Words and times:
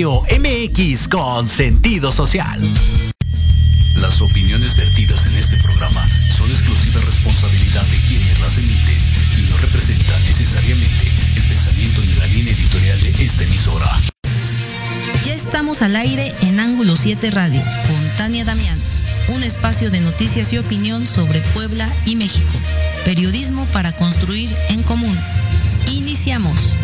Radio 0.00 0.22
MX 0.40 1.08
con 1.08 1.46
sentido 1.46 2.10
social. 2.10 2.58
Las 3.96 4.22
opiniones 4.22 4.74
vertidas 4.74 5.26
en 5.26 5.36
este 5.36 5.58
programa 5.58 6.08
son 6.26 6.48
exclusiva 6.48 7.02
responsabilidad 7.02 7.84
de 7.84 7.98
quienes 8.08 8.40
las 8.40 8.56
emiten 8.56 8.96
y 9.38 9.50
no 9.50 9.58
representan 9.58 10.24
necesariamente 10.24 11.06
el 11.36 11.42
pensamiento 11.42 12.00
ni 12.00 12.14
la 12.14 12.26
línea 12.28 12.54
editorial 12.54 12.98
de 12.98 13.10
esta 13.10 13.42
emisora. 13.42 14.00
Ya 15.26 15.34
estamos 15.34 15.82
al 15.82 15.94
aire 15.96 16.34
en 16.40 16.60
Ángulo 16.60 16.96
7 16.96 17.30
Radio 17.30 17.62
con 17.86 18.16
Tania 18.16 18.46
Damián, 18.46 18.78
un 19.28 19.42
espacio 19.42 19.90
de 19.90 20.00
noticias 20.00 20.50
y 20.54 20.56
opinión 20.56 21.06
sobre 21.08 21.42
Puebla 21.52 21.92
y 22.06 22.16
México. 22.16 22.58
Periodismo 23.04 23.66
para 23.66 23.92
construir 23.92 24.48
en 24.70 24.82
común. 24.82 25.18
Iniciamos. 25.92 26.74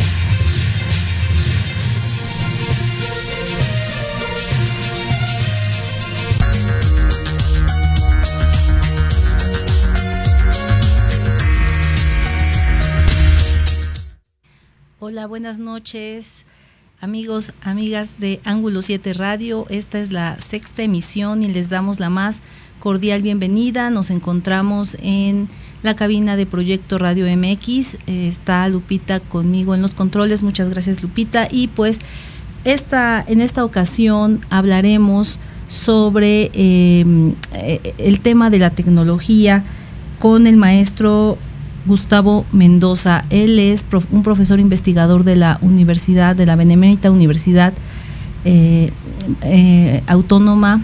Hola, 15.08 15.28
buenas 15.28 15.60
noches. 15.60 16.46
Amigos, 17.00 17.52
amigas 17.62 18.18
de 18.18 18.40
Ángulo 18.42 18.82
7 18.82 19.12
Radio, 19.12 19.64
esta 19.68 20.00
es 20.00 20.10
la 20.10 20.36
sexta 20.40 20.82
emisión 20.82 21.44
y 21.44 21.46
les 21.46 21.70
damos 21.70 22.00
la 22.00 22.10
más 22.10 22.42
cordial 22.80 23.22
bienvenida. 23.22 23.88
Nos 23.90 24.10
encontramos 24.10 24.96
en 25.00 25.48
la 25.84 25.94
cabina 25.94 26.34
de 26.34 26.44
Proyecto 26.44 26.98
Radio 26.98 27.24
MX. 27.24 27.98
Eh, 28.08 28.26
está 28.26 28.68
Lupita 28.68 29.20
conmigo 29.20 29.76
en 29.76 29.82
los 29.82 29.94
controles. 29.94 30.42
Muchas 30.42 30.70
gracias 30.70 31.00
Lupita. 31.04 31.46
Y 31.52 31.68
pues 31.68 32.00
esta, 32.64 33.24
en 33.28 33.40
esta 33.40 33.64
ocasión 33.64 34.40
hablaremos 34.50 35.38
sobre 35.68 36.50
em, 36.52 37.34
eh, 37.52 37.94
el 37.98 38.18
tema 38.18 38.50
de 38.50 38.58
la 38.58 38.70
tecnología 38.70 39.62
con 40.18 40.48
el 40.48 40.56
maestro 40.56 41.38
Gustavo 41.86 42.44
Mendoza. 42.52 43.24
Él 43.30 43.58
es 43.58 43.84
un 44.10 44.22
profesor 44.22 44.60
investigador 44.60 45.24
de 45.24 45.36
la 45.36 45.58
Universidad, 45.62 46.36
de 46.36 46.46
la 46.46 46.56
Benemérita 46.56 47.10
Universidad 47.10 47.72
eh, 48.44 48.92
Autónoma, 50.06 50.82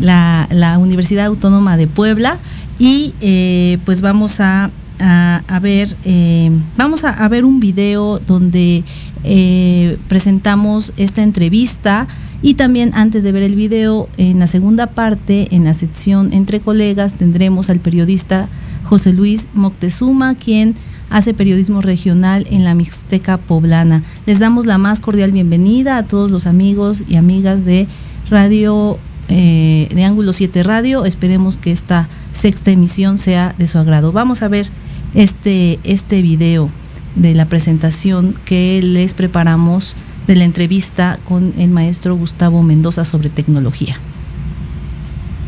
la, 0.00 0.46
la, 0.50 0.78
Universidad 0.78 1.26
Autónoma 1.26 1.76
de 1.76 1.86
Puebla 1.86 2.38
y 2.78 3.14
eh, 3.20 3.78
pues 3.84 4.00
vamos 4.00 4.40
a, 4.40 4.70
a, 4.98 5.60
ver, 5.60 5.96
eh, 6.04 6.50
vamos 6.76 7.04
a, 7.04 7.28
ver 7.28 7.44
un 7.44 7.60
video 7.60 8.18
donde 8.18 8.84
eh, 9.24 9.98
presentamos 10.08 10.92
esta 10.96 11.22
entrevista 11.22 12.08
y 12.42 12.54
también 12.54 12.90
antes 12.94 13.22
de 13.22 13.32
ver 13.32 13.44
el 13.44 13.54
video, 13.54 14.08
en 14.16 14.40
la 14.40 14.46
segunda 14.46 14.88
parte, 14.88 15.48
en 15.54 15.64
la 15.64 15.74
sección 15.74 16.32
Entre 16.32 16.60
Colegas, 16.60 17.14
tendremos 17.14 17.70
al 17.70 17.78
periodista 17.78 18.48
José 18.84 19.12
Luis 19.12 19.48
Moctezuma, 19.54 20.34
quien 20.34 20.74
hace 21.08 21.34
periodismo 21.34 21.82
regional 21.82 22.46
en 22.50 22.64
la 22.64 22.74
Mixteca 22.74 23.38
Poblana. 23.38 24.02
Les 24.26 24.40
damos 24.40 24.66
la 24.66 24.78
más 24.78 24.98
cordial 24.98 25.30
bienvenida 25.30 25.98
a 25.98 26.02
todos 26.02 26.30
los 26.30 26.46
amigos 26.46 27.04
y 27.08 27.16
amigas 27.16 27.64
de 27.64 27.86
Radio 28.28 28.98
de 29.28 30.04
Ángulo 30.04 30.32
7 30.32 30.62
Radio. 30.62 31.04
Esperemos 31.06 31.56
que 31.56 31.72
esta 31.72 32.08
sexta 32.32 32.70
emisión 32.70 33.18
sea 33.18 33.54
de 33.56 33.66
su 33.66 33.78
agrado. 33.78 34.12
Vamos 34.12 34.42
a 34.42 34.48
ver 34.48 34.66
este, 35.14 35.78
este 35.84 36.22
video 36.22 36.70
de 37.14 37.34
la 37.34 37.46
presentación 37.46 38.34
que 38.44 38.80
les 38.82 39.14
preparamos 39.14 39.96
de 40.26 40.36
la 40.36 40.44
entrevista 40.44 41.18
con 41.24 41.52
el 41.58 41.70
maestro 41.70 42.16
Gustavo 42.16 42.62
Mendoza 42.62 43.04
sobre 43.04 43.28
tecnología. 43.28 43.98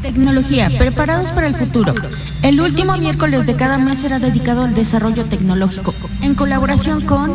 Tecnología, 0.03 0.71
preparados 0.77 1.33
para 1.33 1.47
el 1.47 1.55
futuro. 1.55 1.95
El 2.43 2.61
último 2.61 2.97
miércoles 2.99 3.47
de 3.47 3.55
cada 3.55 3.79
mes 3.79 4.01
será 4.01 4.19
dedicado 4.19 4.65
al 4.65 4.75
desarrollo 4.75 5.25
tecnológico, 5.25 5.95
en 6.23 6.35
colaboración 6.35 7.01
con 7.03 7.33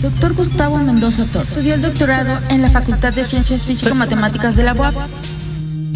Dr. 0.00 0.34
Gustavo 0.34 0.78
Mendoza 0.78 1.24
Torres. 1.26 1.48
Estudió 1.48 1.74
el 1.74 1.82
doctorado 1.82 2.38
en 2.50 2.62
la 2.62 2.70
Facultad 2.70 3.12
de 3.12 3.24
Ciencias 3.24 3.66
Físico-Matemáticas 3.66 4.54
de 4.54 4.62
la 4.62 4.74
UAP 4.74 4.94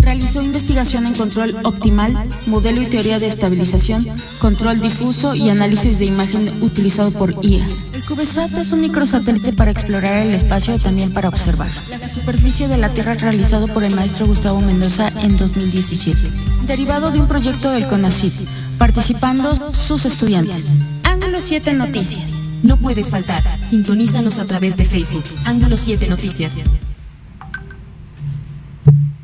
Realizó 0.04 0.42
investigación 0.42 1.06
en 1.06 1.14
control 1.14 1.56
optimal, 1.64 2.12
modelo 2.46 2.82
y 2.82 2.86
teoría 2.86 3.18
de 3.18 3.26
estabilización, 3.26 4.04
control 4.38 4.78
difuso 4.80 5.34
y 5.34 5.48
análisis 5.48 5.98
de 5.98 6.04
imagen 6.04 6.46
utilizado 6.62 7.10
por 7.12 7.34
IA. 7.42 7.66
El 7.92 8.04
CubeSat 8.04 8.52
es 8.52 8.72
un 8.72 8.82
microsatélite 8.82 9.54
para 9.54 9.70
explorar 9.70 10.26
el 10.26 10.34
espacio 10.34 10.74
y 10.74 10.78
también 10.78 11.12
para 11.12 11.30
observar. 11.30 11.70
La 11.88 12.08
superficie 12.08 12.68
de 12.68 12.76
la 12.76 12.90
Tierra 12.90 13.14
realizado 13.14 13.66
por 13.66 13.82
el 13.82 13.94
maestro 13.94 14.26
Gustavo 14.26 14.60
Mendoza 14.60 15.08
en 15.22 15.38
2017. 15.38 16.20
Derivado 16.66 17.10
de 17.10 17.20
un 17.20 17.26
proyecto 17.26 17.70
del 17.70 17.86
CONACYT, 17.86 18.46
participando 18.76 19.72
sus 19.72 20.04
estudiantes. 20.04 20.68
Ángulo 21.04 21.40
7 21.40 21.72
Noticias. 21.72 22.34
No 22.62 22.76
puedes 22.76 23.08
faltar. 23.08 23.42
Sintonízanos 23.62 24.38
a 24.38 24.44
través 24.44 24.76
de 24.76 24.84
Facebook. 24.84 25.24
Ángulo 25.46 25.78
7 25.78 26.08
Noticias 26.08 26.62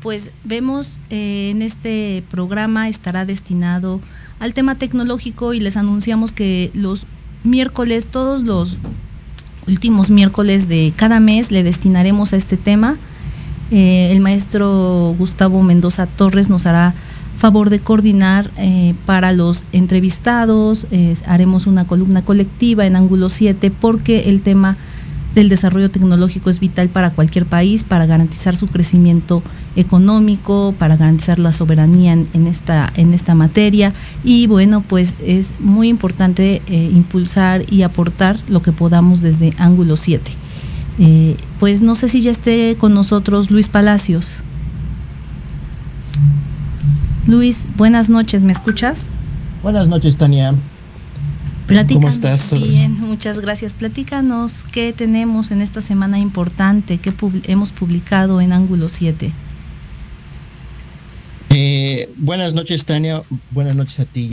pues 0.01 0.31
vemos 0.43 0.99
eh, 1.09 1.51
en 1.51 1.61
este 1.61 2.23
programa 2.29 2.89
estará 2.89 3.25
destinado 3.25 4.01
al 4.39 4.53
tema 4.53 4.75
tecnológico 4.75 5.53
y 5.53 5.59
les 5.59 5.77
anunciamos 5.77 6.31
que 6.31 6.71
los 6.73 7.05
miércoles, 7.43 8.07
todos 8.07 8.43
los 8.43 8.77
últimos 9.67 10.09
miércoles 10.09 10.67
de 10.67 10.91
cada 10.95 11.19
mes 11.19 11.51
le 11.51 11.63
destinaremos 11.63 12.33
a 12.33 12.37
este 12.37 12.57
tema. 12.57 12.97
Eh, 13.69 14.09
el 14.11 14.19
maestro 14.21 15.15
Gustavo 15.17 15.61
Mendoza 15.61 16.07
Torres 16.07 16.49
nos 16.49 16.65
hará 16.65 16.95
favor 17.37 17.69
de 17.69 17.79
coordinar 17.79 18.51
eh, 18.57 18.93
para 19.05 19.31
los 19.31 19.65
entrevistados, 19.71 20.85
haremos 21.25 21.65
una 21.65 21.87
columna 21.87 22.23
colectiva 22.23 22.85
en 22.85 22.95
ángulo 22.95 23.29
7 23.29 23.71
porque 23.71 24.29
el 24.29 24.41
tema 24.41 24.77
del 25.35 25.49
desarrollo 25.49 25.89
tecnológico 25.89 26.49
es 26.49 26.59
vital 26.59 26.89
para 26.89 27.11
cualquier 27.11 27.45
país, 27.45 27.83
para 27.83 28.05
garantizar 28.05 28.57
su 28.57 28.67
crecimiento 28.67 29.41
económico, 29.75 30.75
para 30.77 30.97
garantizar 30.97 31.39
la 31.39 31.53
soberanía 31.53 32.13
en, 32.13 32.47
esta, 32.47 32.91
en 32.95 33.13
esta 33.13 33.35
materia. 33.35 33.93
Y 34.23 34.47
bueno, 34.47 34.83
pues 34.87 35.15
es 35.25 35.53
muy 35.59 35.87
importante 35.87 36.61
eh, 36.67 36.91
impulsar 36.93 37.63
y 37.71 37.83
aportar 37.83 38.37
lo 38.49 38.61
que 38.61 38.71
podamos 38.71 39.21
desde 39.21 39.53
Ángulo 39.57 39.97
7. 39.97 40.31
Eh, 40.99 41.37
pues 41.59 41.81
no 41.81 41.95
sé 41.95 42.09
si 42.09 42.21
ya 42.21 42.31
esté 42.31 42.75
con 42.77 42.93
nosotros 42.93 43.49
Luis 43.49 43.69
Palacios. 43.69 44.37
Luis, 47.27 47.67
buenas 47.77 48.09
noches, 48.09 48.43
¿me 48.43 48.51
escuchas? 48.51 49.09
Buenas 49.63 49.87
noches, 49.87 50.17
Tania. 50.17 50.55
¿Cómo 51.67 52.09
estás? 52.09 52.53
Bien, 52.59 52.93
muchas 52.99 53.39
gracias. 53.39 53.73
Platícanos 53.73 54.65
qué 54.71 54.93
tenemos 54.93 55.51
en 55.51 55.61
esta 55.61 55.81
semana 55.81 56.19
importante 56.19 56.97
que 56.97 57.13
hemos 57.43 57.71
publicado 57.71 58.41
en 58.41 58.51
Ángulo 58.51 58.89
7. 58.89 59.31
Eh, 61.49 62.09
buenas 62.17 62.53
noches, 62.53 62.85
Tania. 62.85 63.23
Buenas 63.51 63.75
noches 63.75 63.99
a 63.99 64.05
ti 64.05 64.29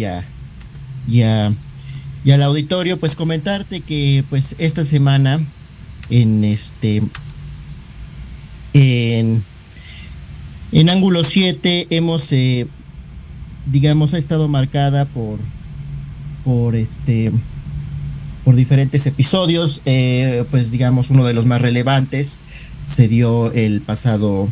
y, 1.09 1.19
y, 1.19 1.23
al 1.23 2.43
auditorio. 2.43 2.99
Pues 2.99 3.17
comentarte 3.17 3.81
que 3.81 4.25
pues 4.31 4.57
esta 4.59 4.85
semana 4.85 5.41
en 6.11 6.45
este 6.45 7.03
en, 8.73 9.43
en 10.73 10.89
Ángulo 10.89 11.25
7 11.25 11.89
hemos 11.91 12.33
eh, 12.33 12.67
digamos 13.67 14.15
ha 14.15 14.19
estado 14.19 14.49
marcada 14.49 15.05
por 15.05 15.39
por 16.49 16.75
este 16.77 17.31
por 18.43 18.57
diferentes 18.57 19.07
episodios. 19.07 19.83
Eh, 19.85 20.45
pues 20.51 20.71
digamos, 20.71 21.11
uno 21.11 21.27
de 21.27 21.35
los 21.35 21.45
más 21.45 21.61
relevantes 21.61 22.41
se 22.85 23.07
dio 23.07 23.53
el 23.53 23.83
pasado 23.83 24.49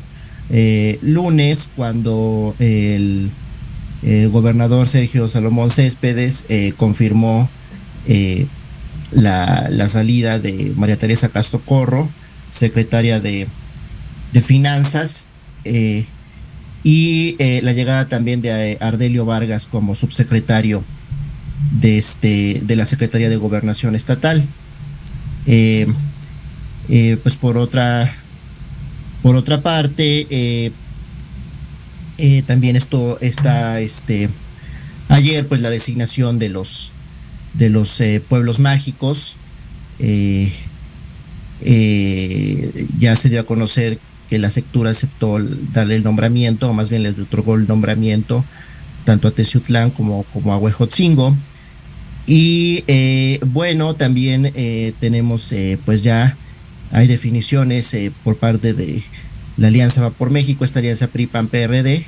eh, 0.50 0.98
lunes 1.00 1.70
cuando 1.74 2.54
el, 2.58 3.30
gobernador 4.30 4.86
Sergio 4.86 5.26
Salomón 5.26 5.70
Céspedes 5.70 6.44
eh, 6.50 6.74
confirmó 6.76 7.48
la, 9.10 9.66
la, 9.70 9.88
salida 9.88 10.38
de 10.38 10.72
María 10.76 10.98
Teresa 10.98 11.30
Castro 11.30 11.60
Corro, 11.64 12.08
secretaria 12.50 13.20
de, 13.20 13.48
de 14.34 14.40
Finanzas, 14.42 15.26
y 16.84 17.36
la 17.62 17.72
llegada 17.72 18.06
también 18.06 18.42
de 18.42 18.76
Ardelio 18.80 19.24
Vargas 19.24 19.66
como 19.66 19.94
subsecretario 19.96 20.84
de, 21.80 21.98
este, 21.98 22.62
de 22.64 22.76
la 22.76 22.84
Secretaría 22.84 23.28
de 23.28 23.36
Gobernación 23.36 23.94
Estatal. 23.94 24.44
Eh, 25.46 25.86
eh, 26.88 27.16
pues 27.22 27.36
por 27.36 27.56
otra, 27.58 28.12
por 29.22 29.36
otra 29.36 29.62
parte, 29.62 30.26
eh, 30.30 30.72
también 32.46 32.76
esto 32.76 33.18
está, 33.20 33.80
este, 33.80 34.28
ayer 35.08 35.46
pues 35.46 35.60
la 35.60 35.70
designación 35.70 36.38
de 36.38 36.48
los, 36.48 36.92
de 37.54 37.70
los 37.70 38.02
pueblos 38.28 38.58
mágicos, 38.58 39.36
ya 42.98 43.16
se 43.16 43.28
dio 43.28 43.40
a 43.40 43.46
conocer 43.46 43.98
que 44.28 44.38
la 44.38 44.50
sectura 44.50 44.90
aceptó 44.90 45.38
darle 45.72 45.96
el 45.96 46.02
nombramiento, 46.02 46.68
o 46.68 46.72
más 46.72 46.88
bien 46.90 47.02
le 47.02 47.10
otorgó 47.10 47.54
el 47.54 47.68
nombramiento 47.68 48.44
tanto 49.06 49.28
a 49.28 49.30
Teciutlán 49.30 49.90
como, 49.90 50.24
como 50.24 50.52
a 50.52 50.58
Huejotzingo. 50.58 51.34
Y 52.26 52.84
eh, 52.86 53.40
bueno, 53.46 53.94
también 53.94 54.52
tenemos 55.00 55.54
pues 55.86 56.02
ya 56.02 56.36
hay 56.90 57.06
definiciones 57.06 57.96
por 58.22 58.36
parte 58.36 58.74
de 58.74 59.02
la 59.56 59.68
Alianza 59.68 60.02
Va 60.02 60.10
por 60.10 60.30
México, 60.30 60.64
esta 60.64 60.80
alianza 60.80 61.06
PRI-PAN-PRD, 61.06 62.04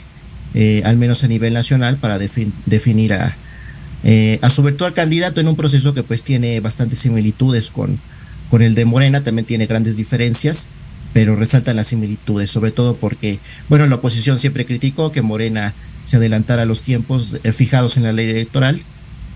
al 0.84 0.96
menos 0.98 1.24
a 1.24 1.28
nivel 1.28 1.54
nacional, 1.54 1.96
para 1.96 2.18
definir 2.18 3.14
a, 3.14 3.36
eh, 4.04 4.38
a 4.42 4.50
su 4.50 4.62
virtual 4.62 4.94
candidato 4.94 5.40
en 5.40 5.48
un 5.48 5.56
proceso 5.56 5.92
que 5.92 6.02
pues 6.02 6.22
tiene 6.22 6.60
bastantes 6.60 7.00
similitudes 7.00 7.70
con, 7.70 7.98
con 8.50 8.62
el 8.62 8.74
de 8.74 8.84
Morena, 8.84 9.22
también 9.22 9.44
tiene 9.44 9.66
grandes 9.66 9.96
diferencias, 9.96 10.68
pero 11.12 11.34
resaltan 11.34 11.76
las 11.76 11.88
similitudes, 11.88 12.50
sobre 12.50 12.70
todo 12.70 12.96
porque, 12.96 13.40
bueno, 13.68 13.86
la 13.86 13.96
oposición 13.96 14.38
siempre 14.38 14.66
criticó 14.66 15.10
que 15.10 15.22
Morena 15.22 15.74
se 16.08 16.16
adelantara 16.16 16.64
los 16.64 16.82
tiempos 16.82 17.38
eh, 17.42 17.52
fijados 17.52 17.96
en 17.96 18.04
la 18.04 18.12
ley 18.12 18.30
electoral, 18.30 18.80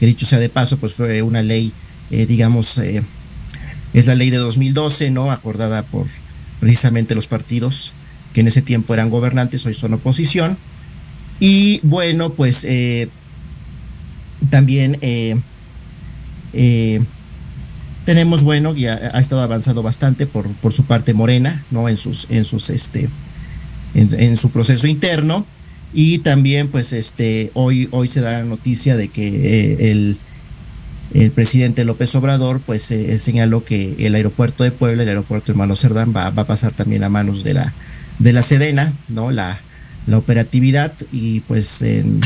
que 0.01 0.07
dicho 0.07 0.27
sea 0.27 0.39
de 0.39 0.49
paso, 0.49 0.79
pues 0.79 0.95
fue 0.95 1.23
una 1.23 1.43
ley, 1.43 1.73
eh, 2.11 2.27
digamos, 2.27 2.79
es 2.79 4.07
la 4.07 4.15
ley 4.15 4.31
de 4.31 4.39
2012, 4.39 5.11
¿no? 5.11 5.31
Acordada 5.31 5.83
por 5.83 6.07
precisamente 6.61 7.15
los 7.15 7.27
partidos 7.27 7.93
que 8.33 8.41
en 8.41 8.49
ese 8.49 8.63
tiempo 8.63 8.95
eran 8.95 9.11
gobernantes, 9.11 9.67
hoy 9.67 9.75
son 9.75 9.95
oposición. 9.95 10.57
Y 11.39 11.81
bueno, 11.83 12.33
pues 12.33 12.65
también 14.51 14.99
eh, 15.01 15.41
eh, 16.53 17.03
tenemos, 18.05 18.43
bueno, 18.43 18.75
ya 18.75 18.95
ha 19.15 19.21
estado 19.21 19.43
avanzando 19.43 19.83
bastante 19.83 20.27
por, 20.27 20.49
por 20.55 20.73
su 20.73 20.85
parte 20.85 21.15
Morena, 21.15 21.65
¿no? 21.71 21.89
En 21.89 21.97
sus, 21.97 22.27
en 22.31 22.45
sus, 22.45 22.71
este, 22.71 23.09
en, 23.95 24.37
su 24.37 24.51
proceso 24.51 24.87
interno. 24.87 25.47
Y 25.93 26.19
también, 26.19 26.69
pues, 26.69 26.93
este, 26.93 27.51
hoy, 27.55 27.89
hoy 27.91 28.09
se 28.09 28.21
da 28.21 28.33
la 28.33 28.45
noticia 28.45 28.97
de 28.97 29.09
que 29.09 29.27
eh, 29.27 29.91
el, 29.93 30.17
el 31.15 31.31
presidente 31.31 31.85
López 31.85 32.15
Obrador, 32.15 32.61
pues, 32.61 32.83
señaló 33.19 33.65
que 33.65 33.95
el 33.99 34.15
aeropuerto 34.15 34.65
de 34.65 34.71
Puebla, 34.71 35.03
el 35.03 35.09
aeropuerto 35.11 35.53
Hermano 35.53 35.77
Cerdán, 35.77 36.15
va, 36.17 36.31
va, 36.31 36.43
a 36.43 36.47
pasar 36.47 36.73
también 36.73 37.05
a 37.05 37.09
manos 37.09 37.45
de 37.45 37.55
la, 37.55 37.73
de 38.19 38.33
la 38.33 38.43
Sedena, 38.43 38.93
¿no? 39.09 39.31
La, 39.31 39.61
la 40.07 40.19
operatividad 40.19 40.93
y 41.13 41.41
pues 41.41 41.83
en, 41.83 42.21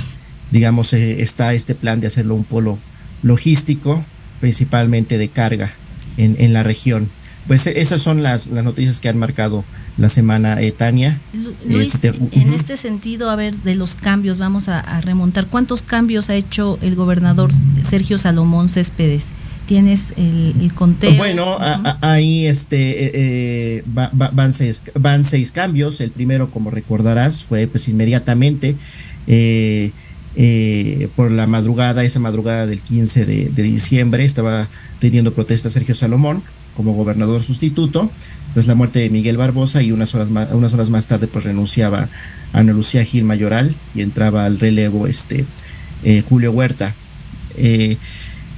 digamos, 0.51 0.93
eh, 0.93 1.23
está 1.23 1.53
este 1.55 1.75
plan 1.75 2.01
de 2.01 2.07
hacerlo 2.07 2.35
un 2.35 2.45
polo 2.45 2.79
logístico, 3.23 4.05
principalmente 4.41 5.19
de 5.19 5.29
carga 5.29 5.73
en, 6.17 6.37
en 6.39 6.53
la 6.53 6.63
región. 6.63 7.09
Pues 7.47 7.67
e, 7.67 7.81
esas 7.81 8.03
son 8.03 8.23
las, 8.23 8.49
las 8.49 8.65
noticias 8.65 9.01
que 9.01 9.09
han 9.09 9.19
marcado 9.19 9.65
la 9.99 10.09
semana, 10.09 10.61
eh, 10.61 10.73
Tania. 10.73 11.19
Luis, 11.67 11.95
este, 11.95 12.09
en 12.33 12.53
este 12.53 12.77
sentido, 12.77 13.31
a 13.31 13.37
ver, 13.37 13.57
de 13.63 13.75
los 13.75 13.95
cambios, 13.95 14.39
vamos 14.39 14.69
a, 14.69 15.01
remontar. 15.01 15.47
¿Cuántos 15.47 15.83
cambios 15.83 16.29
ha 16.31 16.35
hecho 16.35 16.79
el 16.83 16.95
gobernador 16.95 17.51
Sergio 17.83 18.19
Salomón 18.19 18.69
Céspedes? 18.69 19.29
¿Tienes 19.67 20.13
el, 20.17 20.73
conteo? 20.75 21.17
Bueno, 21.17 21.57
ahí 22.01 22.47
este, 22.47 23.77
eh, 23.79 23.83
van, 23.87 24.53
seis, 24.53 24.85
van 24.95 25.25
seis 25.25 25.51
cambios. 25.51 26.01
El 26.01 26.13
primero, 26.13 26.51
como 26.51 26.71
recordarás, 26.71 27.43
fue 27.43 27.67
pues 27.67 27.89
inmediatamente 27.89 28.77
eh, 29.27 29.91
eh, 30.37 31.09
por 31.17 31.31
la 31.31 31.47
madrugada, 31.47 32.05
esa 32.05 32.21
madrugada 32.21 32.67
del 32.67 32.81
15 32.81 33.25
de, 33.25 33.63
diciembre, 33.63 34.25
estaba 34.25 34.69
rindiendo 35.01 35.33
protesta 35.33 35.71
Sergio 35.71 35.95
Salomón 35.95 36.43
como 36.77 36.95
gobernador 36.95 37.43
sustituto, 37.43 38.11
tras 38.55 38.67
la 38.67 38.75
muerte 38.75 39.01
de 39.01 39.11
Miguel 39.11 39.37
Barbosa 39.37 39.83
y 39.83 39.93
unas 39.93 40.15
horas 40.15 40.31
más, 40.31 40.51
unas 40.53 40.73
horas 40.73 40.91
más 40.91 41.07
tarde 41.07 41.27
pues 41.27 41.45
renunciaba 41.45 42.09
Ana 42.53 42.73
Lucía 42.73 43.05
Gil 43.05 43.25
Mayoral 43.25 43.75
y 43.95 44.03
entraba 44.03 44.45
al 44.45 44.59
relevo 44.59 45.07
este 45.07 45.45
eh, 46.05 46.23
Julio 46.29 46.53
Huerta. 46.53 46.95
Eh, 47.57 47.97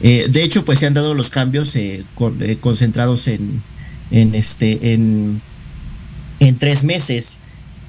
de 0.00 0.44
hecho, 0.44 0.64
pues 0.64 0.78
se 0.78 0.86
han 0.86 0.94
dado 0.94 1.14
los 1.14 1.28
cambios 1.30 1.76
concentrados 2.60 3.26
en, 3.26 3.62
en, 4.12 4.34
este, 4.36 4.92
en, 4.92 5.40
en 6.38 6.56
tres 6.56 6.84
meses 6.84 7.40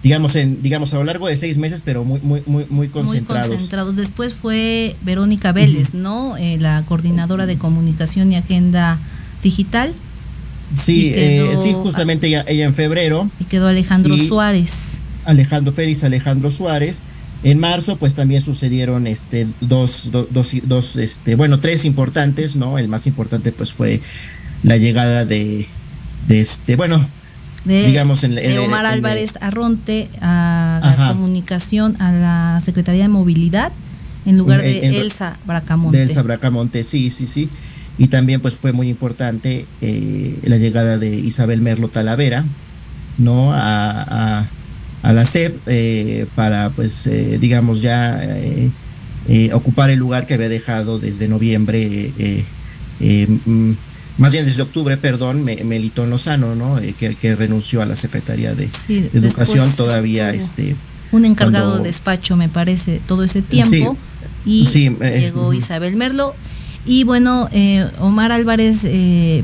digamos, 0.03 0.35
en, 0.35 0.61
digamos, 0.61 0.93
a 0.93 0.97
lo 0.97 1.03
largo 1.03 1.27
de 1.27 1.35
seis 1.35 1.57
meses, 1.57 1.81
pero 1.83 2.05
muy, 2.05 2.19
muy, 2.21 2.41
muy, 2.45 2.65
muy 2.69 2.87
concentrados. 2.87 3.47
Muy 3.47 3.57
concentrados. 3.57 3.95
Después 3.95 4.33
fue 4.33 4.95
Verónica 5.01 5.51
Vélez, 5.51 5.93
¿no? 5.93 6.37
Eh, 6.37 6.57
la 6.59 6.83
coordinadora 6.87 7.45
de 7.45 7.57
comunicación 7.57 8.31
y 8.31 8.37
agenda 8.37 8.99
digital. 9.43 9.93
Sí, 10.77 11.11
eh, 11.15 11.55
sí, 11.57 11.73
justamente 11.73 12.27
ella, 12.27 12.45
ella, 12.47 12.65
en 12.65 12.73
febrero. 12.73 13.29
Y 13.39 13.45
quedó 13.45 13.67
Alejandro 13.67 14.17
Suárez. 14.17 14.97
Alejandro 15.25 15.73
Félix, 15.73 16.03
Alejandro 16.03 16.51
Suárez. 16.51 17.01
En 17.43 17.59
marzo, 17.59 17.97
pues 17.97 18.15
también 18.15 18.41
sucedieron 18.41 19.07
este, 19.07 19.47
dos, 19.61 20.11
dos, 20.11 20.51
dos, 20.63 20.95
este, 20.97 21.35
bueno, 21.35 21.59
tres 21.59 21.85
importantes, 21.85 22.57
¿no? 22.57 22.77
El 22.77 22.89
más 22.89 23.07
importante, 23.07 23.51
pues, 23.53 23.71
fue 23.71 24.01
la 24.61 24.75
llegada 24.75 25.25
de, 25.25 25.65
de 26.27 26.41
este, 26.41 26.75
bueno, 26.75 27.07
de, 27.63 27.85
digamos, 27.85 28.23
en, 28.25 28.57
Omar 28.59 28.85
Álvarez 28.85 29.33
Arronte 29.39 30.09
a 30.21 30.95
la 30.97 31.07
comunicación, 31.09 32.01
a 32.01 32.11
la 32.11 32.61
Secretaría 32.61 33.03
de 33.03 33.09
Movilidad, 33.09 33.71
en 34.25 34.37
lugar 34.37 34.61
de 34.61 34.99
Elsa 34.99 35.37
Bracamonte. 35.45 35.97
De 35.97 36.03
Elsa 36.03 36.21
Bracamonte, 36.21 36.83
sí, 36.83 37.09
sí, 37.09 37.25
sí. 37.25 37.49
Y 37.99 38.07
también 38.07 38.41
pues 38.41 38.55
fue 38.55 38.71
muy 38.71 38.89
importante 38.89 39.67
eh, 39.81 40.39
la 40.43 40.57
llegada 40.57 40.97
de 40.97 41.15
Isabel 41.15 41.61
Merlo 41.61 41.89
Talavera, 41.89 42.45
¿no? 43.19 43.53
A, 43.53 44.47
a, 45.03 45.13
la 45.13 45.25
SEP 45.25 45.57
eh, 45.67 46.25
para 46.35 46.71
pues 46.71 47.05
eh, 47.07 47.37
digamos 47.39 47.81
ya 47.81 48.21
ocupar 49.53 49.91
el 49.91 49.99
lugar 49.99 50.25
que 50.25 50.33
había 50.33 50.49
dejado 50.49 50.97
desde 50.97 51.27
noviembre 51.27 52.11
mm, 52.99 53.73
más 54.19 54.33
bien 54.33 54.45
desde 54.45 54.61
octubre, 54.61 54.97
perdón, 54.97 55.45
Melitón 55.45 56.09
Lozano, 56.09 56.53
¿no? 56.53 56.77
Eh, 56.77 56.93
que, 56.93 57.35
renunció 57.35 57.81
a 57.81 57.85
la 57.85 57.95
Secretaría 57.95 58.53
de, 58.53 58.69
Educación 59.13 59.65
todavía 59.75 60.31
este 60.31 60.75
un 61.11 61.25
encargado 61.25 61.77
de 61.77 61.85
despacho, 61.85 62.35
me 62.35 62.49
parece, 62.49 63.01
todo 63.07 63.23
ese 63.23 63.41
tiempo. 63.41 63.97
y 64.45 64.67
eh, 64.75 65.19
llegó 65.19 65.53
Isabel 65.53 65.95
Merlo. 65.95 66.35
Y 66.85 67.03
bueno, 67.03 67.49
eh, 67.51 67.87
Omar 67.99 68.31
Álvarez, 68.31 68.87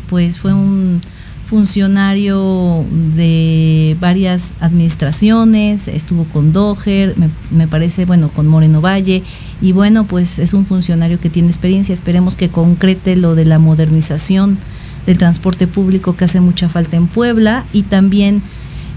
pues 0.08 0.40
fue 0.40 0.54
un 0.54 1.02
funcionario 1.44 2.84
de 3.16 3.96
varias 4.00 4.56
administraciones, 4.60 5.88
estuvo 5.88 6.26
con 6.26 6.54
Doher, 6.54 7.16
me, 7.18 7.30
me, 7.52 7.68
parece, 7.68 8.06
bueno, 8.06 8.30
con 8.30 8.48
Moreno 8.48 8.82
Valle, 8.82 9.22
y 9.62 9.72
bueno, 9.72 10.06
pues 10.06 10.40
es 10.40 10.54
un 10.54 10.66
funcionario 10.66 11.20
que 11.20 11.30
tiene 11.30 11.50
experiencia, 11.50 11.94
esperemos 11.94 12.36
que 12.36 12.50
concrete 12.50 13.16
lo 13.16 13.36
de 13.36 13.46
la 13.46 13.60
modernización 13.60 14.58
del 15.06 15.18
transporte 15.18 15.68
público 15.68 16.16
que 16.16 16.26
hace 16.26 16.40
mucha 16.40 16.70
falta 16.70 16.98
en 16.98 17.08
Puebla. 17.08 17.66
Y 17.74 17.84
también 17.84 18.42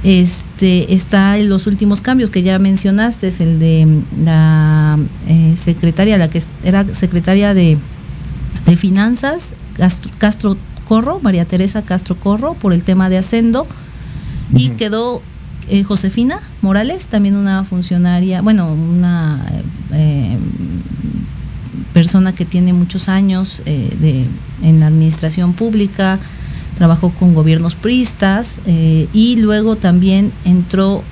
este 0.03 0.95
está 0.95 1.39
en 1.39 1.49
los 1.49 1.67
últimos 1.67 2.01
cambios 2.01 2.31
que 2.31 2.43
ya 2.43 2.59
mencionaste, 2.59 3.29
es 3.29 3.41
el 3.41 3.59
de 3.59 3.87
la 4.25 4.99
eh, 5.29 5.55
secretaria, 5.57 6.19
la 6.19 6.31
que 6.31 6.43
era 6.65 6.95
secretaria 6.95 7.55
de, 7.55 7.79
de 8.69 8.77
Finanzas, 8.77 9.55
Castro 10.19 10.57
Corro, 10.87 11.21
María 11.21 11.45
Teresa 11.45 11.83
Castro 11.83 12.17
Corro, 12.17 12.55
por 12.55 12.73
el 12.73 12.83
tema 12.83 13.09
de 13.09 13.19
Hacendo, 13.19 13.67
y 14.55 14.71
quedó 14.71 15.23
eh, 15.69 15.83
Josefina 15.85 16.41
Morales, 16.63 17.09
también 17.09 17.37
una 17.37 17.65
funcionaria, 17.65 18.41
bueno, 18.41 18.73
una 18.73 19.45
eh, 19.93 20.39
persona 21.93 22.35
que 22.35 22.45
tiene 22.45 22.73
muchos 22.73 23.09
años 23.09 23.61
eh, 23.67 23.95
de, 24.01 24.25
en 24.67 24.81
la 24.81 24.87
administración 24.87 25.53
pública, 25.53 26.19
trabajó 26.77 27.11
con 27.11 27.35
gobiernos 27.35 27.75
priistas 27.75 28.61
y 29.13 29.35
luego 29.37 29.75
también 29.75 30.31
entró 30.45 31.03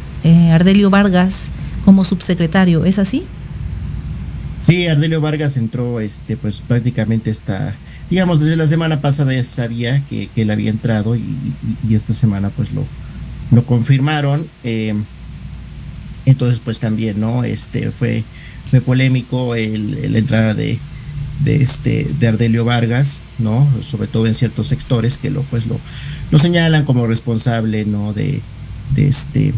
Ardelio 0.52 0.90
Vargas 0.90 1.48
como 1.84 2.04
subsecretario, 2.04 2.84
¿es 2.84 3.00
así? 3.00 3.24
Sí, 4.60 4.86
Ardelio 4.86 5.20
Vargas 5.20 5.56
entró, 5.56 6.00
este, 6.00 6.36
pues 6.36 6.60
prácticamente 6.60 7.30
está 7.30 7.74
digamos, 8.10 8.40
desde 8.40 8.56
la 8.56 8.66
semana 8.66 9.00
pasada 9.00 9.32
ya 9.34 9.42
sabía 9.42 10.02
que, 10.08 10.28
él 10.36 10.50
había 10.50 10.70
entrado 10.70 11.16
y, 11.16 11.24
esta 11.90 12.12
semana 12.12 12.50
pues 12.50 12.72
lo, 12.72 12.84
lo 13.50 13.64
confirmaron. 13.64 14.46
Eh, 14.64 14.94
entonces 16.24 16.60
pues 16.64 16.80
también, 16.80 17.20
¿no? 17.20 17.44
Este 17.44 17.90
fue, 17.90 18.24
fue 18.70 18.80
polémico 18.80 19.54
la 19.54 20.18
entrada 20.18 20.54
de, 20.54 20.78
de 21.44 21.56
este 21.56 22.06
de 22.18 22.28
Ardelio 22.28 22.64
Vargas, 22.64 23.22
¿no? 23.38 23.68
Sobre 23.82 24.08
todo 24.08 24.26
en 24.26 24.34
ciertos 24.34 24.66
sectores 24.66 25.18
que 25.18 25.30
lo 25.30 25.42
pues 25.42 25.66
lo, 25.66 25.78
lo 26.30 26.38
señalan 26.38 26.84
como 26.84 27.06
responsable, 27.06 27.84
¿no? 27.84 28.12
De 28.12 28.40
este 28.96 29.52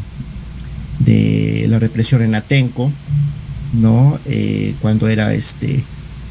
de 0.99 1.67
la 1.69 1.79
represión 1.79 2.23
en 2.23 2.35
Atenco, 2.35 2.91
¿no? 3.73 4.19
Eh, 4.27 4.75
cuando 4.81 5.09
era 5.09 5.33
este 5.35 5.85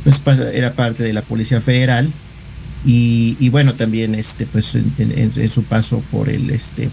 pues 0.03 0.39
era 0.39 0.73
parte 0.73 1.03
de 1.03 1.13
la 1.13 1.21
Policía 1.21 1.59
Federal 1.59 2.09
y, 2.85 3.49
bueno, 3.49 3.73
también 3.73 4.15
este, 4.15 4.45
pues 4.45 4.75
en, 4.75 5.49
su 5.49 5.63
paso 5.63 6.01
por 6.09 6.29
el 6.29 6.49
este 6.51 6.89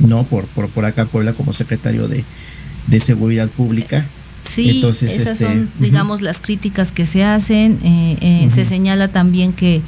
no 0.00 0.24
por, 0.24 0.46
por, 0.46 0.68
por 0.70 0.84
acá 0.84 1.04
Puebla 1.06 1.32
como 1.32 1.52
secretario 1.52 2.08
de, 2.08 2.24
Seguridad 3.00 3.48
Pública. 3.50 4.06
Sí, 4.42 4.70
Entonces, 4.70 5.12
esas 5.12 5.34
este, 5.34 5.44
son, 5.44 5.70
digamos, 5.78 6.22
las 6.22 6.40
críticas 6.40 6.90
que 6.90 7.04
se 7.04 7.22
hacen. 7.22 7.78
Eh, 7.84 8.16
eh, 8.20 8.48
se 8.50 8.64
señala 8.64 9.08
también 9.08 9.52
que, 9.52 9.82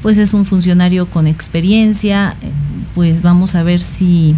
pues, 0.00 0.16
es 0.16 0.32
un 0.32 0.46
funcionario 0.46 1.06
con 1.06 1.26
experiencia. 1.26 2.36
Pues 2.94 3.20
vamos 3.20 3.56
a 3.56 3.64
ver 3.64 3.80
si, 3.80 4.36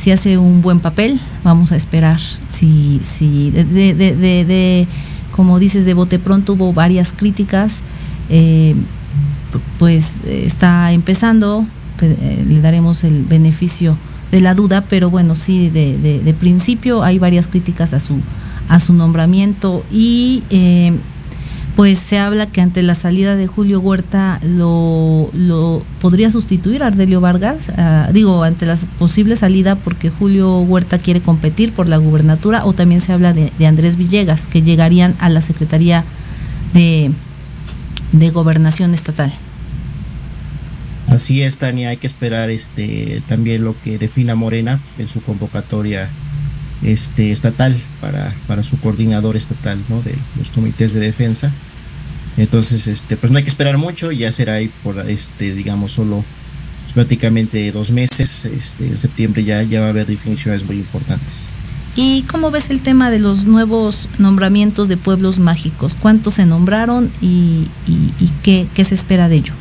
si 0.00 0.10
hace 0.12 0.38
un 0.38 0.62
buen 0.62 0.80
papel. 0.80 1.20
Vamos 1.44 1.72
a 1.72 1.76
esperar 1.76 2.18
si, 2.48 3.00
si 3.04 3.50
de, 3.50 3.64
de, 3.64 4.14
de, 4.14 4.88
como 5.30 5.58
dices, 5.58 5.84
de 5.84 5.92
bote 5.92 6.18
pronto 6.18 6.54
hubo 6.54 6.72
varias 6.72 7.12
críticas. 7.12 7.82
pues 9.78 10.22
está 10.24 10.92
empezando. 10.92 11.66
le 12.00 12.60
daremos 12.62 13.04
el 13.04 13.24
beneficio 13.24 13.98
de 14.30 14.40
la 14.40 14.54
duda, 14.54 14.84
pero 14.88 15.10
bueno, 15.10 15.36
sí, 15.36 15.68
de, 15.68 15.98
de, 15.98 16.34
principio 16.34 17.02
hay 17.02 17.18
varias 17.18 17.46
críticas 17.46 17.92
a 17.92 18.00
su, 18.00 18.20
a 18.68 18.80
su 18.80 18.94
nombramiento 18.94 19.84
y 19.92 20.44
eh, 20.48 20.96
pues 21.80 21.98
se 21.98 22.18
habla 22.18 22.44
que 22.44 22.60
ante 22.60 22.82
la 22.82 22.94
salida 22.94 23.36
de 23.36 23.46
Julio 23.46 23.80
Huerta 23.80 24.38
lo, 24.42 25.30
lo 25.32 25.82
podría 26.02 26.28
sustituir 26.28 26.82
Ardelio 26.82 27.22
Vargas, 27.22 27.70
ah, 27.74 28.10
digo, 28.12 28.44
ante 28.44 28.66
la 28.66 28.76
posible 28.98 29.34
salida 29.34 29.76
porque 29.76 30.10
Julio 30.10 30.58
Huerta 30.60 30.98
quiere 30.98 31.22
competir 31.22 31.72
por 31.72 31.88
la 31.88 31.96
gubernatura 31.96 32.66
o 32.66 32.74
también 32.74 33.00
se 33.00 33.14
habla 33.14 33.32
de, 33.32 33.66
Andrés 33.66 33.96
Villegas, 33.96 34.46
que 34.46 34.60
llegarían 34.60 35.16
a 35.20 35.30
la 35.30 35.40
Secretaría 35.40 36.04
de, 36.74 37.12
de 38.12 38.28
Gobernación 38.28 38.92
Estatal. 38.92 39.32
Así 41.06 41.40
es, 41.40 41.56
Tania, 41.56 41.88
hay 41.88 41.96
que 41.96 42.08
esperar 42.08 42.50
este 42.50 43.22
también 43.26 43.64
lo 43.64 43.74
que 43.82 43.96
defina 43.96 44.34
Morena 44.34 44.80
en 44.98 45.08
su 45.08 45.22
convocatoria 45.22 46.10
este 46.82 47.32
estatal 47.32 47.74
para, 48.02 48.34
para 48.46 48.62
su 48.62 48.78
coordinador 48.80 49.38
estatal, 49.38 49.82
¿no? 49.88 50.02
de 50.02 50.14
los 50.38 50.50
comités 50.50 50.92
de 50.92 51.00
defensa. 51.00 51.50
Entonces, 52.36 52.86
este, 52.86 53.16
pues 53.16 53.30
no 53.30 53.38
hay 53.38 53.44
que 53.44 53.50
esperar 53.50 53.76
mucho, 53.76 54.12
ya 54.12 54.32
será 54.32 54.54
ahí 54.54 54.70
por 54.82 54.98
este, 55.10 55.54
digamos, 55.54 55.92
solo 55.92 56.24
prácticamente 56.94 57.70
dos 57.72 57.90
meses. 57.90 58.44
Este, 58.44 58.86
en 58.86 58.96
septiembre 58.96 59.44
ya, 59.44 59.62
ya 59.62 59.80
va 59.80 59.86
a 59.86 59.90
haber 59.90 60.06
definiciones 60.06 60.64
muy 60.64 60.76
importantes. 60.76 61.48
¿Y 61.96 62.22
cómo 62.22 62.50
ves 62.50 62.70
el 62.70 62.80
tema 62.80 63.10
de 63.10 63.18
los 63.18 63.46
nuevos 63.46 64.08
nombramientos 64.18 64.88
de 64.88 64.96
pueblos 64.96 65.38
mágicos? 65.38 65.96
¿Cuántos 66.00 66.34
se 66.34 66.46
nombraron 66.46 67.10
y, 67.20 67.66
y, 67.86 68.30
qué, 68.42 68.68
qué 68.74 68.84
se 68.84 68.94
espera 68.94 69.28
de 69.28 69.36
ello? 69.36 69.52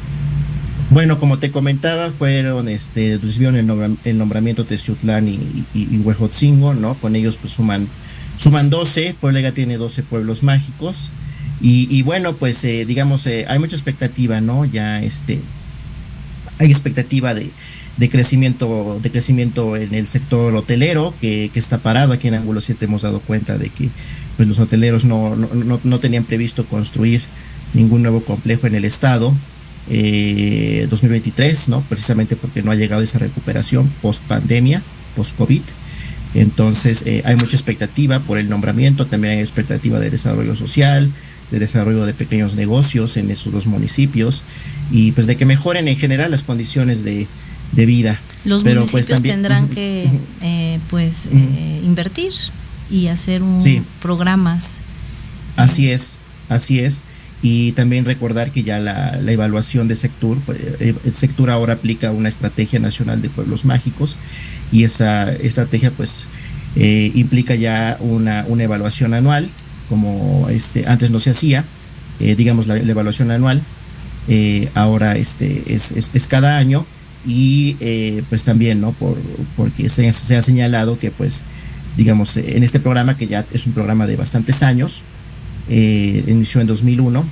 Bueno, 0.92 1.20
como 1.20 1.38
te 1.38 1.52
comentaba, 1.52 2.12
fueron, 2.12 2.68
este, 2.68 3.20
recibieron 3.22 3.56
el, 3.56 4.18
nombramiento 4.18 4.64
de 4.64 4.78
Ciutlán 4.78 5.28
y, 5.28 5.66
y, 5.74 5.98
Huejotzingo, 5.98 6.74
¿no? 6.74 6.96
Con 6.96 7.16
ellos 7.16 7.38
pues 7.38 7.54
suman, 7.54 7.88
suman 8.38 8.70
12, 8.70 9.16
Puebla 9.20 9.52
tiene 9.52 9.78
12 9.78 10.04
pueblos 10.04 10.44
mágicos. 10.44 11.12
Y, 11.62 12.04
bueno, 12.04 12.38
pues 12.38 12.64
eh, 12.64 12.86
digamos, 12.86 13.28
eh, 13.28 13.46
hay 13.50 13.60
mucha 13.60 13.76
expectativa, 13.76 14.40
¿no? 14.40 14.64
Ya 14.64 15.04
este, 15.04 15.42
hay 16.58 16.70
expectativa 16.70 17.34
de, 17.34 17.50
de 17.98 18.10
crecimiento, 18.10 18.98
de 19.04 19.12
crecimiento 19.12 19.76
en 19.76 19.94
el 19.94 20.08
sector 20.08 20.56
hotelero, 20.56 21.14
que, 21.20 21.52
que, 21.54 21.60
está 21.60 21.80
parado. 21.80 22.14
Aquí 22.14 22.30
en 22.30 22.36
Ángulo 22.36 22.62
7 22.62 22.86
hemos 22.86 23.02
dado 23.02 23.20
cuenta 23.20 23.58
de 23.58 23.70
que 23.70 23.90
pues, 24.38 24.48
los 24.48 24.60
hoteleros 24.60 25.04
no, 25.04 25.36
no, 25.36 25.82
no 25.84 26.00
tenían 26.00 26.24
previsto 26.24 26.66
construir 26.66 27.22
ningún 27.74 28.04
nuevo 28.04 28.24
complejo 28.24 28.68
en 28.68 28.76
el 28.76 28.86
estado 28.86 29.34
eh, 29.90 30.88
2023, 30.90 31.70
¿no? 31.70 31.82
Precisamente 31.82 32.36
porque 32.36 32.62
no 32.62 32.72
ha 32.72 32.76
llegado 32.76 33.02
esa 33.02 33.20
recuperación 33.20 33.90
post 34.02 34.24
pandemia, 34.26 34.82
post 35.16 35.36
COVID. 35.36 35.62
Entonces 36.36 37.04
eh, 37.08 37.24
hay 37.26 37.36
mucha 37.36 37.56
expectativa 37.56 38.20
por 38.20 38.38
el 38.38 38.50
nombramiento, 38.50 39.08
también 39.08 39.34
hay 39.34 39.40
expectativa 39.40 40.00
de 40.00 40.12
desarrollo 40.12 40.56
social, 40.56 41.10
de 41.52 41.60
desarrollo 41.60 42.06
de 42.06 42.14
pequeños 42.14 42.56
negocios 42.56 43.18
en 43.18 43.32
esos 43.32 43.52
dos 43.52 43.68
municipios 43.68 44.44
y 44.92 45.12
pues 45.12 45.28
de 45.28 45.36
que 45.36 45.46
mejoren 45.46 45.88
en 45.88 45.98
general 45.98 46.32
las 46.32 46.44
condiciones 46.44 47.04
de, 47.04 47.28
vida. 47.74 48.20
Los 48.46 48.64
Pero, 48.64 48.82
pues, 48.82 49.10
municipios 49.10 49.22
tendrán 49.22 49.70
que 49.70 50.10
eh, 50.42 50.80
pues 50.90 51.28
eh, 51.28 51.82
invertir 51.84 52.34
y 52.90 53.08
hacer 53.08 53.44
un, 53.44 53.86
programas. 54.02 54.80
Así 55.56 55.90
es, 55.90 56.18
así 56.50 56.80
es. 56.80 57.04
Y 57.42 57.72
también 57.72 58.04
recordar 58.04 58.52
que 58.52 58.64
ya 58.64 58.80
la, 58.80 59.20
evaluación 59.32 59.88
de 59.88 59.96
Sectur, 59.96 60.40
pues, 60.46 60.60
eh, 60.80 60.94
el 61.06 61.14
Sectur 61.14 61.50
ahora 61.50 61.74
aplica 61.74 62.12
una 62.12 62.28
estrategia 62.28 62.80
nacional 62.80 63.22
de 63.22 63.30
pueblos 63.30 63.64
mágicos 63.64 64.18
y 64.72 64.84
esa 64.84 65.32
estrategia 65.32 65.92
pues 65.92 66.28
eh, 66.76 67.12
implica 67.16 67.56
ya 67.56 67.98
una, 68.02 68.46
una, 68.48 68.64
evaluación 68.64 69.14
anual, 69.14 69.50
como 69.90 70.48
este, 70.50 70.88
antes 70.88 71.12
no 71.12 71.20
se 71.20 71.32
hacía, 71.32 71.66
eh, 72.20 72.36
digamos 72.36 72.68
la, 72.68 72.78
evaluación 72.78 73.32
anual, 73.32 73.62
ahora 74.76 75.18
este, 75.18 75.74
es, 75.74 75.92
es, 75.92 76.28
cada 76.28 76.58
año 76.58 76.86
y 77.26 77.74
pues 78.30 78.44
también, 78.44 78.80
¿no? 78.80 78.92
Por, 78.92 79.18
porque 79.58 79.90
se, 79.90 80.08
ha 80.08 80.42
señalado 80.44 81.00
que 81.00 81.10
pues 81.10 81.42
digamos 81.98 82.38
en 82.38 82.64
este 82.64 82.80
programa 82.80 83.18
que 83.18 83.26
ya 83.26 83.44
es 83.52 83.66
un 83.66 83.74
programa 83.74 84.06
de 84.06 84.16
bastantes 84.16 84.62
años, 84.62 85.04
eh, 85.70 86.24
inició 86.28 86.62
en 86.62 86.68
2001, 86.68 87.24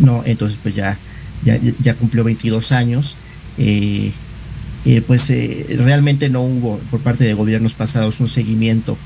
no, 0.00 0.22
entonces 0.24 0.58
pues 0.62 0.74
ya, 0.74 0.98
ya, 1.44 1.58
ya 1.80 1.94
cumplió 1.94 2.24
22 2.24 2.72
años. 2.72 3.16
Eh, 3.58 4.12
eh, 4.84 5.02
pues 5.06 5.28
realmente 5.28 6.30
no 6.30 6.42
hubo 6.42 6.78
por 6.90 7.00
parte 7.00 7.24
de 7.24 7.34
gobiernos 7.34 7.74
pasados 7.74 8.20
un 8.20 8.28
seguimiento 8.28 8.96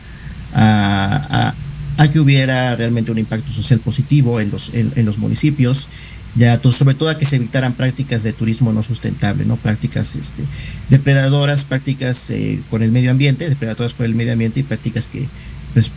a, 0.55 1.55
a, 1.97 2.11
que 2.11 2.21
hubiera 2.21 2.75
realmente 2.77 3.11
un 3.11 3.19
impacto 3.19 3.51
social 3.53 3.81
positivo 3.81 4.41
en 4.41 4.51
los, 4.51 4.73
en, 4.75 5.05
los 5.05 5.19
municipios, 5.19 5.89
ya 6.35 6.61
sobre 6.63 6.95
todo 6.95 7.11
a 7.11 7.19
que 7.19 7.27
se 7.27 7.37
evitaran 7.37 7.75
prácticas 7.75 8.23
de 8.23 8.33
turismo 8.33 8.73
no 8.73 8.83
sustentable, 8.83 9.45
no 9.45 9.57
prácticas 9.57 10.17
este, 10.17 10.43
depredadoras, 10.89 11.65
prácticas 11.65 12.33
con 12.71 12.83
el 12.83 12.91
medio 12.91 13.11
ambiente, 13.11 13.49
depredadoras 13.49 13.95
con 13.95 14.07
el 14.07 14.15
medio 14.15 14.33
ambiente 14.33 14.61
y 14.61 14.63
prácticas 14.63 15.09
que 15.09 15.27
pues, 15.75 15.91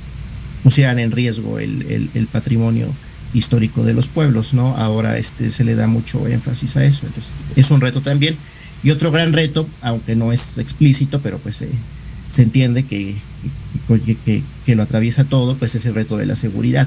pusieran 0.63 0.99
en 0.99 1.11
riesgo 1.11 1.59
el, 1.59 2.09
el, 2.13 2.27
patrimonio 2.27 2.87
histórico 3.33 3.83
de 3.83 3.93
los 3.93 4.07
pueblos, 4.07 4.53
¿no? 4.53 4.75
Ahora 4.77 5.17
este, 5.17 5.51
se 5.51 5.63
le 5.63 5.75
da 5.75 5.87
mucho 5.87 6.27
énfasis 6.27 6.75
a 6.77 6.83
eso, 6.83 7.05
entonces 7.05 7.35
es 7.55 7.69
un 7.71 7.81
reto 7.81 8.01
también. 8.01 8.35
Y 8.83 8.91
otro 8.91 9.11
gran 9.11 9.31
reto, 9.31 9.67
aunque 9.81 10.15
no 10.15 10.31
es 10.31 10.57
explícito, 10.57 11.19
pero 11.21 11.37
pues 11.37 11.63
se 12.35 12.41
entiende 12.41 12.83
que, 12.83 13.15
que, 14.25 14.43
que, 14.65 14.75
lo 14.75 14.83
atraviesa 14.83 15.23
todo, 15.23 15.55
pues 15.55 15.73
es 15.75 15.85
el 15.85 15.95
reto 15.95 16.17
de 16.17 16.25
la 16.25 16.35
seguridad, 16.35 16.85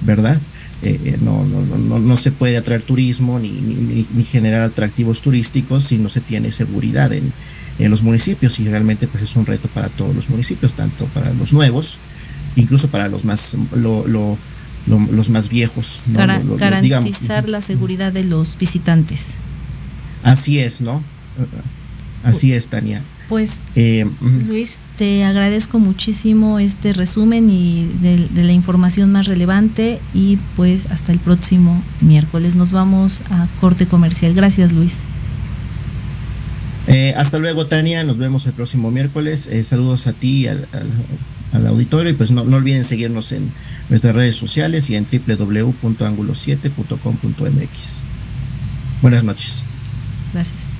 ¿verdad? 0.00 0.36
Eh, 0.82 0.98
eh, 1.04 1.18
no, 1.20 1.44
no, 1.44 1.60
no, 1.78 2.00
no, 2.00 2.16
se 2.16 2.32
puede 2.32 2.56
atraer 2.56 2.82
turismo 2.82 3.38
ni, 3.38 3.52
ni, 3.52 4.04
ni, 4.12 4.24
generar 4.24 4.62
atractivos 4.62 5.22
turísticos 5.22 5.84
si 5.84 5.98
no 5.98 6.08
se 6.08 6.20
tiene 6.20 6.50
seguridad 6.50 7.12
en, 7.12 7.32
en 7.78 7.88
los 7.88 8.02
municipios 8.02 8.58
y 8.58 8.64
realmente 8.66 9.06
pues 9.06 9.22
es 9.22 9.36
un 9.36 9.46
reto 9.46 9.68
para 9.68 9.90
todos 9.90 10.12
los 10.12 10.28
municipios, 10.28 10.74
tanto 10.74 11.04
para 11.14 11.32
los 11.34 11.52
nuevos, 11.52 12.00
incluso 12.56 12.88
para 12.88 13.06
los 13.08 13.24
más 13.24 13.56
lo, 13.76 14.08
lo, 14.08 14.36
los 14.88 15.30
más 15.30 15.50
viejos. 15.50 16.02
garantizar 16.08 17.48
la 17.48 17.60
seguridad 17.60 18.12
de 18.12 18.24
los 18.24 18.58
visitantes. 18.58 19.34
Así 20.24 20.58
es, 20.58 20.80
¿no? 20.80 21.04
Así 22.24 22.52
es, 22.52 22.68
Tania. 22.68 23.04
Pues, 23.30 23.62
eh, 23.76 24.04
Luis, 24.48 24.80
te 24.98 25.22
agradezco 25.22 25.78
muchísimo 25.78 26.58
este 26.58 26.92
resumen 26.92 27.48
y 27.48 27.88
de, 28.02 28.28
la 28.42 28.50
información 28.50 29.12
más 29.12 29.28
relevante 29.28 30.00
y 30.12 30.36
pues 30.56 30.86
hasta 30.86 31.12
el 31.12 31.20
próximo 31.20 31.80
miércoles. 32.00 32.56
Nos 32.56 32.72
vamos 32.72 33.22
a 33.30 33.46
corte 33.60 33.86
comercial. 33.86 34.34
Gracias, 34.34 34.72
Luis. 34.72 35.02
Eh, 36.88 37.14
hasta 37.16 37.38
luego, 37.38 37.66
Tania. 37.66 38.02
Nos 38.02 38.18
vemos 38.18 38.46
el 38.46 38.52
próximo 38.52 38.90
miércoles. 38.90 39.46
Eh, 39.46 39.62
saludos 39.62 40.08
a 40.08 40.12
ti 40.12 40.40
y 40.40 40.48
al, 40.48 40.66
al 41.52 41.66
auditorio 41.68 42.10
y 42.10 42.14
pues 42.14 42.32
no, 42.32 42.42
no 42.42 42.56
olviden 42.56 42.82
seguirnos 42.82 43.30
en 43.30 43.52
nuestras 43.88 44.12
redes 44.12 44.34
sociales 44.34 44.90
y 44.90 44.96
en 44.96 45.06
www.angulo7.com.mx. 45.06 48.02
Buenas 49.02 49.22
noches. 49.22 49.64
Gracias. 50.32 50.79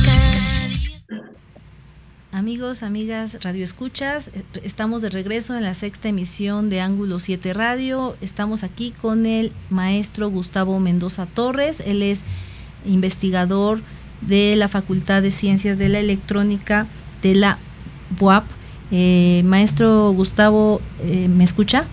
Amigos, 2.33 2.81
amigas, 2.81 3.37
Radio 3.43 3.61
Escuchas, 3.65 4.29
eh, 4.33 4.45
estamos 4.63 5.01
de 5.01 5.09
regreso 5.09 5.53
en 5.57 5.63
la 5.63 5.73
sexta 5.73 6.07
emisión 6.07 6.69
de 6.69 6.79
Ángulo 6.79 7.19
7 7.19 7.53
Radio. 7.53 8.15
Estamos 8.21 8.63
aquí 8.63 8.91
con 8.91 9.25
el 9.25 9.51
maestro 9.69 10.29
Gustavo 10.29 10.79
Mendoza 10.79 11.25
Torres. 11.25 11.81
Él 11.85 12.01
es 12.01 12.23
investigador 12.85 13.81
de 14.21 14.55
la 14.55 14.69
Facultad 14.69 15.21
de 15.21 15.29
Ciencias 15.29 15.77
de 15.77 15.89
la 15.89 15.99
Electrónica 15.99 16.87
de 17.21 17.35
la 17.35 17.57
UAP. 18.17 18.45
Eh, 18.91 19.41
maestro 19.43 20.11
Gustavo, 20.11 20.79
eh, 21.03 21.27
¿me 21.27 21.43
escucha? 21.43 21.85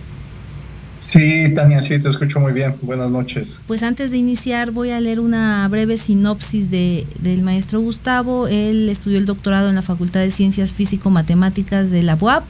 Sí, 1.11 1.51
Tania, 1.55 1.81
sí, 1.81 1.97
te 1.97 2.07
escucho 2.07 2.39
muy 2.39 2.53
bien. 2.53 2.75
Buenas 2.83 3.09
noches. 3.09 3.61
Pues 3.65 3.81
antes 3.81 4.11
de 4.11 4.17
iniciar 4.17 4.71
voy 4.71 4.91
a 4.91 4.99
leer 4.99 5.19
una 5.19 5.67
breve 5.67 5.97
sinopsis 5.97 6.69
de, 6.69 7.07
del 7.19 7.41
maestro 7.41 7.81
Gustavo. 7.81 8.47
Él 8.47 8.89
estudió 8.89 9.17
el 9.17 9.25
doctorado 9.25 9.69
en 9.69 9.75
la 9.75 9.81
Facultad 9.81 10.19
de 10.19 10.29
Ciencias 10.29 10.71
Físico-Matemáticas 10.71 11.89
de 11.89 12.03
la 12.03 12.15
UAP 12.15 12.43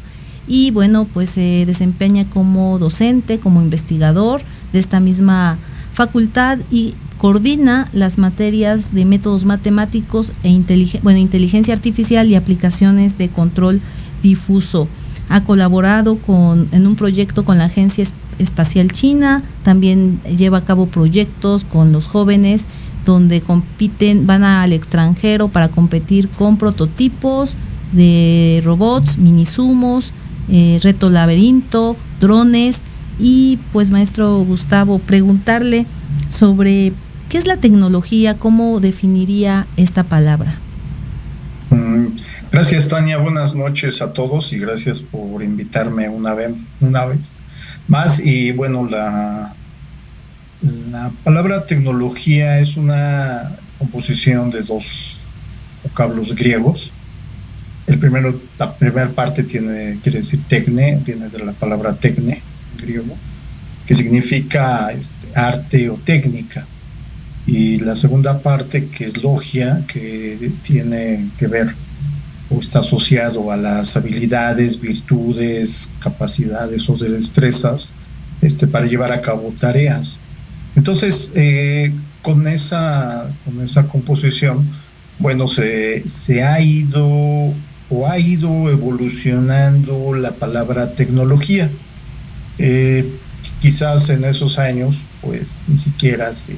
y 0.47 0.71
bueno, 0.71 1.05
pues 1.05 1.29
se 1.29 1.65
desempeña 1.65 2.29
como 2.29 2.79
docente, 2.79 3.39
como 3.39 3.61
investigador 3.61 4.41
de 4.73 4.79
esta 4.79 4.99
misma 4.99 5.57
facultad 5.93 6.59
y 6.69 6.95
coordina 7.17 7.87
las 7.93 8.17
materias 8.17 8.93
de 8.93 9.05
métodos 9.05 9.45
matemáticos 9.45 10.33
e 10.43 10.49
bueno, 11.01 11.19
inteligencia 11.19 11.73
artificial 11.73 12.29
y 12.29 12.35
aplicaciones 12.35 13.17
de 13.17 13.29
control 13.29 13.79
difuso. 14.21 14.87
Ha 15.29 15.43
colaborado 15.43 16.17
con, 16.17 16.67
en 16.71 16.87
un 16.87 16.95
proyecto 16.95 17.45
con 17.45 17.59
la 17.59 17.65
Agencia 17.65 18.03
Espacial 18.39 18.91
China, 18.91 19.43
también 19.63 20.21
lleva 20.23 20.59
a 20.59 20.65
cabo 20.65 20.87
proyectos 20.87 21.65
con 21.65 21.91
los 21.91 22.07
jóvenes 22.07 22.65
donde 23.05 23.41
compiten, 23.41 24.27
van 24.27 24.43
al 24.43 24.73
extranjero 24.73 25.47
para 25.47 25.69
competir 25.69 26.29
con 26.29 26.57
prototipos 26.57 27.57
de 27.91 28.61
robots, 28.63 29.17
minisumos, 29.17 30.11
eh, 30.49 30.79
reto 30.83 31.09
laberinto, 31.09 31.95
drones. 32.19 32.83
Y 33.19 33.59
pues 33.73 33.91
maestro 33.91 34.39
Gustavo, 34.43 34.99
preguntarle 34.99 35.85
sobre 36.29 36.93
qué 37.29 37.37
es 37.37 37.47
la 37.47 37.57
tecnología, 37.57 38.37
cómo 38.37 38.79
definiría 38.79 39.67
esta 39.75 40.03
palabra. 40.03 40.55
Mm, 41.69 42.15
gracias 42.51 42.87
Tania, 42.87 43.17
buenas 43.17 43.55
noches 43.55 44.01
a 44.01 44.13
todos 44.13 44.53
y 44.53 44.59
gracias 44.59 45.01
por 45.01 45.43
invitarme 45.43 46.09
una 46.09 46.33
vez, 46.33 46.53
una 46.79 47.05
vez 47.05 47.33
más. 47.89 48.19
Y 48.23 48.51
bueno, 48.51 48.87
la, 48.87 49.53
la 50.61 51.11
palabra 51.23 51.65
tecnología 51.65 52.59
es 52.59 52.77
una 52.77 53.51
composición 53.77 54.51
de 54.51 54.61
dos 54.61 55.17
vocablos 55.83 56.35
griegos. 56.35 56.91
El 57.87 57.97
primero, 57.97 58.39
la 58.59 58.73
primera 58.75 59.09
parte 59.09 59.43
tiene, 59.43 59.99
quiere 60.03 60.19
decir 60.19 60.41
tecne, 60.47 61.01
viene 61.03 61.29
de 61.29 61.39
la 61.39 61.53
palabra 61.53 61.95
tecne, 61.95 62.41
griego, 62.79 63.15
que 63.87 63.95
significa 63.95 64.91
este, 64.91 65.27
arte 65.35 65.89
o 65.89 65.95
técnica. 65.95 66.65
Y 67.47 67.79
la 67.79 67.95
segunda 67.95 68.39
parte, 68.39 68.89
que 68.89 69.05
es 69.05 69.23
logia, 69.23 69.81
que 69.87 70.51
tiene 70.61 71.29
que 71.37 71.47
ver 71.47 71.73
o 72.49 72.59
está 72.59 72.79
asociado 72.79 73.51
a 73.51 73.57
las 73.57 73.95
habilidades, 73.95 74.81
virtudes, 74.81 75.89
capacidades 75.99 76.89
o 76.89 76.97
de 76.97 77.09
destrezas 77.09 77.91
este, 78.41 78.67
para 78.67 78.87
llevar 78.87 79.11
a 79.11 79.21
cabo 79.21 79.53
tareas. 79.59 80.19
Entonces, 80.75 81.31
eh, 81.35 81.93
con, 82.21 82.47
esa, 82.47 83.29
con 83.45 83.63
esa 83.63 83.87
composición, 83.87 84.67
bueno, 85.19 85.47
se, 85.47 86.07
se 86.09 86.43
ha 86.43 86.59
ido 86.59 87.53
o 87.91 88.07
ha 88.07 88.19
ido 88.19 88.69
evolucionando 88.69 90.13
la 90.15 90.31
palabra 90.31 90.93
tecnología. 90.93 91.69
Eh, 92.57 93.07
quizás 93.59 94.09
en 94.09 94.23
esos 94.23 94.59
años, 94.59 94.95
pues 95.21 95.57
ni 95.67 95.77
siquiera 95.77 96.33
se 96.33 96.55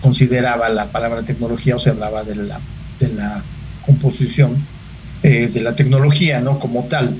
consideraba 0.00 0.68
la 0.68 0.86
palabra 0.86 1.22
tecnología 1.22 1.76
o 1.76 1.78
se 1.78 1.90
hablaba 1.90 2.22
de 2.24 2.36
la, 2.36 2.60
de 3.00 3.08
la 3.08 3.42
composición 3.84 4.56
eh, 5.22 5.48
de 5.52 5.60
la 5.60 5.74
tecnología, 5.74 6.40
¿no? 6.40 6.58
Como 6.58 6.84
tal. 6.84 7.16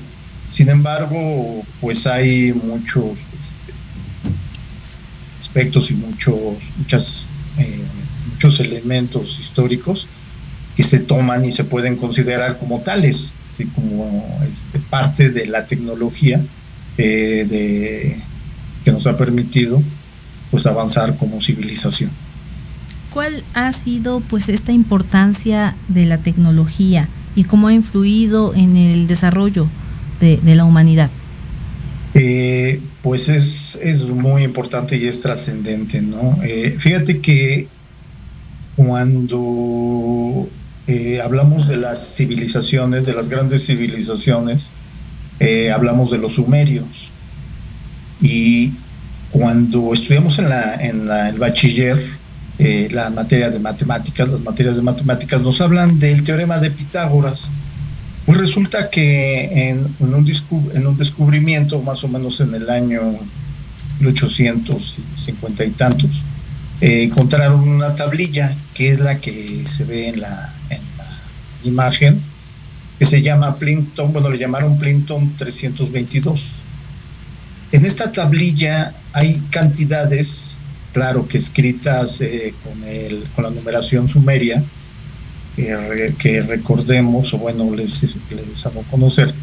Sin 0.49 0.69
embargo, 0.69 1.63
pues 1.81 2.07
hay 2.07 2.53
muchos 2.53 3.17
este, 3.41 3.73
aspectos 5.39 5.91
y 5.91 5.95
muchos, 5.95 6.35
muchas, 6.77 7.27
eh, 7.57 7.81
muchos 8.31 8.59
elementos 8.59 9.39
históricos 9.39 10.07
que 10.75 10.83
se 10.83 10.99
toman 10.99 11.43
y 11.43 11.51
se 11.51 11.65
pueden 11.65 11.97
considerar 11.97 12.57
como 12.57 12.79
tales, 12.79 13.33
como 13.75 14.39
este, 14.49 14.79
parte 14.79 15.29
de 15.29 15.45
la 15.45 15.67
tecnología 15.67 16.41
eh, 16.97 17.45
de, 17.49 18.21
que 18.85 18.91
nos 18.91 19.05
ha 19.07 19.17
permitido 19.17 19.83
pues 20.51 20.65
avanzar 20.65 21.17
como 21.17 21.41
civilización. 21.41 22.11
¿Cuál 23.11 23.43
ha 23.53 23.73
sido 23.73 24.21
pues 24.21 24.49
esta 24.49 24.71
importancia 24.71 25.75
de 25.87 26.05
la 26.05 26.19
tecnología? 26.19 27.09
Y 27.35 27.43
cómo 27.43 27.67
ha 27.67 27.73
influido 27.73 28.53
en 28.53 28.75
el 28.75 29.07
desarrollo 29.07 29.67
de, 30.19 30.39
la 30.43 30.65
humanidad? 30.65 31.09
Eh, 32.13 32.81
pues 33.01 33.29
es, 33.29 33.79
es, 33.81 34.07
muy 34.07 34.43
importante 34.43 34.97
y 34.97 35.05
es 35.05 35.21
trascendente, 35.21 36.01
¿no? 36.01 36.39
Eh, 36.43 36.75
fíjate 36.77 37.19
que 37.19 37.67
cuando 38.75 40.47
eh, 40.87 41.21
hablamos 41.23 41.67
de 41.67 41.77
las 41.77 42.15
civilizaciones, 42.15 43.05
de 43.05 43.13
las 43.13 43.29
grandes 43.29 43.65
civilizaciones, 43.65 44.71
hablamos 45.73 46.11
de 46.11 46.17
los 46.17 46.33
sumerios. 46.33 47.09
Y 48.21 48.73
cuando 49.31 49.93
estudiamos 49.93 50.37
en, 50.39 50.49
la, 50.49 50.75
en 50.75 51.05
la, 51.05 51.29
el 51.29 51.37
bachiller, 51.37 51.97
eh, 52.61 52.89
las 52.91 53.13
materias 53.13 53.53
de 53.53 53.59
matemáticas, 53.59 54.27
las 54.27 54.41
materias 54.41 54.75
de 54.75 54.81
matemáticas 54.81 55.41
nos 55.43 55.61
hablan 55.61 55.97
del 55.97 56.25
teorema 56.25 56.59
de 56.59 56.69
Pitágoras. 56.69 57.49
Pues 58.25 58.37
resulta 58.37 58.89
que 58.89 59.69
en, 59.69 59.95
un, 59.99 60.13
en 60.73 60.87
un, 60.87 60.97
descubrimiento, 60.97 61.81
más 61.81 62.03
o 62.03 62.09
menos 62.09 62.41
en 62.41 62.53
el 62.53 62.69
año 62.69 63.01
1850 64.01 65.63
y 65.63 65.69
tantos, 65.71 66.11
eh, 66.81 67.03
encontraron 67.03 67.61
una 67.61 67.95
tablilla 67.95 68.53
que 68.73 68.89
es 68.89 68.99
la 68.99 69.17
que 69.19 69.63
se 69.65 69.85
ve 69.85 70.09
en 70.09 70.19
la, 70.19 70.53
en 70.69 70.81
la 70.97 71.07
imagen, 71.63 72.21
que 72.99 73.05
se 73.05 73.21
llama 73.21 73.55
Plinton, 73.55 74.11
bueno, 74.11 74.29
le 74.29 74.37
llamaron 74.37 74.77
Plinton 74.77 75.33
322. 75.37 76.45
En 77.71 77.85
esta 77.85 78.11
tablilla 78.11 78.93
hay 79.13 79.41
cantidades 79.49 80.58
claro 80.93 81.27
que 81.27 81.37
escritas 81.37 82.21
eh, 82.21 82.53
con, 82.63 82.83
el, 82.83 83.23
con 83.35 83.43
la 83.43 83.49
numeración 83.49 84.07
sumeria, 84.07 84.63
que, 86.17 86.41
recordemos, 86.41 87.33
o 87.33 87.37
bueno, 87.37 87.75
les, 87.75 88.15
les 88.31 88.65
hago 88.65 88.81
conocer, 88.83 89.33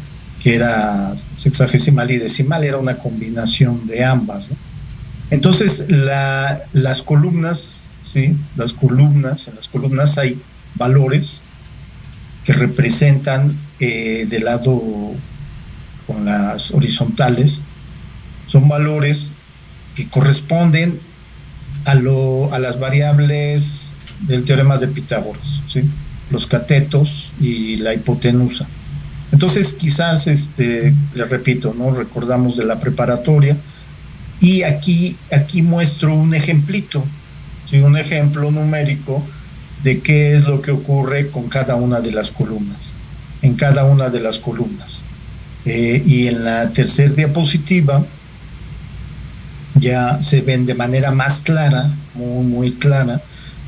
que 0.41 0.55
era 0.55 1.15
sexagesimal 1.35 2.09
y 2.09 2.17
decimal, 2.17 2.63
era 2.63 2.77
una 2.77 2.97
combinación 2.97 3.85
de 3.87 4.03
ambas. 4.03 4.45
Entonces, 5.29 5.85
la, 5.89 6.63
las 6.73 7.03
columnas, 7.03 7.83
¿sí? 8.03 8.35
Las 8.55 8.73
columnas, 8.73 9.47
en 9.47 9.55
las 9.55 9.67
columnas 9.67 10.17
hay 10.17 10.39
valores 10.75 11.41
que 12.45 12.53
representan 12.53 13.57
eh, 13.79 14.25
del 14.29 14.45
lado 14.45 14.81
con 16.07 16.25
las 16.25 16.71
horizontales, 16.71 17.61
son 18.47 18.69
valores 18.69 19.33
que 19.95 20.07
corresponden 20.07 20.99
a, 21.87 22.59
las 22.59 22.79
variables 22.79 23.93
del 24.27 24.43
teorema 24.43 24.77
de 24.77 24.87
Pitágoras, 24.87 25.63
los 26.29 26.45
catetos 26.45 27.31
y 27.39 27.77
la 27.77 27.93
hipotenusa. 27.93 28.67
Entonces, 29.31 29.73
quizás, 29.73 30.27
este, 30.27 30.93
le 31.13 31.25
repito, 31.25 31.73
¿no? 31.77 31.91
Recordamos 31.91 32.57
de 32.57 32.65
la 32.65 32.79
preparatoria. 32.79 33.57
Y 34.39 34.63
aquí, 34.63 35.17
muestro 35.63 36.13
un 36.13 36.33
ejemplito, 36.33 37.03
un 37.71 37.97
ejemplo 37.97 38.51
numérico 38.51 39.23
de 39.83 39.99
qué 39.99 40.33
es 40.33 40.45
lo 40.45 40.61
que 40.61 40.71
ocurre 40.71 41.29
con 41.29 41.47
cada 41.47 41.75
una 41.75 42.01
de 42.01 42.11
las 42.11 42.31
columnas, 42.31 42.93
en 43.41 43.55
cada 43.55 43.85
una 43.85 44.09
de 44.09 44.19
las 44.19 44.39
columnas. 44.39 45.03
Eh, 45.65 46.01
y 46.05 46.27
en 46.27 46.45
la 46.45 46.69
tercera 46.69 47.13
diapositiva 47.13 48.05
ya 49.79 50.21
se 50.21 50.41
ven 50.41 50.65
de 50.65 50.75
manera 50.75 51.11
más 51.11 51.41
clara, 51.41 51.91
muy, 52.13 52.43
muy 52.45 52.71
clara, 52.73 53.21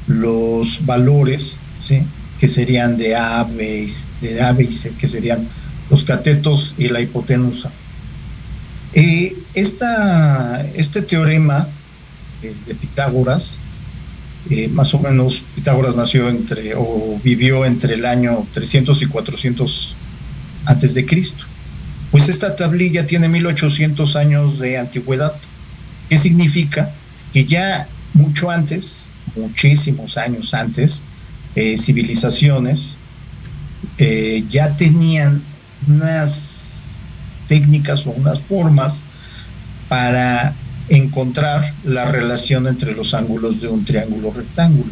los 0.07 0.85
valores, 0.85 1.57
¿sí? 1.79 2.01
que 2.39 2.49
serían 2.49 2.97
de 2.97 3.15
A, 3.15 3.43
B, 3.43 3.87
de 4.21 4.41
A, 4.41 4.53
B 4.53 4.71
C, 4.71 4.91
que 4.99 5.07
serían 5.07 5.47
los 5.89 6.03
catetos 6.03 6.75
y 6.77 6.87
la 6.87 7.01
hipotenusa. 7.01 7.71
Esta, 9.53 10.61
este 10.73 11.01
teorema 11.01 11.67
de 12.41 12.75
Pitágoras, 12.75 13.59
eh, 14.49 14.69
más 14.69 14.93
o 14.93 14.99
menos 14.99 15.43
Pitágoras 15.55 15.95
nació 15.95 16.29
entre 16.29 16.73
o 16.75 17.19
vivió 17.23 17.65
entre 17.65 17.95
el 17.95 18.05
año 18.05 18.47
300 18.53 19.01
y 19.01 19.05
400 19.05 19.95
antes 20.65 20.93
de 20.93 21.05
Cristo. 21.05 21.43
Pues 22.11 22.29
esta 22.29 22.55
tablilla 22.55 23.05
tiene 23.05 23.29
1800 23.29 24.15
años 24.15 24.59
de 24.59 24.77
antigüedad. 24.77 25.33
¿Qué 26.09 26.17
significa? 26.17 26.91
Que 27.31 27.45
ya 27.45 27.87
mucho 28.13 28.49
antes, 28.49 29.05
muchísimos 29.35 30.17
años 30.17 30.53
antes, 30.53 31.03
eh, 31.55 31.77
civilizaciones 31.77 32.95
eh, 33.97 34.43
ya 34.49 34.75
tenían 34.75 35.41
unas 35.87 36.95
técnicas 37.47 38.05
o 38.07 38.11
unas 38.11 38.39
formas 38.39 39.01
para 39.87 40.53
encontrar 40.89 41.73
la 41.83 42.05
relación 42.05 42.67
entre 42.67 42.93
los 42.93 43.13
ángulos 43.13 43.61
de 43.61 43.67
un 43.67 43.85
triángulo 43.85 44.31
rectángulo. 44.31 44.91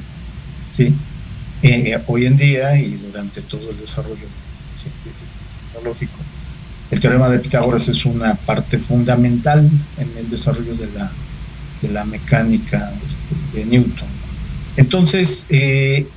¿sí? 0.72 0.94
Eh, 1.64 1.98
hoy 2.08 2.26
en 2.26 2.38
día 2.38 2.80
y 2.80 2.96
durante 2.96 3.42
todo 3.42 3.72
el 3.72 3.78
desarrollo 3.78 4.28
científico 4.76 5.26
tecnológico, 5.74 6.18
el 6.90 7.00
teorema 7.00 7.30
de 7.30 7.40
Pitágoras 7.40 7.88
es 7.90 8.06
una 8.06 8.36
parte 8.36 8.78
fundamental 8.78 9.70
en 9.98 10.10
el 10.18 10.30
desarrollo 10.30 10.76
de 10.76 10.88
la, 10.94 11.12
de 11.82 11.90
la 11.90 12.06
mecánica 12.06 12.94
este, 13.06 13.58
de 13.58 13.66
Newton. 13.66 14.08
Entonces, 14.78 15.46
eh, 15.50 16.08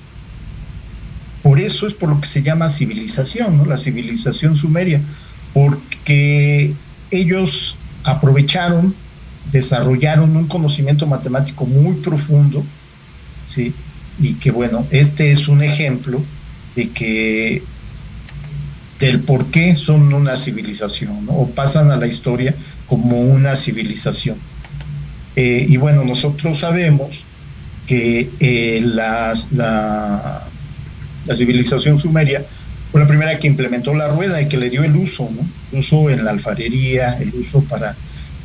por 1.43 1.59
eso 1.59 1.87
es 1.87 1.95
por 1.95 2.11
lo 2.11 2.21
que 2.21 2.29
se 2.29 2.43
llama 2.43 2.69
civilización, 2.69 3.57
¿no? 3.57 3.65
la 3.65 3.77
civilización 3.77 4.57
sumeria, 4.57 5.01
porque 5.53 6.73
ellos 7.11 7.77
aprovecharon, 8.05 8.95
desarrollaron 9.51 10.37
un 10.37 10.47
conocimiento 10.47 11.07
matemático 11.07 11.67
muy 11.67 11.95
profundo, 11.97 12.63
¿sí? 13.47 13.73
y 14.21 14.35
que 14.35 14.51
bueno, 14.51 14.87
este 14.91 15.33
es 15.33 15.49
un 15.49 15.63
ejemplo 15.63 16.23
de 16.77 16.91
que 16.91 17.63
del 19.01 19.21
por 19.21 19.47
qué 19.47 19.75
son 19.75 20.13
una 20.13 20.37
civilización, 20.37 21.27
¿no? 21.27 21.33
o 21.33 21.51
pasan 21.51 21.91
a 21.91 21.97
la 21.97 22.07
historia 22.07 22.55
como 22.87 23.21
una 23.21 23.57
civilización. 23.57 24.37
Eh, 25.37 25.67
y 25.69 25.77
bueno, 25.77 26.05
nosotros 26.05 26.59
sabemos 26.59 27.25
que 27.87 28.31
eh, 28.41 28.83
la, 28.85 29.35
la 31.27 31.37
civilización 31.37 31.99
sumeria 31.99 32.45
fue 32.91 33.01
la 33.01 33.07
primera 33.07 33.39
que 33.39 33.47
implementó 33.47 33.95
la 33.95 34.09
rueda 34.09 34.41
y 34.43 34.49
que 34.49 34.57
le 34.57 34.69
dio 34.69 34.83
el 34.83 34.97
uso, 34.97 35.31
¿no? 35.31 35.47
El 35.73 35.81
uso 35.81 36.11
en 36.11 36.25
la 36.25 36.33
alfarería, 36.33 37.19
el 37.19 37.33
uso 37.35 37.63
para 37.63 37.95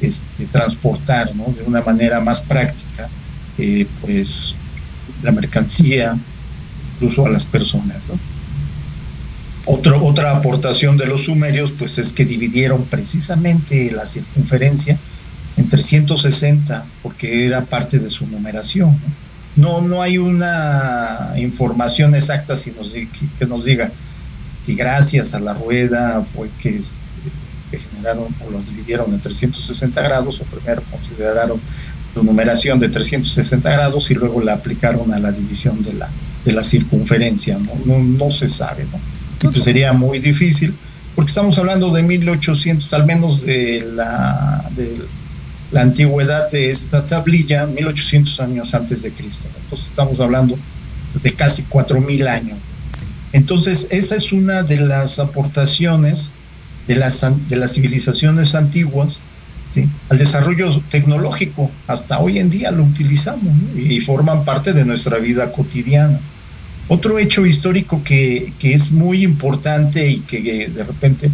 este, 0.02 0.46
transportar, 0.52 1.36
¿no? 1.36 1.46
De 1.46 1.63
una 1.63 1.82
manera 1.82 2.20
más 2.20 2.41
práctica, 2.41 3.10
eh, 3.58 3.88
pues 4.02 4.56
la 5.24 5.32
mercancía, 5.32 6.15
incluso 6.96 7.26
a 7.26 7.30
las 7.30 7.46
personas, 7.46 7.98
¿no? 8.08 8.20
Otro, 9.65 10.04
otra 10.06 10.36
aportación 10.38 10.97
de 10.97 11.08
los 11.08 11.23
sumerios, 11.23 11.71
pues 11.71 11.97
es 11.97 12.13
que 12.13 12.25
dividieron 12.25 12.84
precisamente 12.86 13.91
la 13.91 14.06
circunferencia 14.06 14.97
en 15.58 15.69
360, 15.69 16.86
porque 17.01 17.45
era 17.45 17.65
parte 17.65 17.97
de 17.97 18.10
su 18.10 18.28
numeración, 18.28 18.91
¿no? 19.56 19.82
no, 19.82 19.88
no 19.88 20.01
hay 20.01 20.17
una 20.17 21.34
información 21.38 22.13
exacta 22.13 22.56
si 22.56 22.71
nos, 22.71 22.91
que 22.91 23.45
nos 23.45 23.65
diga 23.65 23.91
si 24.56 24.75
gracias 24.75 25.34
a 25.34 25.39
la 25.39 25.54
rueda 25.54 26.21
fue 26.21 26.49
que, 26.62 26.69
este, 26.69 26.95
que 27.71 27.80
generaron 27.80 28.28
o 28.45 28.51
los 28.51 28.67
dividieron 28.69 29.13
en 29.13 29.19
360 29.19 30.01
grados 30.01 30.39
o 30.39 30.43
primero 30.43 30.82
consideraron 30.89 31.60
su 32.13 32.23
numeración 32.23 32.80
de 32.80 32.89
360 32.89 33.69
grados 33.69 34.10
y 34.12 34.13
luego 34.13 34.41
la 34.41 34.54
aplicaron 34.54 35.13
a 35.13 35.19
la 35.19 35.32
división 35.32 35.84
de 35.84 35.93
la, 35.93 36.10
de 36.45 36.54
la 36.54 36.63
circunferencia, 36.63 37.58
no, 37.86 37.99
no, 37.99 38.32
se 38.32 38.47
sabe, 38.47 38.86
¿no? 38.86 38.99
Pues 39.51 39.63
sería 39.63 39.93
muy 39.93 40.19
difícil 40.19 40.73
porque 41.15 41.29
estamos 41.29 41.58
hablando 41.58 41.91
de 41.93 42.03
1800, 42.03 42.93
al 42.93 43.05
menos 43.05 43.45
de 43.45 43.88
la, 43.95 44.69
de 44.75 44.97
la 45.71 45.81
antigüedad 45.81 46.51
de 46.51 46.71
esta 46.71 47.08
tablilla, 47.08 47.65
1800 47.65 48.39
años 48.41 48.73
antes 48.73 49.01
de 49.03 49.12
Cristo. 49.12 49.47
Entonces 49.63 49.88
estamos 49.88 50.19
hablando 50.19 50.58
de 51.23 51.34
casi 51.34 51.63
4000 51.63 52.27
años. 52.27 52.58
Entonces, 53.31 53.88
esa 53.91 54.15
es 54.15 54.31
una 54.31 54.63
de 54.63 54.77
las 54.77 55.19
aportaciones 55.19 56.31
de 56.88 56.95
las, 56.95 57.25
de 57.49 57.55
las 57.55 57.73
civilizaciones 57.73 58.53
antiguas 58.55 59.21
al 60.10 60.17
desarrollo 60.17 60.81
tecnológico. 60.89 61.71
Hasta 61.88 62.19
hoy 62.19 62.39
en 62.39 62.49
día 62.49 62.71
lo 62.71 62.84
utilizamos 62.84 63.53
y 63.75 63.99
forman 63.99 64.45
parte 64.45 64.73
de 64.73 64.86
nuestra 64.86 65.17
vida 65.17 65.51
cotidiana. 65.51 66.19
Otro 66.88 67.17
hecho 67.17 67.45
histórico 67.45 68.04
que, 68.04 68.54
que 68.60 68.74
es 68.74 68.91
muy 68.91 69.24
importante 69.24 70.08
y 70.08 70.19
que 70.19 70.69
de 70.69 70.84
repente 70.84 71.32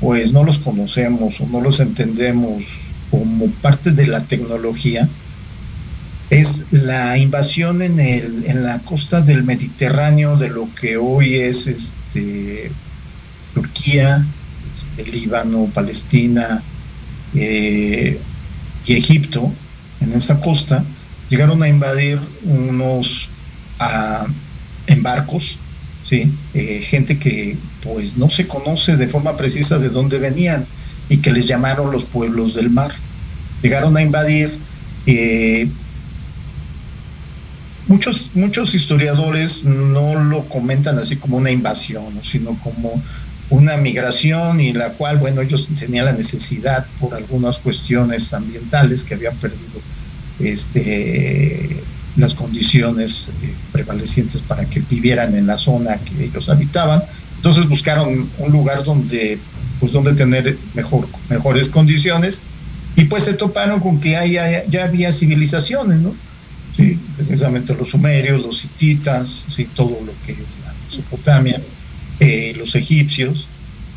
pues 0.00 0.32
no 0.32 0.42
los 0.44 0.58
conocemos 0.58 1.40
o 1.40 1.46
no 1.46 1.60
los 1.60 1.80
entendemos 1.80 2.64
como 3.10 3.46
parte 3.62 3.92
de 3.92 4.06
la 4.06 4.24
tecnología 4.24 5.08
es 6.32 6.64
la 6.70 7.18
invasión 7.18 7.82
en, 7.82 8.00
el, 8.00 8.44
en 8.46 8.62
la 8.64 8.78
costa 8.78 9.20
del 9.20 9.44
Mediterráneo 9.44 10.36
de 10.38 10.48
lo 10.48 10.66
que 10.74 10.96
hoy 10.96 11.34
es 11.34 11.66
este, 11.66 12.70
Turquía, 13.52 14.26
este, 14.74 15.10
Líbano, 15.10 15.66
Palestina 15.74 16.62
eh, 17.34 18.18
y 18.86 18.94
Egipto, 18.94 19.52
en 20.00 20.14
esa 20.14 20.40
costa, 20.40 20.82
llegaron 21.28 21.62
a 21.62 21.68
invadir 21.68 22.18
unos 22.44 23.28
a, 23.78 24.26
en 24.86 25.02
barcos, 25.02 25.58
¿sí? 26.02 26.32
Eh, 26.54 26.80
gente 26.80 27.18
que 27.18 27.56
pues 27.82 28.16
no 28.16 28.28
se 28.28 28.46
conoce 28.46 28.96
de 28.96 29.08
forma 29.08 29.36
precisa 29.36 29.78
de 29.78 29.88
dónde 29.88 30.18
venían 30.18 30.66
y 31.08 31.18
que 31.18 31.32
les 31.32 31.46
llamaron 31.46 31.90
los 31.90 32.04
pueblos 32.04 32.54
del 32.54 32.70
mar. 32.70 32.92
Llegaron 33.62 33.96
a 33.96 34.02
invadir. 34.02 34.56
Eh, 35.06 35.68
muchos, 37.88 38.32
muchos 38.34 38.74
historiadores 38.74 39.64
no 39.64 40.22
lo 40.22 40.48
comentan 40.48 40.98
así 40.98 41.16
como 41.16 41.36
una 41.36 41.50
invasión, 41.50 42.04
sino 42.22 42.56
como 42.60 43.02
una 43.50 43.76
migración 43.76 44.60
y 44.60 44.72
la 44.72 44.90
cual, 44.90 45.18
bueno, 45.18 45.42
ellos 45.42 45.68
tenían 45.78 46.06
la 46.06 46.12
necesidad 46.12 46.86
por 46.98 47.14
algunas 47.14 47.58
cuestiones 47.58 48.32
ambientales 48.32 49.04
que 49.04 49.14
habían 49.14 49.36
perdido 49.36 49.80
este, 50.40 51.82
las 52.16 52.34
condiciones 52.34 53.30
eh, 53.42 53.54
prevalecientes 53.72 54.42
para 54.42 54.64
que 54.66 54.80
vivieran 54.80 55.34
en 55.34 55.46
la 55.46 55.56
zona 55.56 55.96
que 55.98 56.24
ellos 56.24 56.48
habitaban. 56.48 57.02
Entonces 57.36 57.68
buscaron 57.68 58.28
un 58.38 58.52
lugar 58.52 58.84
donde 58.84 59.38
pues 59.80 59.92
donde 59.92 60.14
tener 60.14 60.56
mejor, 60.74 61.08
mejores 61.28 61.68
condiciones 61.68 62.42
y 62.94 63.04
pues 63.04 63.24
se 63.24 63.34
toparon 63.34 63.80
con 63.80 64.00
que 64.00 64.10
ya, 64.10 64.64
ya 64.66 64.84
había 64.84 65.12
civilizaciones, 65.12 65.98
¿no? 65.98 66.14
Sí, 66.76 66.98
precisamente 67.16 67.74
los 67.74 67.90
sumerios, 67.90 68.42
los 68.46 68.64
hititas, 68.64 69.44
sí, 69.48 69.68
todo 69.74 69.98
lo 70.06 70.12
que 70.24 70.32
es 70.32 70.38
la 70.64 70.72
Mesopotamia, 70.84 71.60
eh, 72.20 72.54
los 72.56 72.74
egipcios, 72.76 73.48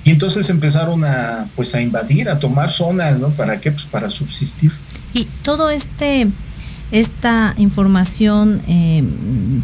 y 0.04 0.12
entonces 0.12 0.50
empezaron 0.50 1.04
a 1.04 1.48
pues 1.56 1.74
a 1.74 1.82
invadir, 1.82 2.30
a 2.30 2.40
tomar 2.40 2.70
zonas, 2.70 3.18
¿no? 3.20 3.30
¿Para 3.30 3.60
qué? 3.60 3.72
Pues 3.72 3.86
para 3.86 4.10
subsistir. 4.10 4.72
Y 5.14 5.26
todo 5.44 5.70
este 5.70 6.28
esta 6.92 7.54
información, 7.58 8.62
eh, 8.68 9.04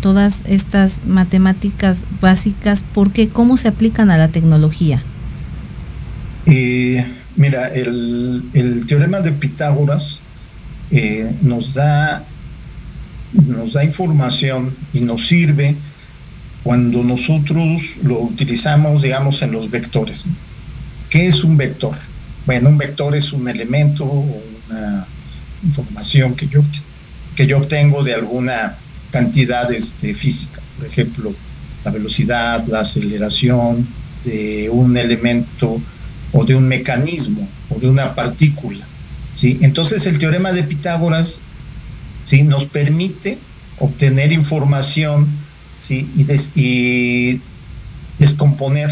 todas 0.02 0.44
estas 0.48 1.06
matemáticas 1.06 2.06
básicas, 2.20 2.84
¿por 2.94 3.12
qué? 3.12 3.30
¿Cómo 3.30 3.58
se 3.58 3.68
aplican 3.68 4.12
a 4.12 4.18
la 4.18 4.30
tecnología? 4.30 5.04
Eh, 6.46 7.06
mira, 7.36 7.68
el, 7.68 8.44
teorema 8.88 9.22
de 9.22 9.32
Pitágoras 9.32 10.22
eh, 10.90 11.32
nos, 11.42 11.76
da, 11.76 12.24
nos 13.34 13.74
da 13.74 13.84
información 13.84 14.76
y 14.94 15.02
nos 15.02 15.28
sirve 15.28 15.76
cuando 16.64 17.04
nosotros 17.04 17.98
lo 18.04 18.20
utilizamos, 18.20 19.02
digamos, 19.02 19.42
en 19.42 19.52
los 19.52 19.70
vectores. 19.70 20.26
¿Qué 21.10 21.28
es 21.28 21.44
un 21.44 21.58
vector? 21.58 21.96
Bueno, 22.46 22.70
un 22.70 22.78
vector 22.78 23.16
es 23.16 23.34
un 23.34 23.48
elemento 23.48 24.06
una 24.72 25.06
información 25.64 26.34
que 26.36 26.48
yo, 26.48 26.62
que 27.41 27.47
yo 27.47 27.58
obtengo 27.58 28.04
de 28.04 28.13
alguna 28.13 28.75
cantidad 29.10 29.71
este, 29.71 30.13
física. 30.13 30.62
Por 30.77 30.86
ejemplo, 30.86 31.34
la 31.84 31.89
velocidad, 31.89 32.63
la 32.67 32.82
aceleración 32.82 33.88
de 34.23 34.69
un 34.69 34.95
elemento 34.95 35.82
o 36.34 36.45
de 36.45 36.54
un 36.54 36.67
mecanismo 36.67 37.47
o 37.75 37.80
de 37.80 37.89
una 37.89 38.13
partícula. 38.13 38.86
¿sí? 39.34 39.58
Entonces 39.63 40.06
el 40.06 40.19
teorema 40.19 40.51
de 40.51 40.62
Pitágoras 40.62 41.39
¿sí? 42.23 42.43
nos 42.43 42.65
permite 42.65 43.39
obtener 43.80 44.32
información 44.32 45.27
¿sí? 45.82 46.08
y, 46.15 46.25
des- 46.25 46.51
y 46.54 47.41
descomponer 48.19 48.91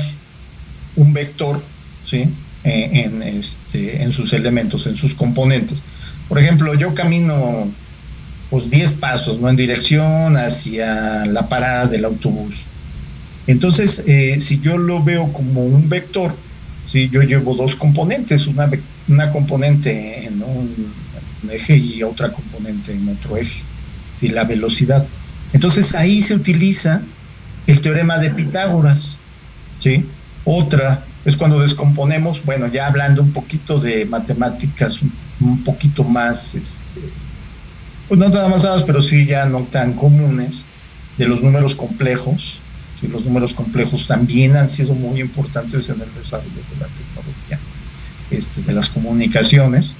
un 0.95 1.13
vector 1.13 1.61
¿sí? 2.03 2.25
Eh, 2.63 3.03
en, 3.05 3.21
este, 3.21 4.01
en 4.01 4.11
sus 4.11 4.33
elementos, 4.33 4.87
en 4.87 4.95
sus 4.97 5.13
componentes. 5.13 5.77
Por 6.27 6.39
ejemplo, 6.39 6.73
yo 6.73 6.95
camino 6.95 7.71
pues 8.49 8.69
10 8.69 8.93
pasos, 8.95 9.39
¿no? 9.39 9.49
En 9.49 9.55
dirección 9.55 10.35
hacia 10.37 11.25
la 11.25 11.47
parada 11.47 11.85
del 11.87 12.05
autobús. 12.05 12.55
Entonces, 13.47 14.03
eh, 14.07 14.39
si 14.41 14.59
yo 14.59 14.77
lo 14.77 15.03
veo 15.03 15.31
como 15.33 15.63
un 15.63 15.89
vector, 15.89 16.35
si 16.85 17.09
yo 17.09 17.21
llevo 17.21 17.55
dos 17.55 17.75
componentes, 17.75 18.47
una, 18.47 18.69
una 19.07 19.31
componente 19.31 20.25
en 20.25 20.41
un, 20.41 20.93
eje 21.49 21.77
y 21.77 22.03
otra 22.03 22.31
componente 22.31 22.93
en 22.93 23.07
otro 23.09 23.37
eje, 23.37 23.63
¿sí? 24.19 24.29
la 24.29 24.43
velocidad. 24.43 25.05
Entonces 25.53 25.95
ahí 25.95 26.21
se 26.21 26.35
utiliza 26.35 27.01
el 27.65 27.81
teorema 27.81 28.17
de 28.17 28.29
Pitágoras, 28.31 29.19
¿sí? 29.79 30.05
Otra 30.45 31.03
es 31.25 31.35
cuando 31.35 31.59
descomponemos, 31.59 32.43
bueno, 32.45 32.67
ya 32.67 32.87
hablando 32.87 33.21
un 33.21 33.31
poquito 33.31 33.79
de 33.79 34.05
matemáticas, 34.05 35.01
un, 35.01 35.11
un 35.41 35.63
poquito 35.63 36.03
más, 36.03 36.55
este, 36.55 37.01
pues 38.09 38.19
no 38.19 38.31
tan 38.31 38.45
avanzadas, 38.45 38.83
pero 38.83 39.01
sí 39.03 39.25
ya 39.25 39.45
no 39.45 39.61
tan 39.61 39.93
comunes, 39.93 40.65
de 41.19 41.27
los 41.27 41.43
números 41.43 41.75
complejos. 41.75 42.59
¿sí? 42.99 43.07
Los 43.07 43.23
números 43.23 43.53
complejos 43.53 44.07
también 44.07 44.57
han 44.57 44.67
sido 44.67 44.95
muy 44.95 45.21
importantes 45.21 45.89
en 45.89 46.01
el 46.01 46.13
desarrollo 46.15 46.49
de 46.49 46.79
la 46.79 46.87
tecnología, 46.87 47.59
este, 48.31 48.61
de 48.63 48.73
las 48.73 48.89
comunicaciones. 48.89 49.95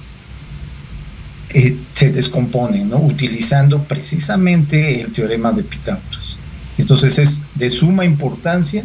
Eh, 1.54 1.76
se 1.92 2.10
descomponen, 2.10 2.88
¿no? 2.88 2.98
Utilizando 2.98 3.82
precisamente 3.84 5.00
el 5.00 5.12
teorema 5.12 5.52
de 5.52 5.62
Pitágoras. 5.62 6.38
Entonces 6.78 7.18
es 7.18 7.42
de 7.54 7.70
suma 7.70 8.04
importancia 8.04 8.84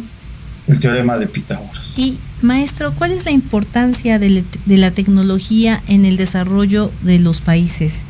el 0.68 0.80
teorema 0.80 1.16
de 1.16 1.26
Pitágoras. 1.26 1.96
Y 1.96 2.18
maestro, 2.42 2.92
¿cuál 2.92 3.12
es 3.12 3.24
la 3.24 3.30
importancia 3.30 4.18
de 4.18 4.44
la 4.66 4.90
tecnología 4.90 5.82
en 5.86 6.04
el 6.04 6.16
desarrollo 6.16 6.92
de 7.02 7.20
los 7.20 7.40
países? 7.40 8.04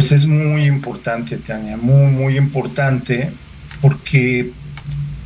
Pues 0.00 0.12
es 0.12 0.26
muy 0.26 0.64
importante, 0.64 1.36
Tania, 1.36 1.76
muy, 1.76 2.10
muy 2.10 2.38
importante, 2.38 3.30
porque 3.82 4.50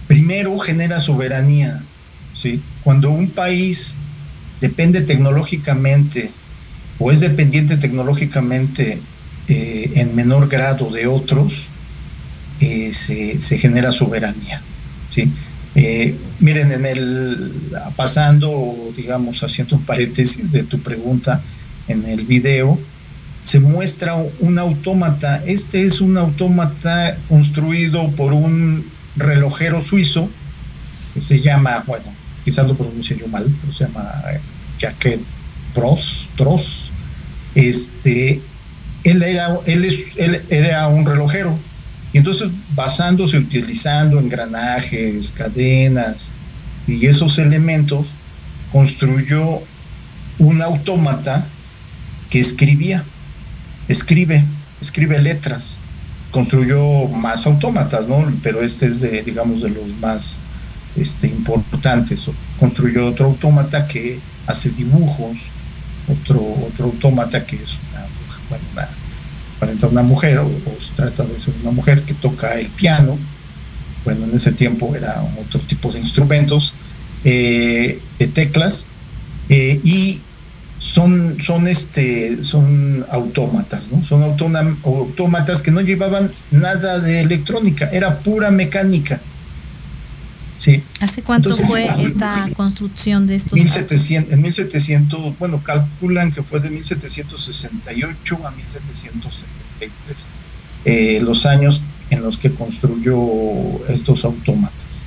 primero 0.09 0.59
genera 0.59 0.99
soberanía, 0.99 1.81
¿sí? 2.35 2.61
Cuando 2.83 3.11
un 3.11 3.29
país 3.29 3.95
depende 4.61 5.03
tecnológicamente 5.03 6.33
o 6.99 7.13
es 7.13 7.21
dependiente 7.21 7.77
tecnológicamente 7.77 8.99
eh, 9.47 9.93
en 9.95 10.17
menor 10.17 10.49
grado 10.49 10.91
de 10.91 11.07
otros, 11.07 11.67
eh, 12.59 12.93
se, 12.93 13.41
se 13.41 13.59
genera 13.59 13.93
soberanía, 13.93 14.61
¿sí? 15.09 15.31
Eh, 15.77 16.17
miren, 16.41 16.73
en 16.73 16.85
el 16.85 17.53
pasando, 17.95 18.91
digamos, 18.97 19.41
haciendo 19.45 19.77
un 19.77 19.85
paréntesis 19.85 20.51
de 20.51 20.65
tu 20.65 20.81
pregunta 20.81 21.41
en 21.87 22.05
el 22.07 22.25
video, 22.25 22.77
se 23.45 23.61
muestra 23.61 24.17
un 24.41 24.59
autómata. 24.59 25.45
Este 25.47 25.87
es 25.87 26.01
un 26.01 26.17
autómata 26.17 27.17
construido 27.29 28.11
por 28.13 28.33
un 28.33 28.91
relojero 29.17 29.85
suizo 29.85 30.29
que 31.13 31.21
se 31.21 31.41
llama, 31.41 31.85
bueno, 31.87 32.07
quizás 32.45 32.67
lo 32.67 32.75
pronuncie 32.75 33.17
yo 33.17 33.29
mal, 33.29 33.47
pero 33.61 33.73
se 33.73 33.85
llama 33.85 34.11
eh, 34.33 34.41
Jacques 34.79 35.21
Tross, 35.75 36.29
Tross. 36.37 36.91
Este, 37.55 38.41
él 39.05 39.23
era, 39.23 39.59
él, 39.67 39.85
es, 39.85 40.17
él 40.17 40.41
era 40.49 40.89
un 40.89 41.07
relojero. 41.07 41.57
Y 42.15 42.19
entonces, 42.19 42.49
basándose, 42.75 43.37
utilizando 43.37 44.19
engranajes, 44.19 45.33
cadenas 45.33 46.31
y 46.87 47.07
esos 47.07 47.39
elementos, 47.39 48.07
construyó 48.73 49.61
un 50.39 50.63
autómata 50.63 51.47
que 52.31 52.41
escribía 52.41 53.05
escribe, 53.89 54.45
escribe 54.81 55.21
letras. 55.21 55.79
Construyó 56.31 57.07
más 57.09 57.47
autómatas, 57.47 58.09
¿no? 58.09 58.25
Pero 58.43 58.63
este 58.63 58.87
es 58.87 59.01
de, 59.01 59.23
digamos, 59.23 59.63
de 59.63 59.71
los 59.71 59.87
más 60.01 60.39
este, 60.97 61.29
importantes. 61.29 62.27
Construyó 62.59 63.07
otro 63.07 63.27
autómata 63.27 63.87
que 63.87 64.19
hace 64.47 64.71
dibujos, 64.71 65.37
otro, 66.09 66.41
otro 66.41 66.87
autómata 66.87 67.47
que 67.47 67.57
es 67.57 67.77
una, 67.91 68.05
bueno, 68.49 68.65
una, 68.73 68.89
aparenta 69.57 69.87
una 69.87 70.03
mujer, 70.03 70.39
o, 70.39 70.51
se 70.81 70.93
trata 70.97 71.25
de 71.25 71.39
ser 71.39 71.55
una 71.63 71.71
mujer 71.71 72.03
que 72.03 72.15
toca 72.15 72.59
el 72.59 72.67
piano. 72.67 73.17
Bueno, 74.05 74.25
en 74.25 74.35
ese 74.35 74.53
tiempo 74.53 74.95
era 74.95 75.23
otro 75.41 75.61
tipo 75.61 75.91
de 75.91 76.01
instrumentos, 76.01 76.75
eh, 77.25 77.99
de 78.19 78.27
teclas, 78.29 78.87
eh, 79.49 79.81
y 79.83 80.21
son, 80.79 81.41
son, 81.41 81.67
este, 81.67 82.43
son 82.45 83.07
autómatas, 83.11 83.89
¿no? 83.91 84.05
Son 84.05 84.23
autómatas 84.23 85.63
que 85.63 85.71
no 85.71 85.81
llevaban 85.81 86.31
nada 86.51 87.01
de 87.01 87.21
electrónica, 87.21 87.89
era 87.91 88.19
pura 88.19 88.51
mecánica. 88.51 89.21
Sí. 90.59 90.83
¿Hace 91.01 91.23
cuánto 91.23 91.51
Entonces, 91.51 91.69
fue 91.69 91.89
ah, 91.89 91.97
esta 92.01 92.51
construcción 92.57 93.27
de 93.27 93.37
estos? 93.37 93.53
1700, 93.53 94.33
en 94.33 94.43
1700, 94.43 95.39
bueno, 95.39 95.63
calculan 95.63 96.33
que 96.33 96.43
fue 96.43 96.61
de 96.61 96.71
1768 96.71 98.47
a 98.47 98.51
1773, 98.51 100.29
eh, 100.85 101.21
los 101.23 101.45
años 101.45 101.83
en 102.11 102.23
los 102.23 102.39
que 102.39 102.51
construyó 102.51 103.17
estos 103.89 104.25
autómatas. 104.25 105.04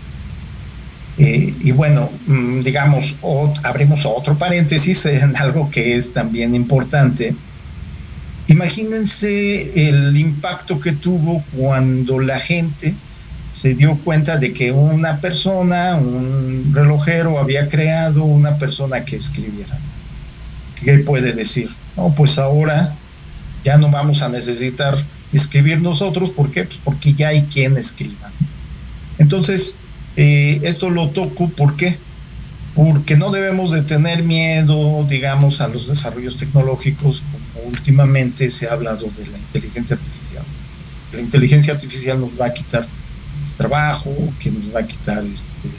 Eh, 1.18 1.54
y 1.64 1.72
bueno, 1.72 2.12
mm, 2.28 2.60
digamos, 2.60 3.16
abrimos 3.64 4.06
otro 4.06 4.38
paréntesis 4.38 5.06
en 5.06 5.36
algo 5.38 5.70
que 5.70 5.96
es 5.96 6.14
también 6.14 6.54
importante. 6.56 7.36
Imagínense 8.48 9.90
el 9.90 10.16
impacto 10.16 10.80
que 10.80 10.94
tuvo 10.94 11.44
cuando 11.56 12.20
la 12.20 12.40
gente 12.40 12.94
se 13.54 13.74
dio 13.74 13.98
cuenta 13.98 14.38
de 14.38 14.54
que 14.54 14.72
una 14.72 15.20
persona, 15.20 15.96
un 15.96 16.72
relojero, 16.74 17.40
había 17.40 17.68
creado 17.68 18.24
una 18.24 18.58
persona 18.58 19.04
que 19.04 19.16
escribiera. 19.16 19.78
¿Qué 20.76 21.00
puede 21.00 21.34
decir? 21.34 21.70
No, 21.98 22.14
pues 22.16 22.38
ahora 22.38 22.94
ya 23.64 23.78
no 23.78 23.90
vamos 23.90 24.22
a 24.22 24.30
necesitar 24.30 24.96
escribir 25.34 25.82
nosotros, 25.82 26.30
¿por 26.30 26.52
qué? 26.52 26.64
Pues 26.64 26.80
porque 26.84 27.14
ya 27.14 27.30
hay 27.30 27.42
quien 27.44 27.76
escriba. 27.78 28.32
Entonces, 29.18 29.76
eh, 30.18 30.62
esto 30.64 30.90
lo 30.90 31.12
toco, 31.14 31.56
¿por 31.56 31.78
qué? 31.78 32.06
Porque 32.74 33.18
no 33.18 33.32
debemos 33.32 33.72
de 33.72 33.84
tener 33.84 34.24
miedo, 34.24 35.06
digamos, 35.08 35.62
a 35.62 35.70
los 35.70 35.88
desarrollos 35.88 36.38
tecnológicos, 36.38 37.24
como 37.32 37.62
últimamente 37.68 38.52
se 38.52 38.68
ha 38.68 38.74
hablado 38.74 39.12
de 39.12 39.28
la 39.28 39.40
inteligencia 39.40 39.96
artificial. 39.96 40.48
La 41.12 41.22
inteligencia 41.22 41.74
artificial 41.74 42.20
nos 42.22 42.40
va 42.40 42.48
a 42.48 42.54
quitar 42.54 42.94
trabajo, 43.56 44.36
que 44.40 44.52
nos 44.52 44.74
va 44.74 44.82
a 44.82 44.88
quitar 44.88 45.26
este, 45.26 45.70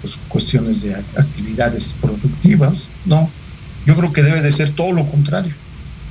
pues, 0.00 0.16
cuestiones 0.28 0.82
de 0.82 0.94
act- 0.96 1.18
actividades 1.18 1.94
productivas, 2.00 2.96
no. 3.04 3.38
Yo 3.84 3.96
creo 3.96 4.12
que 4.12 4.22
debe 4.22 4.42
de 4.42 4.52
ser 4.52 4.74
todo 4.74 4.92
lo 4.92 5.10
contrario. 5.10 5.56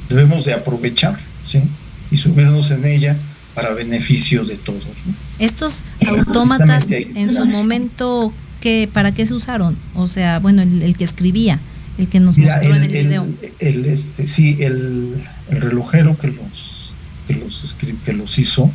Debemos 0.08 0.46
de 0.46 0.54
aprovechar, 0.54 1.20
¿sí? 1.42 1.78
Y 2.10 2.18
subirnos 2.18 2.72
en 2.72 2.86
ella 2.86 3.29
para 3.56 3.74
beneficio 3.74 4.44
de 4.46 4.56
todos. 4.56 4.84
¿no? 5.06 5.14
Estos 5.40 5.84
Pero 6.00 6.18
autómatas 6.20 6.90
en 6.92 7.34
su 7.34 7.46
momento, 7.46 8.32
¿qué, 8.62 8.90
¿para 8.92 9.14
qué 9.14 9.26
se 9.26 9.34
usaron? 9.34 9.76
O 9.96 10.08
sea, 10.08 10.40
bueno, 10.40 10.62
el, 10.62 10.82
el 10.82 10.96
que 10.96 11.04
escribía, 11.04 11.60
el 11.98 12.08
que 12.08 12.20
nos 12.20 12.38
Mira, 12.38 12.56
mostró 12.56 12.76
en 12.76 12.84
el, 12.84 12.96
el 12.96 13.04
video. 13.08 13.28
el- 13.60 13.86
este, 13.86 14.28
sí, 14.28 14.58
el, 14.62 15.16
el 15.50 15.62
relojero 15.62 16.18
que 16.18 16.28
los, 16.28 16.94
que 17.28 17.34
los, 17.36 17.76
que 18.06 18.14
los 18.14 18.38
hizo 18.40 18.72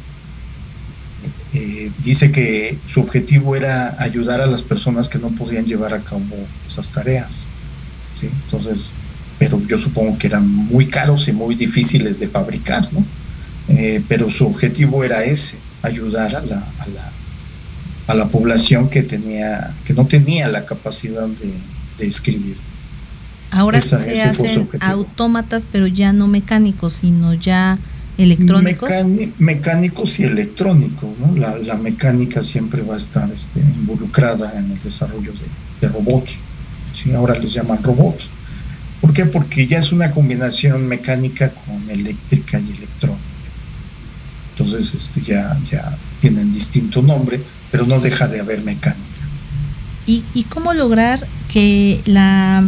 eh, 1.55 1.91
dice 2.03 2.31
que 2.33 2.77
su 2.93 3.01
objetivo 3.01 3.55
era 3.57 3.97
ayudar 4.03 4.41
a 4.41 4.47
las 4.47 4.63
personas 4.63 5.09
que 5.09 5.19
no 5.19 5.29
podían 5.31 5.65
llevar 5.65 5.95
a 5.95 6.01
cabo 6.01 6.23
esas 6.67 6.91
tareas. 6.91 7.47
¿sí? 8.21 8.29
Entonces, 8.45 8.91
pero 9.39 9.61
yo 9.67 9.79
supongo 9.79 10.19
que 10.19 10.27
eran 10.27 10.49
muy 10.49 10.87
caros 10.87 11.29
y 11.29 11.33
muy 11.33 11.55
difíciles 11.55 12.19
de 12.21 12.29
fabricar, 12.29 12.93
¿no? 12.93 13.05
Eh, 13.69 14.03
pero 14.09 14.31
su 14.31 14.47
objetivo 14.47 15.05
era 15.05 15.25
ese, 15.25 15.57
ayudar 15.83 16.35
a 16.37 16.43
la, 16.43 16.59
a 16.79 16.87
la, 16.89 17.13
a 18.09 18.15
la 18.15 18.29
población 18.29 18.89
que 18.91 19.03
tenía, 19.03 19.75
que 19.85 19.95
no 19.95 20.07
tenía 20.07 20.49
la 20.49 20.67
capacidad 20.67 21.27
de, 21.27 21.53
de 21.99 22.07
escribir. 22.07 22.57
Ahora 23.51 23.79
esa- 23.79 23.99
se 24.05 24.11
hacen 24.23 24.69
autómatas, 24.81 25.67
pero 25.71 25.87
ya 25.87 26.13
no 26.13 26.27
mecánicos, 26.29 26.93
sino 26.95 27.35
ya 27.35 27.79
electrónicos. 28.19 28.89
Mecani- 28.91 29.33
mecánicos 29.39 30.19
y 30.21 30.25
electrónicos, 30.25 31.09
¿no? 31.19 31.35
La, 31.37 31.57
la 31.57 31.77
mecánica 31.77 32.43
siempre 32.43 32.83
va 32.83 32.95
a 32.95 32.99
estar 32.99 33.31
este, 33.33 33.61
involucrada 33.61 34.59
en 34.59 34.73
el 34.73 34.83
desarrollo 34.83 35.33
de, 35.33 35.47
de 35.81 35.89
robots. 35.93 36.33
¿sí? 36.93 37.13
ahora 37.13 37.39
les 37.39 37.53
llaman 37.53 37.83
robots. 37.83 38.29
¿Por 39.01 39.13
qué? 39.13 39.25
Porque 39.27 39.67
ya 39.67 39.79
es 39.79 39.93
una 39.93 40.11
combinación 40.11 40.87
mecánica 40.87 41.51
con 41.51 41.91
eléctrica 41.91 42.59
y 42.61 42.71
electrónica. 42.71 43.24
Entonces 44.57 44.95
este, 44.95 45.21
ya, 45.21 45.59
ya 45.71 45.97
tienen 46.21 46.53
distinto 46.53 47.03
nombre, 47.03 47.41
pero 47.71 47.87
no 47.87 47.99
deja 47.99 48.29
de 48.29 48.41
haber 48.41 48.63
mecánica. 48.63 49.03
¿Y, 50.07 50.23
y 50.35 50.45
cómo 50.45 50.73
lograr 50.75 51.27
que 51.49 52.01
la 52.05 52.65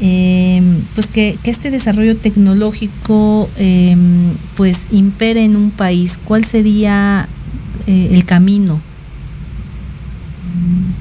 eh, 0.00 0.62
pues 0.94 1.06
que, 1.06 1.38
que, 1.42 1.50
este 1.50 1.70
desarrollo 1.70 2.16
tecnológico 2.18 3.48
eh, 3.56 3.96
pues 4.56 4.86
impere 4.92 5.44
en 5.44 5.56
un 5.56 5.70
país? 5.70 6.18
¿Cuál 6.22 6.44
sería 6.44 7.28
eh, 7.86 8.10
el 8.12 8.24
camino? 8.24 8.80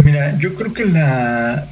Mira, 0.03 0.37
yo 0.39 0.55
creo 0.55 0.73
que 0.73 0.85
la, 0.85 1.67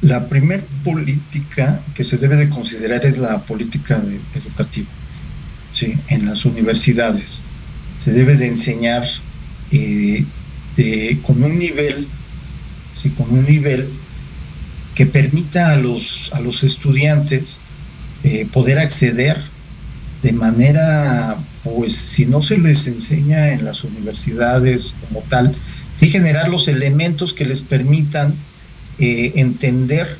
la 0.00 0.28
primer 0.28 0.64
política 0.84 1.80
que 1.94 2.04
se 2.04 2.16
debe 2.16 2.36
de 2.36 2.48
considerar 2.48 3.04
es 3.04 3.18
la 3.18 3.40
política 3.40 3.98
de, 3.98 4.20
educativa, 4.34 4.88
¿sí? 5.70 5.98
en 6.08 6.26
las 6.26 6.44
universidades. 6.44 7.42
Se 7.98 8.12
debe 8.12 8.36
de 8.36 8.48
enseñar 8.48 9.04
eh, 9.70 10.24
de, 10.76 11.18
con 11.26 11.42
un 11.42 11.58
nivel, 11.58 12.06
¿sí? 12.92 13.10
con 13.10 13.30
un 13.30 13.44
nivel 13.44 13.88
que 14.94 15.06
permita 15.06 15.72
a 15.72 15.76
los, 15.76 16.30
a 16.32 16.40
los 16.40 16.64
estudiantes 16.64 17.60
eh, 18.24 18.46
poder 18.52 18.78
acceder 18.78 19.36
de 20.22 20.32
manera, 20.32 21.36
pues 21.62 21.94
si 21.94 22.26
no 22.26 22.42
se 22.42 22.58
les 22.58 22.86
enseña 22.88 23.50
en 23.52 23.64
las 23.64 23.84
universidades 23.84 24.94
como 25.06 25.20
tal, 25.28 25.54
sí 25.94 26.10
generar 26.10 26.48
los 26.48 26.66
elementos 26.66 27.32
que 27.32 27.44
les 27.44 27.60
permitan 27.60 28.34
eh, 28.98 29.32
entender 29.36 30.18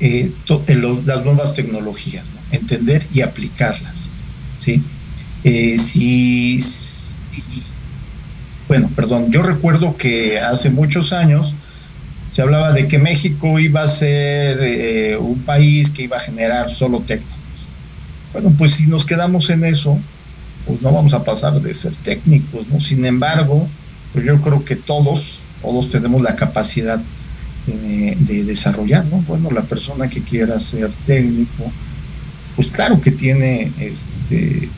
las 0.00 1.24
nuevas 1.24 1.54
tecnologías, 1.54 2.24
¿no? 2.34 2.56
entender 2.56 3.06
y 3.12 3.20
aplicarlas. 3.20 4.08
¿sí? 4.58 4.82
Eh, 5.44 5.78
si, 5.78 6.58
bueno, 8.66 8.90
perdón, 8.96 9.30
yo 9.30 9.42
recuerdo 9.42 9.96
que 9.96 10.40
hace 10.40 10.70
muchos 10.70 11.12
años 11.12 11.54
se 12.30 12.42
hablaba 12.42 12.72
de 12.72 12.88
que 12.88 12.98
México 12.98 13.58
iba 13.58 13.82
a 13.82 13.88
ser 13.88 14.58
eh, 14.62 15.16
un 15.18 15.38
país 15.40 15.90
que 15.90 16.02
iba 16.04 16.16
a 16.16 16.20
generar 16.20 16.70
solo 16.70 17.00
técnicos. 17.00 17.38
Bueno, 18.32 18.52
pues 18.56 18.72
si 18.72 18.86
nos 18.86 19.04
quedamos 19.04 19.50
en 19.50 19.64
eso, 19.64 19.98
pues 20.66 20.80
no 20.80 20.92
vamos 20.92 21.12
a 21.12 21.22
pasar 21.22 21.60
de 21.60 21.74
ser 21.74 21.94
técnicos, 21.94 22.66
¿no? 22.68 22.80
Sin 22.80 23.04
embargo, 23.04 23.68
pues 24.12 24.24
yo 24.24 24.40
creo 24.40 24.64
que 24.64 24.76
todos, 24.76 25.38
todos 25.62 25.90
tenemos 25.90 26.22
la 26.22 26.34
capacidad 26.34 27.00
de, 27.66 28.16
de, 28.18 28.44
desarrollar, 28.44 29.04
¿no? 29.04 29.18
Bueno, 29.28 29.50
la 29.50 29.62
persona 29.62 30.08
que 30.08 30.22
quiera 30.22 30.58
ser 30.58 30.90
técnico, 31.06 31.70
pues 32.56 32.70
claro 32.70 33.00
que 33.00 33.10
tiene, 33.10 33.70
este, 33.78 34.68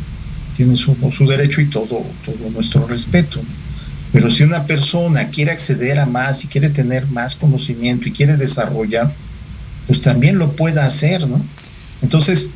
tiene 0.56 0.76
su, 0.76 0.96
su 1.16 1.26
derecho 1.26 1.60
y 1.60 1.66
todo, 1.66 2.04
todo 2.24 2.50
nuestro 2.52 2.86
respeto. 2.86 3.40
Pero 4.12 4.30
si 4.30 4.42
una 4.42 4.64
persona 4.64 5.28
quiere 5.28 5.50
acceder 5.50 5.98
a 5.98 6.06
más 6.06 6.44
y 6.44 6.48
quiere 6.48 6.70
tener 6.70 7.06
más 7.08 7.36
conocimiento 7.36 8.08
y 8.08 8.12
quiere 8.12 8.36
desarrollar, 8.36 9.12
pues 9.86 10.02
también 10.02 10.38
lo 10.38 10.52
pueda 10.56 10.86
hacer, 10.86 11.26
¿no? 11.26 11.40
Entonces, 12.02 12.50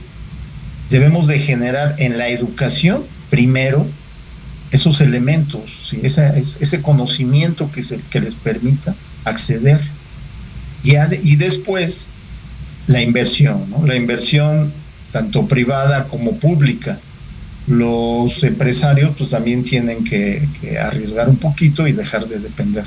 debemos 0.91 1.27
de 1.27 1.39
generar 1.39 1.95
en 1.99 2.19
la 2.19 2.29
educación 2.29 3.05
primero 3.31 3.87
esos 4.71 5.01
elementos, 5.01 5.93
ese 5.93 6.83
conocimiento 6.83 7.71
que, 7.73 7.83
se, 7.83 7.99
que 8.11 8.21
les 8.21 8.35
permita 8.35 8.95
acceder 9.25 9.81
y, 10.85 10.95
y 11.23 11.37
después 11.37 12.07
la 12.87 13.03
inversión, 13.03 13.69
¿no? 13.71 13.87
la 13.87 13.97
inversión 13.97 14.73
tanto 15.13 15.47
privada 15.47 16.05
como 16.05 16.37
pública. 16.37 16.99
Los 17.71 18.43
empresarios 18.45 19.15
pues 19.17 19.31
también 19.31 19.65
tienen 19.65 20.05
que, 20.05 20.47
que 20.61 20.79
arriesgar 20.79 21.29
un 21.29 21.37
poquito 21.37 21.87
y 21.87 21.93
dejar 21.93 22.27
de 22.27 22.39
depender 22.39 22.85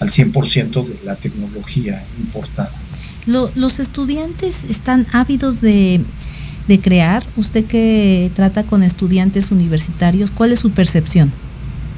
al 0.00 0.10
100% 0.10 0.84
de 0.86 1.04
la 1.04 1.16
tecnología 1.16 2.02
importada. 2.18 2.72
Lo, 3.26 3.50
los 3.54 3.78
estudiantes 3.78 4.64
están 4.64 5.06
ávidos 5.12 5.60
de, 5.60 6.00
de 6.68 6.80
crear. 6.80 7.24
Usted 7.36 7.64
que 7.66 8.30
trata 8.34 8.64
con 8.64 8.82
estudiantes 8.82 9.50
universitarios, 9.50 10.30
¿cuál 10.30 10.52
es 10.52 10.60
su 10.60 10.70
percepción? 10.70 11.32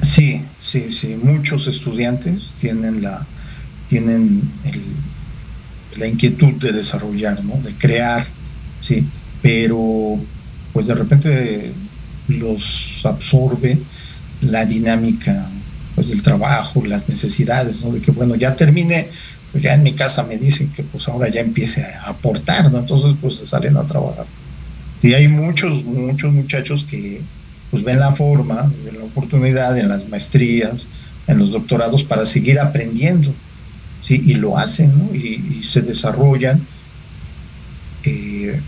Sí, 0.01 0.41
sí, 0.59 0.91
sí. 0.91 1.15
Muchos 1.21 1.67
estudiantes 1.67 2.53
tienen 2.59 3.01
la 3.01 3.25
tienen 3.87 4.41
el, 4.63 4.81
la 5.97 6.07
inquietud 6.07 6.53
de 6.53 6.71
desarrollar, 6.71 7.43
¿no? 7.43 7.57
de 7.61 7.73
crear, 7.73 8.25
¿sí? 8.79 9.05
pero 9.41 10.19
pues 10.73 10.87
de 10.87 10.95
repente 10.95 11.71
los 12.27 13.01
absorbe 13.03 13.77
la 14.41 14.65
dinámica 14.65 15.49
pues, 15.95 16.09
del 16.09 16.21
trabajo, 16.21 16.85
las 16.85 17.07
necesidades, 17.09 17.81
¿no? 17.81 17.91
de 17.91 18.01
que 18.01 18.11
bueno, 18.11 18.35
ya 18.35 18.55
termine, 18.55 19.09
pues 19.51 19.63
ya 19.63 19.73
en 19.73 19.83
mi 19.83 19.93
casa 19.93 20.23
me 20.23 20.37
dicen 20.37 20.69
que 20.69 20.83
pues 20.83 21.07
ahora 21.07 21.29
ya 21.29 21.41
empiece 21.41 21.83
a 21.83 22.09
aportar, 22.09 22.71
¿no? 22.71 22.79
entonces 22.79 23.15
pues 23.21 23.35
salen 23.35 23.77
a 23.77 23.83
trabajar. 23.83 24.25
Y 25.01 25.13
hay 25.13 25.27
muchos, 25.27 25.83
muchos 25.85 26.33
muchachos 26.33 26.83
que 26.83 27.21
pues 27.71 27.83
ven 27.83 27.99
la 27.99 28.11
forma, 28.11 28.71
ven 28.83 28.97
la 28.97 29.05
oportunidad 29.05 29.77
en 29.77 29.89
las 29.89 30.07
maestrías, 30.09 30.87
en 31.27 31.37
los 31.37 31.51
doctorados 31.51 32.03
para 32.03 32.25
seguir 32.25 32.59
aprendiendo. 32.59 33.33
¿sí? 34.05 34.21
y 34.23 34.35
lo 34.35 34.57
hacen 34.57 34.91
y, 35.13 35.63
se 35.63 35.81
desarrollan 35.81 36.61
eh, 38.03 38.59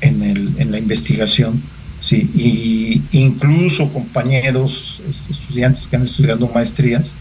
en, 0.00 0.22
el, 0.22 0.54
en, 0.58 0.70
la 0.70 0.78
investigación. 0.78 1.60
¿Sí? 2.00 2.30
Y 2.34 3.02
incluso 3.12 3.92
compañeros, 3.92 5.00
este, 5.08 5.32
estudiantes 5.32 5.86
que 5.86 5.96
han 5.96 6.02
estudiado 6.02 6.48
maestrías, 6.48 7.12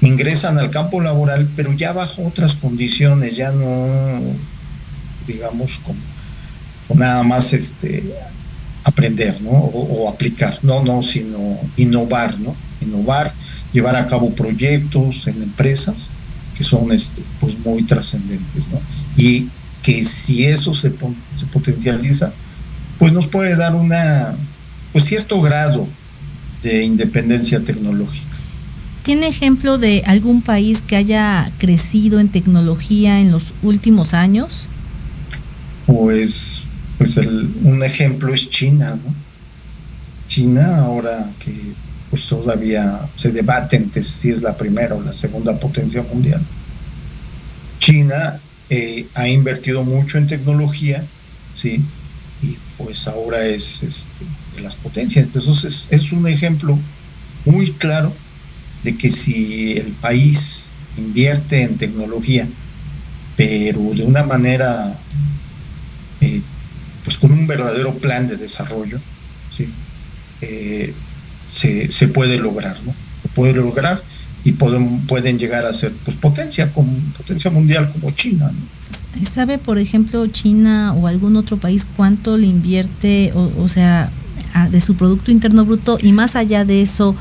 ingresan 0.00 0.58
al 0.58 0.70
campo 0.70 1.00
laboral, 1.00 1.48
pero 1.56 1.72
ya 1.72 1.92
bajo 1.92 2.22
otras 2.26 2.54
condiciones, 2.56 3.36
ya 3.36 3.52
no, 3.52 4.20
digamos, 5.26 5.80
como, 5.84 5.98
nada 6.94 7.22
más 7.22 7.52
este, 7.52 8.04
aprender, 8.84 9.40
¿no? 9.40 9.50
O, 9.50 10.04
o, 10.04 10.08
aplicar, 10.08 10.58
no, 10.62 10.84
no, 10.84 11.02
sino 11.02 11.58
innovar, 11.76 12.38
¿no? 12.38 12.54
Innovar, 12.80 13.32
llevar 13.72 13.96
a 13.96 14.06
cabo 14.06 14.30
proyectos 14.30 15.26
en 15.26 15.42
empresas 15.42 16.10
que 16.54 16.64
son 16.64 16.92
este, 16.92 17.22
pues 17.40 17.58
muy 17.58 17.82
trascendentes, 17.82 18.62
¿no? 18.70 18.80
Y 19.16 19.48
que 19.82 20.04
si 20.04 20.44
eso 20.44 20.72
se, 20.72 20.90
se, 20.90 21.46
potencializa, 21.52 22.32
pues 23.04 23.12
nos 23.12 23.26
puede 23.26 23.54
dar 23.54 23.74
una, 23.74 24.34
pues 24.92 25.04
cierto 25.04 25.42
grado 25.42 25.86
de 26.62 26.84
independencia 26.84 27.60
tecnológica. 27.62 28.34
¿Tiene 29.02 29.28
ejemplo 29.28 29.76
de 29.76 30.02
algún 30.06 30.40
país 30.40 30.80
que 30.80 30.96
haya 30.96 31.52
crecido 31.58 32.18
en 32.18 32.30
tecnología 32.30 33.20
en 33.20 33.30
los 33.30 33.52
últimos 33.62 34.14
años? 34.14 34.68
Pues, 35.84 36.62
pues 36.96 37.18
el, 37.18 37.54
un 37.62 37.84
ejemplo 37.84 38.32
es 38.32 38.48
China, 38.48 38.96
¿no? 39.04 39.14
China 40.26 40.78
ahora 40.78 41.30
que 41.40 41.52
pues 42.08 42.26
todavía 42.26 43.00
se 43.16 43.30
debate 43.32 43.76
entre 43.76 44.02
si 44.02 44.30
es 44.30 44.40
la 44.40 44.56
primera 44.56 44.94
o 44.94 45.02
la 45.02 45.12
segunda 45.12 45.60
potencia 45.60 46.02
mundial. 46.02 46.40
China 47.80 48.40
eh, 48.70 49.06
ha 49.12 49.28
invertido 49.28 49.84
mucho 49.84 50.16
en 50.16 50.26
tecnología, 50.26 51.04
¿sí? 51.54 51.84
Pues 52.78 53.06
ahora 53.06 53.44
es, 53.46 53.82
es 53.82 54.06
de 54.54 54.62
las 54.62 54.76
potencias. 54.76 55.24
Entonces 55.24 55.64
es, 55.64 55.86
es, 55.90 56.12
un 56.12 56.26
ejemplo 56.26 56.78
muy 57.44 57.72
claro 57.72 58.12
de 58.82 58.96
que 58.96 59.10
si 59.10 59.72
el 59.72 59.92
país 59.92 60.64
invierte 60.96 61.62
en 61.62 61.76
tecnología, 61.76 62.48
pero 63.36 63.80
de 63.94 64.02
una 64.02 64.22
manera, 64.22 64.98
eh, 66.20 66.40
pues 67.04 67.18
con 67.18 67.32
un 67.32 67.46
verdadero 67.46 67.94
plan 67.94 68.28
de 68.28 68.36
desarrollo, 68.36 68.98
¿sí? 69.56 69.68
Eh, 70.40 70.92
se, 71.50 71.90
se, 71.90 72.08
puede 72.08 72.38
lograr, 72.38 72.76
¿no? 72.84 72.94
Se 73.22 73.28
puede 73.28 73.54
lograr 73.54 74.02
y 74.44 74.52
pueden, 74.52 75.00
pueden 75.06 75.38
llegar 75.38 75.64
a 75.64 75.72
ser 75.72 75.92
pues, 76.04 76.16
potencia, 76.16 76.72
como, 76.72 76.92
potencia 77.16 77.50
mundial 77.50 77.90
como 77.92 78.10
China. 78.10 78.50
¿Sabe, 79.30 79.58
por 79.58 79.78
ejemplo, 79.78 80.26
China 80.26 80.92
o 80.92 81.06
algún 81.06 81.36
otro 81.36 81.56
país 81.56 81.86
cuánto 81.96 82.36
le 82.36 82.46
invierte, 82.46 83.32
o, 83.34 83.50
o 83.58 83.68
sea, 83.68 84.10
a, 84.52 84.68
de 84.68 84.80
su 84.80 84.96
Producto 84.96 85.30
Interno 85.30 85.64
Bruto 85.64 85.98
y 86.00 86.12
más 86.12 86.36
allá 86.36 86.64
de 86.64 86.82
eso, 86.82 87.14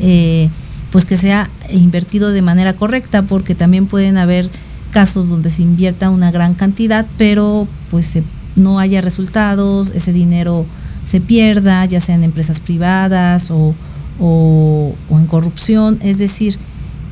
eh, 0.00 0.48
pues 0.90 1.04
que 1.04 1.16
sea 1.16 1.50
invertido 1.70 2.30
de 2.30 2.42
manera 2.42 2.74
correcta, 2.74 3.22
porque 3.22 3.54
también 3.54 3.86
pueden 3.86 4.16
haber 4.16 4.48
casos 4.92 5.28
donde 5.28 5.50
se 5.50 5.62
invierta 5.62 6.10
una 6.10 6.30
gran 6.30 6.54
cantidad, 6.54 7.06
pero 7.18 7.66
pues 7.90 8.06
se, 8.06 8.22
no 8.56 8.78
haya 8.78 9.00
resultados, 9.00 9.90
ese 9.94 10.12
dinero 10.12 10.66
se 11.06 11.20
pierda, 11.20 11.84
ya 11.86 12.00
sea 12.00 12.14
en 12.14 12.24
empresas 12.24 12.60
privadas 12.60 13.50
o, 13.50 13.74
o, 14.20 14.94
en 15.10 15.26
corrupción, 15.26 15.98
es 16.02 16.18
decir, 16.18 16.58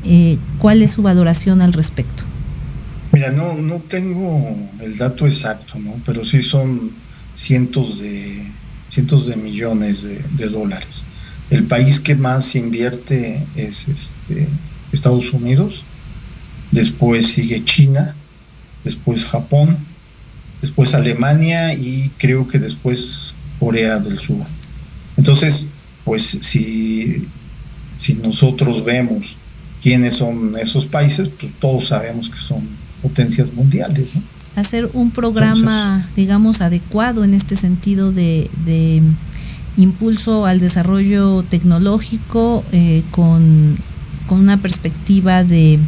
eh, 0.04 0.38
¿cuál 0.58 0.82
es 0.82 0.92
su 0.92 1.02
valoración 1.02 1.62
al 1.62 1.72
respecto? 1.72 2.24
Mira, 3.12 3.30
no, 3.32 3.54
no 3.54 3.76
tengo 3.76 4.56
el 4.80 4.96
dato 4.96 5.26
exacto, 5.26 5.78
¿no? 5.78 5.94
Pero 6.06 6.24
sí 6.24 6.42
son 6.42 6.92
cientos 7.34 8.00
de 8.00 8.46
cientos 8.90 9.26
de 9.26 9.36
millones 9.36 10.02
de, 10.02 10.48
dólares. 10.48 11.04
El 11.50 11.64
país 11.64 12.00
que 12.00 12.16
más 12.16 12.54
invierte 12.56 13.44
es 13.56 13.88
este, 13.88 14.48
Estados 14.92 15.32
Unidos, 15.32 15.84
después 16.72 17.26
sigue 17.28 17.64
China, 17.64 18.14
después 18.84 19.24
Japón, 19.24 19.76
después 20.60 20.94
Alemania 20.94 21.72
y 21.72 22.10
creo 22.18 22.46
que 22.48 22.58
después 22.58 23.34
Corea 23.58 23.98
del 23.98 24.18
Sur. 24.18 24.44
Entonces, 25.16 25.68
pues 26.10 26.38
si, 26.40 27.24
si 27.96 28.14
nosotros 28.14 28.84
vemos 28.84 29.36
quiénes 29.80 30.16
son 30.16 30.56
esos 30.58 30.84
países, 30.84 31.28
pues 31.28 31.52
todos 31.60 31.86
sabemos 31.86 32.28
que 32.28 32.40
son 32.40 32.62
potencias 33.00 33.54
mundiales. 33.54 34.08
Hacer 34.56 34.90
un 34.92 35.12
programa, 35.12 36.10
digamos, 36.16 36.62
adecuado 36.62 37.22
en 37.22 37.32
este 37.32 37.54
sentido 37.54 38.10
de, 38.10 38.50
impulso 39.76 40.46
al 40.46 40.58
desarrollo 40.58 41.44
tecnológico 41.44 42.64
eh, 42.72 43.04
con, 43.12 43.78
una 44.30 44.56
perspectiva 44.56 45.44
de 45.44 45.78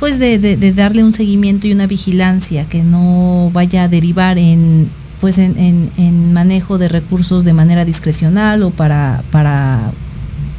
pues 0.00 0.18
de, 0.18 0.72
darle 0.74 1.04
un 1.04 1.12
seguimiento 1.12 1.66
y 1.66 1.72
una 1.72 1.86
vigilancia 1.86 2.64
que 2.64 2.82
no 2.82 3.50
vaya 3.52 3.82
a 3.82 3.88
derivar 3.88 4.38
en 4.38 4.88
pues 5.22 5.38
en, 5.38 6.32
manejo 6.32 6.78
de 6.78 6.88
recursos 6.88 7.44
de 7.44 7.52
manera 7.52 7.84
discrecional 7.84 8.64
o 8.64 8.70
para, 8.70 9.22
para 9.30 9.92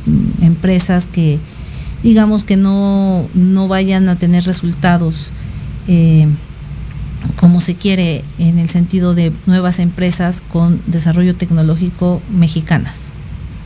mm, 0.06 0.42
empresas 0.46 1.06
que, 1.06 1.38
digamos 2.02 2.46
que 2.46 2.56
no, 2.56 3.28
no 3.34 3.68
vayan 3.68 4.08
a 4.08 4.18
tener 4.18 4.46
resultados 4.46 5.34
eh, 5.90 6.28
como 7.36 7.60
se 7.60 7.76
quiere 7.76 8.24
en 8.40 8.58
el 8.58 8.70
sentido 8.70 9.14
de 9.14 9.34
nuevas 9.48 9.80
empresas 9.80 10.40
con 10.40 10.82
desarrollo 10.88 11.36
tecnológico 11.36 12.22
mexicanas. 12.32 13.10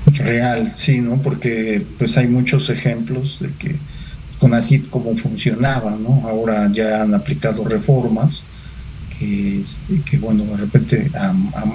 Real, 0.07 0.71
sí, 0.75 1.01
¿no? 1.01 1.21
Porque 1.21 1.85
pues 1.99 2.17
hay 2.17 2.27
muchos 2.27 2.71
ejemplos 2.71 3.37
de 3.39 3.51
que 3.59 3.75
con 4.39 4.55
así 4.55 4.79
como 4.79 5.15
funcionaba, 5.15 5.95
¿no? 5.95 6.27
Ahora 6.27 6.71
ya 6.73 7.03
han 7.03 7.13
aplicado 7.13 7.65
reformas 7.65 8.45
que, 9.17 9.63
que 10.05 10.17
bueno, 10.17 10.43
de 10.45 10.57
repente 10.57 11.11
a, 11.15 11.33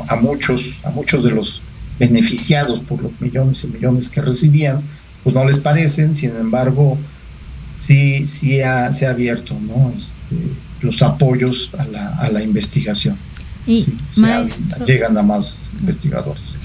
a, 0.08 0.16
muchos, 0.16 0.74
a 0.84 0.90
muchos 0.90 1.24
de 1.24 1.30
los 1.30 1.62
beneficiados 1.98 2.80
por 2.80 3.02
los 3.02 3.12
millones 3.20 3.64
y 3.64 3.68
millones 3.68 4.08
que 4.08 4.20
recibían, 4.20 4.82
pues 5.22 5.34
no 5.34 5.44
les 5.44 5.58
parecen, 5.58 6.14
sin 6.14 6.36
embargo, 6.36 6.98
sí, 7.78 8.26
sí 8.26 8.58
se 8.92 9.06
ha 9.06 9.10
abierto 9.10 9.56
¿no? 9.60 9.92
Este, 9.96 10.36
los 10.80 11.02
apoyos 11.02 11.70
a 11.78 11.84
la, 11.86 12.08
a 12.16 12.30
la 12.30 12.42
investigación. 12.42 13.16
Y 13.66 13.86
maestro, 14.16 14.84
llegan 14.84 15.16
a 15.16 15.22
más 15.22 15.70
investigadores. 15.80 16.56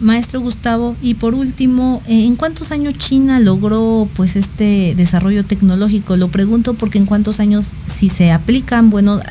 Maestro 0.00 0.40
Gustavo, 0.40 0.96
y 1.02 1.14
por 1.14 1.34
último, 1.34 2.02
eh, 2.06 2.26
¿en 2.26 2.36
cuántos 2.36 2.72
años 2.72 2.94
China 2.98 3.40
logró 3.40 4.08
pues 4.14 4.36
este 4.36 4.94
desarrollo 4.96 5.44
tecnológico? 5.44 6.16
Lo 6.16 6.28
pregunto 6.28 6.74
porque 6.74 6.98
en 6.98 7.06
cuántos 7.06 7.40
años, 7.40 7.72
si 7.86 8.08
se 8.08 8.32
aplican 8.32 8.90
buenos 8.90 9.22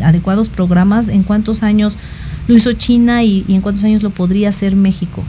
adecuados 0.00 0.48
programas, 0.48 1.08
¿en 1.08 1.24
cuántos 1.24 1.62
años 1.62 1.98
lo 2.46 2.56
hizo 2.56 2.72
China 2.72 3.24
y, 3.24 3.44
y 3.48 3.54
en 3.54 3.60
cuántos 3.60 3.84
años 3.84 4.02
lo 4.02 4.10
podría 4.10 4.50
hacer 4.50 4.76
México? 4.76 5.24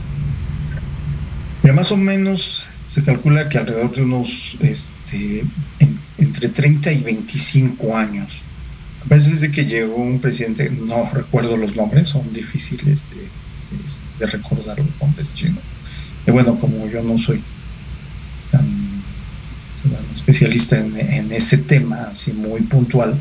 Ya 1.64 1.72
más 1.72 1.90
o 1.92 1.96
menos 1.96 2.68
se 2.88 3.02
calcula 3.02 3.48
que 3.48 3.58
alrededor 3.58 3.94
de 3.94 4.02
unos 4.02 4.56
este, 4.60 5.44
entre 6.18 6.48
30 6.48 6.92
y 6.92 7.00
25 7.00 7.96
años. 7.96 8.42
A 9.04 9.14
veces 9.14 9.40
de 9.40 9.50
que 9.50 9.64
llegó 9.64 9.96
un 9.96 10.20
presidente, 10.20 10.70
no 10.70 11.08
recuerdo 11.12 11.56
los 11.56 11.74
nombres, 11.74 12.08
son 12.08 12.32
difíciles 12.32 13.04
de, 13.10 13.28
recordar 14.26 14.78
los 14.78 14.88
nombres 15.00 15.32
chinos. 15.34 15.62
Y 16.26 16.30
bueno, 16.30 16.58
como 16.58 16.86
yo 16.88 17.02
no 17.02 17.18
soy 17.18 17.40
tan, 18.50 18.64
especialista 20.12 20.78
en, 20.78 21.32
ese 21.32 21.58
tema, 21.58 22.10
así 22.12 22.32
muy 22.32 22.60
puntual, 22.62 23.16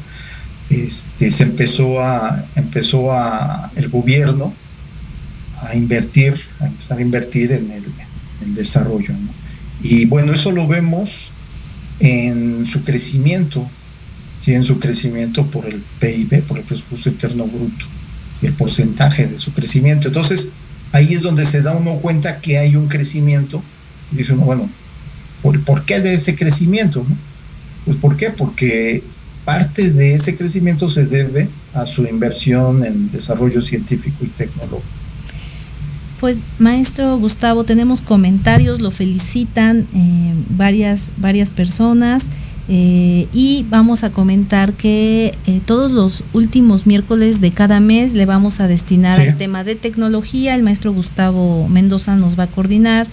este, 0.69 1.31
se 1.31 1.43
empezó 1.43 2.01
a, 2.01 2.45
empezó 2.55 3.11
a 3.11 3.71
el 3.75 3.89
gobierno 3.89 4.53
a 5.61 5.75
invertir, 5.75 6.39
a 6.59 6.67
empezar 6.67 6.97
a 6.97 7.01
invertir 7.01 7.51
en 7.51 7.71
el, 7.71 7.83
desarrollo. 8.55 9.13
Y 9.83 10.05
bueno, 10.05 10.33
eso 10.33 10.51
lo 10.51 10.67
vemos 10.67 11.29
en 11.99 12.65
su 12.65 12.83
crecimiento, 12.83 13.69
en 14.47 14.63
su 14.63 14.79
crecimiento 14.79 15.45
por 15.45 15.67
el 15.67 15.83
PIB, 15.99 16.41
por 16.43 16.57
el 16.57 16.63
presupuesto 16.63 17.09
interno 17.09 17.45
bruto, 17.45 17.85
el 18.41 18.53
porcentaje 18.53 19.27
de 19.27 19.37
su 19.37 19.53
crecimiento. 19.53 20.07
Entonces, 20.07 20.49
ahí 20.91 21.13
es 21.13 21.21
donde 21.21 21.45
se 21.45 21.61
da 21.61 21.75
uno 21.75 21.95
cuenta 21.95 22.39
que 22.39 22.57
hay 22.57 22.75
un 22.75 22.87
crecimiento. 22.87 23.63
Y 24.11 24.17
dice 24.17 24.33
uno, 24.33 24.45
bueno, 24.45 24.69
¿por, 25.41 25.85
qué 25.85 25.99
de 25.99 26.13
ese 26.13 26.35
crecimiento? 26.35 27.05
Pues 27.85 27.97
¿por 27.97 28.17
qué? 28.17 28.29
Porque 28.29 29.03
parte 29.45 29.89
de 29.89 30.13
ese 30.13 30.35
crecimiento 30.35 30.87
se 30.87 31.05
debe 31.05 31.49
a 31.73 31.85
su 31.85 32.05
inversión 32.05 32.83
en 32.85 33.11
desarrollo 33.11 33.61
científico 33.61 34.23
y 34.23 34.27
tecnológico. 34.27 34.83
Pues 36.19 36.41
maestro 36.59 37.17
Gustavo, 37.17 37.63
tenemos 37.63 38.01
comentarios, 38.01 38.79
lo 38.79 38.91
felicitan 38.91 39.87
eh, 39.95 40.33
varias, 40.49 41.11
varias 41.17 41.49
personas 41.49 42.27
eh, 42.73 43.27
y 43.33 43.65
vamos 43.69 44.05
a 44.05 44.11
comentar 44.11 44.71
que 44.71 45.35
eh, 45.45 45.59
todos 45.65 45.91
los 45.91 46.23
últimos 46.31 46.87
miércoles 46.87 47.41
de 47.41 47.51
cada 47.51 47.81
mes 47.81 48.13
le 48.13 48.25
vamos 48.25 48.61
a 48.61 48.67
destinar 48.67 49.19
al 49.19 49.37
tema 49.37 49.65
de 49.65 49.75
tecnología. 49.75 50.55
El 50.55 50.63
maestro 50.63 50.93
Gustavo 50.93 51.67
Mendoza 51.67 52.15
nos 52.15 52.39
va 52.39 52.43
a 52.43 52.47
coordinar. 52.47 53.07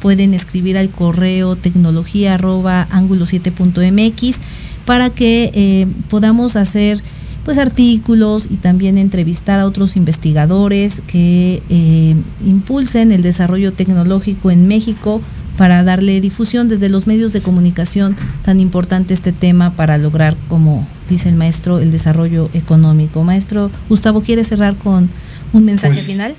Pueden 0.00 0.34
escribir 0.34 0.76
al 0.76 0.90
correo 0.90 1.54
tecnología 1.54 2.34
arroba 2.34 2.88
7mx 2.90 4.38
para 4.84 5.10
que 5.10 5.86
podamos 6.10 6.56
hacer 6.56 7.00
pues 7.46 7.58
artículos 7.58 8.48
y 8.50 8.56
también 8.56 8.98
entrevistar 8.98 9.60
a 9.60 9.66
otros 9.66 9.96
investigadores 9.96 11.00
que 11.06 11.62
eh, 11.70 12.16
impulsen 12.44 13.12
el 13.12 13.22
desarrollo 13.22 13.72
tecnológico 13.72 14.50
en 14.50 14.66
México 14.66 15.22
para 15.56 15.82
darle 15.82 16.20
difusión 16.20 16.68
desde 16.68 16.88
los 16.88 17.06
medios 17.06 17.32
de 17.32 17.40
comunicación 17.40 18.16
tan 18.44 18.60
importante 18.60 19.14
este 19.14 19.32
tema 19.32 19.74
para 19.74 19.98
lograr, 19.98 20.36
como 20.48 20.86
dice 21.08 21.28
el 21.28 21.36
maestro, 21.36 21.78
el 21.78 21.92
desarrollo 21.92 22.50
económico. 22.54 23.22
Maestro 23.24 23.70
Gustavo, 23.88 24.22
¿quiere 24.22 24.44
cerrar 24.44 24.76
con 24.76 25.08
un 25.52 25.64
mensaje 25.64 25.94
pues, 25.94 26.06
final? 26.06 26.34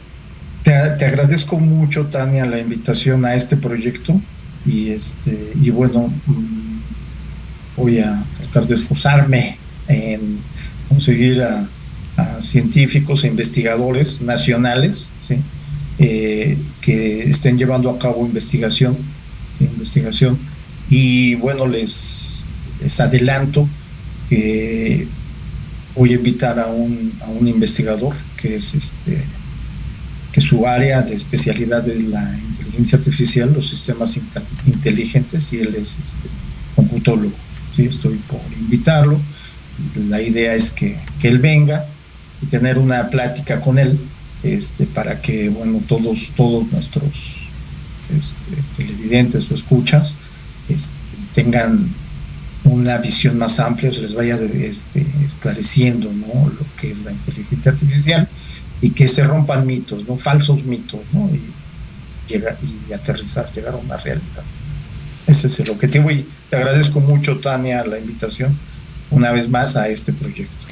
Te, 0.63 0.74
agradezco 0.74 1.57
mucho, 1.59 2.07
Tania, 2.07 2.45
la 2.45 2.59
invitación 2.59 3.24
a 3.26 3.36
este 3.36 3.55
proyecto 3.55 4.20
y 4.65 4.89
este 4.89 5.53
y 5.61 5.70
bueno, 5.70 6.11
mm, 6.26 6.78
voy 7.78 7.99
a 7.99 8.22
tratar 8.36 8.68
de 8.68 8.76
esforzarme 8.76 9.57
en 9.88 10.39
conseguir 10.89 11.41
a, 11.41 11.68
científicos 12.41 13.24
e 13.24 13.28
investigadores 13.28 14.24
nacionales 14.24 15.11
eh, 16.00 16.58
que 16.82 17.30
estén 17.30 17.58
llevando 17.58 17.89
a 17.89 18.00
cabo 18.00 18.26
investigación, 18.26 18.98
investigación. 19.60 20.38
Y 20.89 21.36
bueno, 21.36 21.68
les, 21.68 22.43
les 22.82 23.00
adelanto 23.00 23.68
que 24.30 25.08
voy 25.95 26.12
a 26.12 26.16
invitar 26.16 26.60
a 26.60 26.68
un, 26.68 27.14
a 27.22 27.28
un 27.28 27.48
investigador 27.48 28.16
que 28.36 28.56
es 28.56 28.74
este 28.74 29.18
que 30.32 30.41
su 30.41 30.68
área 30.68 31.02
de 31.02 31.16
especialidad 31.16 31.88
es 31.88 32.04
la 32.06 32.38
inteligencia 32.38 33.00
artificial, 33.00 33.52
los 33.54 33.70
sistemas 33.70 34.20
inteligentes 34.68 35.52
y 35.54 35.60
él 35.60 35.74
es 35.74 35.98
este, 36.04 36.28
computólogo. 36.76 37.34
¿sí? 37.76 37.86
Estoy 37.86 38.18
por 38.28 38.41
invitarlo 38.60 39.20
la 40.10 40.22
idea 40.22 40.54
es 40.54 40.72
que, 40.72 40.98
él 41.24 41.39
venga 41.39 41.86
y 42.41 42.45
tener 42.45 42.78
una 42.78 43.10
plática 43.10 43.60
con 43.62 43.78
él 43.78 44.00
este, 44.54 44.86
para 44.86 45.22
que 45.22 45.50
bueno 45.50 45.82
todos 45.88 46.30
todos 46.36 46.72
nuestros 46.72 47.12
este, 48.18 48.64
televidentes 48.76 49.50
o 49.52 49.56
escuchas 49.56 50.16
este, 50.70 50.95
tengan 51.34 51.89
una 52.64 52.98
visión 52.98 53.38
más 53.38 53.60
amplia, 53.60 53.91
se 53.91 54.02
les 54.02 54.14
vaya 54.14 54.36
este, 54.36 55.06
esclareciendo 55.26 56.12
¿no? 56.12 56.50
lo 56.50 56.66
que 56.80 56.91
es 56.91 57.02
la 57.04 57.12
inteligencia 57.12 57.72
artificial 57.72 58.28
y 58.82 58.91
que 58.91 59.08
se 59.08 59.24
rompan 59.24 59.66
mitos, 59.66 60.08
¿no? 60.08 60.18
falsos 60.18 60.64
mitos, 60.66 61.02
¿no? 61.14 61.30
y, 61.34 61.41
llega, 62.32 62.58
y 62.62 62.93
aterrizar, 62.93 63.52
llegar 63.54 63.74
a 63.74 63.78
una 63.78 63.98
realidad. 63.98 64.43
Ese 65.28 65.48
es 65.48 65.60
el 65.60 65.70
objetivo 65.70 66.12
y 66.12 66.26
te 66.50 66.58
agradezco 66.58 67.00
mucho, 67.00 67.39
Tania, 67.39 67.86
la 67.86 68.00
invitación 68.00 68.56
una 69.12 69.32
vez 69.32 69.50
más 69.50 69.76
a 69.76 69.88
este 69.88 70.14
proyecto. 70.14 70.66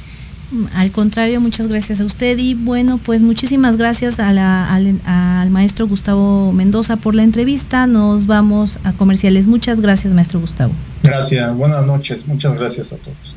Al 0.74 0.92
contrario, 0.92 1.40
muchas 1.40 1.66
gracias 1.66 2.00
a 2.00 2.04
usted 2.04 2.38
y 2.38 2.54
bueno, 2.54 2.98
pues 2.98 3.22
muchísimas 3.22 3.76
gracias 3.76 4.20
al, 4.20 5.50
maestro 5.50 5.88
Gustavo 5.88 6.52
Mendoza 6.52 6.96
por 6.96 7.14
la 7.14 7.24
entrevista. 7.24 7.86
Nos 7.86 8.26
vamos 8.26 8.78
a 8.84 8.92
comerciales. 8.92 9.46
Muchas 9.46 9.80
gracias, 9.80 10.12
maestro 10.12 10.40
Gustavo. 10.40 10.72
Gracias, 11.02 11.54
buenas 11.56 11.84
noches. 11.86 12.26
Muchas 12.26 12.54
gracias 12.54 12.92
a 12.92 12.96
todos. 12.96 13.34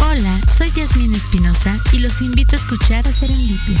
Hola, 0.00 0.38
soy 0.56 0.68
Yasmin 0.76 1.12
Espinosa 1.12 1.76
y 1.92 1.98
los 1.98 2.20
invito 2.22 2.54
a 2.54 2.58
escuchar 2.58 3.06
a 3.06 3.12
Serendipia 3.12 3.80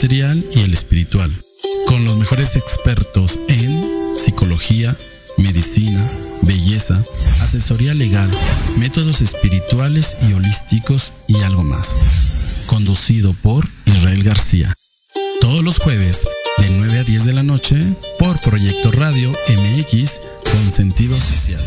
Material 0.00 0.42
y 0.54 0.60
el 0.60 0.72
espiritual. 0.72 1.30
Con 1.86 2.06
los 2.06 2.16
mejores 2.16 2.56
expertos 2.56 3.38
en 3.48 4.16
psicología, 4.16 4.96
medicina, 5.36 6.02
belleza, 6.40 7.04
asesoría 7.42 7.92
legal, 7.92 8.30
métodos 8.78 9.20
espirituales 9.20 10.16
y 10.22 10.32
holísticos 10.32 11.12
y 11.28 11.42
algo 11.42 11.64
más. 11.64 11.94
Conducido 12.64 13.34
por 13.42 13.68
Israel 13.84 14.22
García. 14.22 14.72
Todos 15.42 15.62
los 15.62 15.78
jueves 15.78 16.22
de 16.56 16.70
9 16.78 17.00
a 17.00 17.04
10 17.04 17.26
de 17.26 17.32
la 17.34 17.42
noche 17.42 17.76
por 18.18 18.40
Proyecto 18.40 18.90
Radio 18.92 19.30
MX 19.30 20.18
con 20.50 20.72
sentido 20.72 21.20
social. 21.20 21.60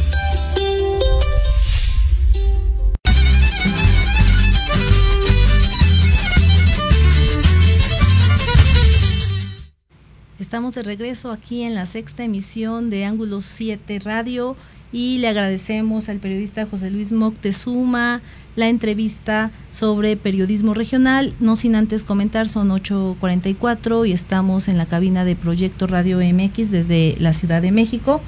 Estamos 10.53 10.75
de 10.75 10.83
regreso 10.83 11.31
aquí 11.31 11.63
en 11.63 11.73
la 11.73 11.87
sexta 11.87 12.23
emisión 12.23 12.91
de 12.91 13.05
Ángulo 13.05 13.41
7 13.41 13.97
Radio 13.97 14.55
y 14.91 15.17
le 15.17 15.27
agradecemos 15.27 16.09
al 16.09 16.19
periodista 16.19 16.67
José 16.67 16.91
Luis 16.91 17.11
Moctezuma 17.11 18.21
la 18.55 18.67
entrevista 18.67 19.49
sobre 19.71 20.15
periodismo 20.15 20.75
regional. 20.75 21.33
No 21.39 21.55
sin 21.55 21.73
antes 21.73 22.03
comentar, 22.03 22.47
son 22.47 22.69
8.44 22.69 24.07
y 24.07 24.11
estamos 24.11 24.67
en 24.67 24.77
la 24.77 24.85
cabina 24.85 25.25
de 25.25 25.35
Proyecto 25.35 25.87
Radio 25.87 26.19
MX 26.19 26.69
desde 26.69 27.15
la 27.17 27.33
Ciudad 27.33 27.63
de 27.63 27.71
México. 27.71 28.21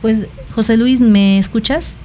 Pues 0.00 0.28
José 0.54 0.78
Luis, 0.78 1.02
¿me 1.02 1.38
escuchas? 1.38 1.96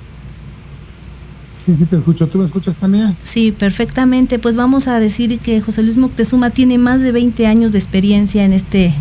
Sí, 1.65 1.75
sí, 1.77 1.85
te 1.85 1.95
escucho. 1.95 2.27
¿Tú 2.27 2.39
me 2.39 2.45
escuchas 2.45 2.75
también? 2.77 3.15
Sí, 3.23 3.53
perfectamente. 3.53 4.37
Pues 4.37 4.57
vamos 4.57 4.89
a 4.89 4.99
decir 4.99 5.39
que 5.39 5.61
José 5.61 5.81
Luis 5.81 5.95
Moctezuma 5.95 6.49
tiene 6.49 6.77
más 6.77 6.99
de 6.99 7.13
20 7.13 7.47
años 7.47 7.71
de 7.71 7.77
experiencia 7.77 8.43
en 8.43 8.51
este 8.51 8.93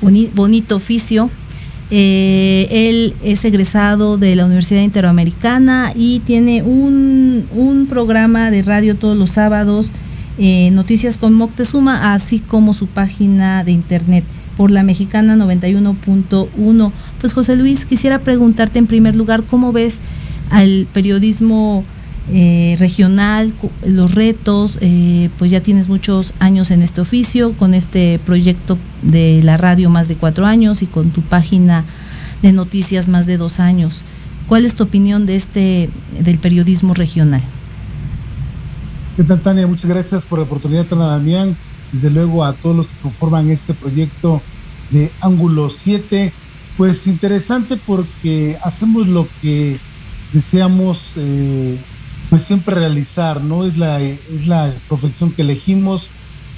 bonito 0.00 0.76
oficio. 0.76 1.30
Eh, 1.92 2.68
él 2.70 3.14
es 3.24 3.44
egresado 3.44 4.16
de 4.16 4.36
la 4.36 4.44
Universidad 4.46 4.82
Interamericana 4.82 5.92
y 5.94 6.20
tiene 6.20 6.62
un, 6.62 7.46
un 7.52 7.86
programa 7.86 8.50
de 8.52 8.62
radio 8.62 8.94
todos 8.94 9.16
los 9.16 9.30
sábados, 9.30 9.92
eh, 10.38 10.70
Noticias 10.70 11.18
con 11.18 11.34
Moctezuma, 11.34 12.14
así 12.14 12.38
como 12.38 12.74
su 12.74 12.86
página 12.86 13.64
de 13.64 13.72
internet 13.72 14.24
por 14.56 14.70
la 14.70 14.82
mexicana 14.82 15.36
91.1. 15.36 16.92
Pues 17.20 17.32
José 17.32 17.56
Luis, 17.56 17.84
quisiera 17.84 18.20
preguntarte 18.20 18.78
en 18.78 18.86
primer 18.86 19.16
lugar, 19.16 19.42
¿cómo 19.42 19.72
ves 19.72 19.98
al 20.50 20.86
periodismo 20.92 21.84
eh, 22.28 22.76
regional, 22.78 23.52
los 23.84 24.14
retos, 24.14 24.78
eh, 24.80 25.30
pues 25.38 25.50
ya 25.50 25.60
tienes 25.60 25.88
muchos 25.88 26.32
años 26.38 26.70
en 26.70 26.82
este 26.82 27.00
oficio, 27.00 27.52
con 27.54 27.74
este 27.74 28.20
proyecto 28.24 28.78
de 29.02 29.40
la 29.42 29.56
radio 29.56 29.90
más 29.90 30.06
de 30.08 30.16
cuatro 30.16 30.46
años 30.46 30.82
y 30.82 30.86
con 30.86 31.10
tu 31.10 31.22
página 31.22 31.84
de 32.42 32.52
noticias 32.52 33.08
más 33.08 33.26
de 33.26 33.36
dos 33.36 33.58
años. 33.58 34.04
¿Cuál 34.46 34.64
es 34.64 34.74
tu 34.74 34.84
opinión 34.84 35.26
de 35.26 35.36
este 35.36 35.90
del 36.20 36.38
periodismo 36.38 36.94
regional? 36.94 37.42
¿Qué 39.16 39.24
tal, 39.24 39.40
Tania? 39.40 39.66
Muchas 39.66 39.90
gracias 39.90 40.24
por 40.24 40.38
la 40.38 40.44
oportunidad, 40.44 40.86
Tana 40.86 41.06
Damián. 41.06 41.56
Desde 41.92 42.10
luego 42.10 42.44
a 42.44 42.52
todos 42.52 42.76
los 42.76 42.88
que 42.88 43.00
conforman 43.02 43.50
este 43.50 43.74
proyecto 43.74 44.40
de 44.90 45.10
Ángulo 45.20 45.68
7. 45.68 46.32
Pues 46.76 47.06
interesante 47.06 47.76
porque 47.76 48.56
hacemos 48.62 49.08
lo 49.08 49.26
que 49.42 49.78
deseamos 50.32 51.12
eh, 51.16 51.76
pues 52.30 52.44
siempre 52.44 52.76
realizar, 52.76 53.42
¿no? 53.42 53.64
Es 53.64 53.76
la, 53.76 54.00
es 54.00 54.46
la 54.46 54.72
profesión 54.88 55.32
que 55.32 55.42
elegimos, 55.42 56.08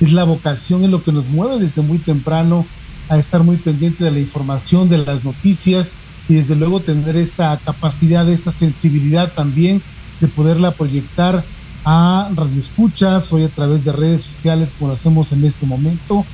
es 0.01 0.13
la 0.13 0.25
vocación, 0.25 0.85
es 0.85 0.91
lo 0.91 1.03
que 1.03 1.13
nos 1.13 1.29
mueve 1.29 1.59
desde 1.59 1.81
muy 1.81 1.99
temprano 1.99 2.67
a 3.09 3.19
estar 3.19 3.43
muy 3.43 3.57
pendiente 3.57 4.05
de 4.05 4.11
la 4.11 4.21
información, 4.21 4.91
de 4.91 4.99
las 4.99 5.25
noticias 5.25 5.95
y 6.29 6.35
desde 6.35 6.57
luego 6.57 6.81
tener 6.81 7.17
esta 7.17 7.59
capacidad, 7.65 8.29
esta 8.29 8.53
sensibilidad 8.53 9.33
también 9.33 9.83
de 10.21 10.29
poderla 10.29 10.73
proyectar 10.73 11.43
a 11.85 12.31
radioescuchas, 12.35 13.33
hoy 13.33 13.45
a 13.45 13.49
través 13.49 13.85
de 13.85 13.93
redes 13.93 14.23
sociales 14.23 14.73
como 14.79 14.91
lo 14.91 14.95
hacemos 14.95 15.33
en 15.33 15.45
este 15.45 15.65
momento, 15.67 16.25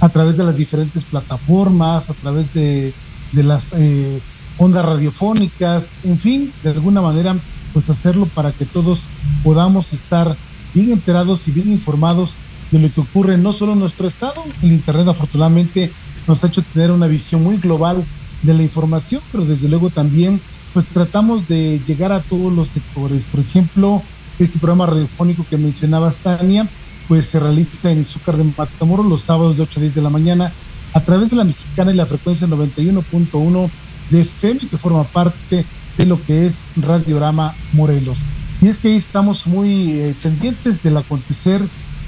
a 0.00 0.08
través 0.08 0.36
de 0.36 0.44
las 0.44 0.56
diferentes 0.56 1.04
plataformas, 1.04 2.10
a 2.10 2.14
través 2.14 2.52
de, 2.52 2.92
de 3.32 3.42
las 3.44 3.72
eh, 3.74 4.20
ondas 4.58 4.84
radiofónicas, 4.84 5.94
en 6.02 6.18
fin, 6.18 6.52
de 6.62 6.70
alguna 6.70 7.00
manera 7.00 7.36
pues 7.72 7.90
hacerlo 7.90 8.26
para 8.34 8.52
que 8.52 8.64
todos 8.64 9.00
podamos 9.42 9.92
estar 9.92 10.36
bien 10.74 10.92
enterados 10.92 11.48
y 11.48 11.52
bien 11.52 11.70
informados 11.70 12.34
de 12.70 12.78
lo 12.78 12.92
que 12.92 13.00
ocurre 13.00 13.38
no 13.38 13.52
solo 13.52 13.72
en 13.72 13.80
nuestro 13.80 14.08
estado, 14.08 14.44
el 14.62 14.72
Internet 14.72 15.08
afortunadamente 15.08 15.90
nos 16.26 16.44
ha 16.44 16.48
hecho 16.48 16.62
tener 16.62 16.90
una 16.90 17.06
visión 17.06 17.42
muy 17.42 17.56
global 17.56 18.04
de 18.42 18.54
la 18.54 18.62
información, 18.62 19.22
pero 19.32 19.44
desde 19.44 19.68
luego 19.68 19.90
también 19.90 20.40
pues 20.74 20.86
tratamos 20.86 21.48
de 21.48 21.80
llegar 21.86 22.12
a 22.12 22.20
todos 22.20 22.52
los 22.52 22.68
sectores. 22.68 23.24
Por 23.24 23.40
ejemplo, 23.40 24.02
este 24.38 24.58
programa 24.58 24.86
radiofónico 24.86 25.44
que 25.48 25.56
mencionaba 25.56 26.10
Tania, 26.10 26.68
pues 27.08 27.26
se 27.26 27.40
realiza 27.40 27.90
en 27.90 28.02
Izúcar 28.02 28.36
de 28.36 28.44
Matamoros 28.56 29.06
los 29.06 29.22
sábados 29.22 29.56
de 29.56 29.62
8 29.62 29.80
a 29.80 29.82
10 29.82 29.94
de 29.94 30.02
la 30.02 30.10
mañana 30.10 30.52
a 30.92 31.00
través 31.00 31.30
de 31.30 31.36
la 31.36 31.44
mexicana 31.44 31.92
y 31.92 31.96
la 31.96 32.06
frecuencia 32.06 32.46
91.1 32.46 33.70
de 34.10 34.20
FM 34.20 34.60
que 34.60 34.78
forma 34.78 35.04
parte 35.04 35.64
de 35.98 36.06
lo 36.06 36.22
que 36.24 36.46
es 36.46 36.62
Radiorama 36.76 37.54
Morelos. 37.74 38.18
Y 38.62 38.68
es 38.68 38.78
que 38.78 38.88
ahí 38.88 38.96
estamos 38.96 39.46
muy 39.46 39.92
eh, 39.92 40.14
pendientes 40.22 40.82
del 40.82 40.96
acontecer, 40.96 41.62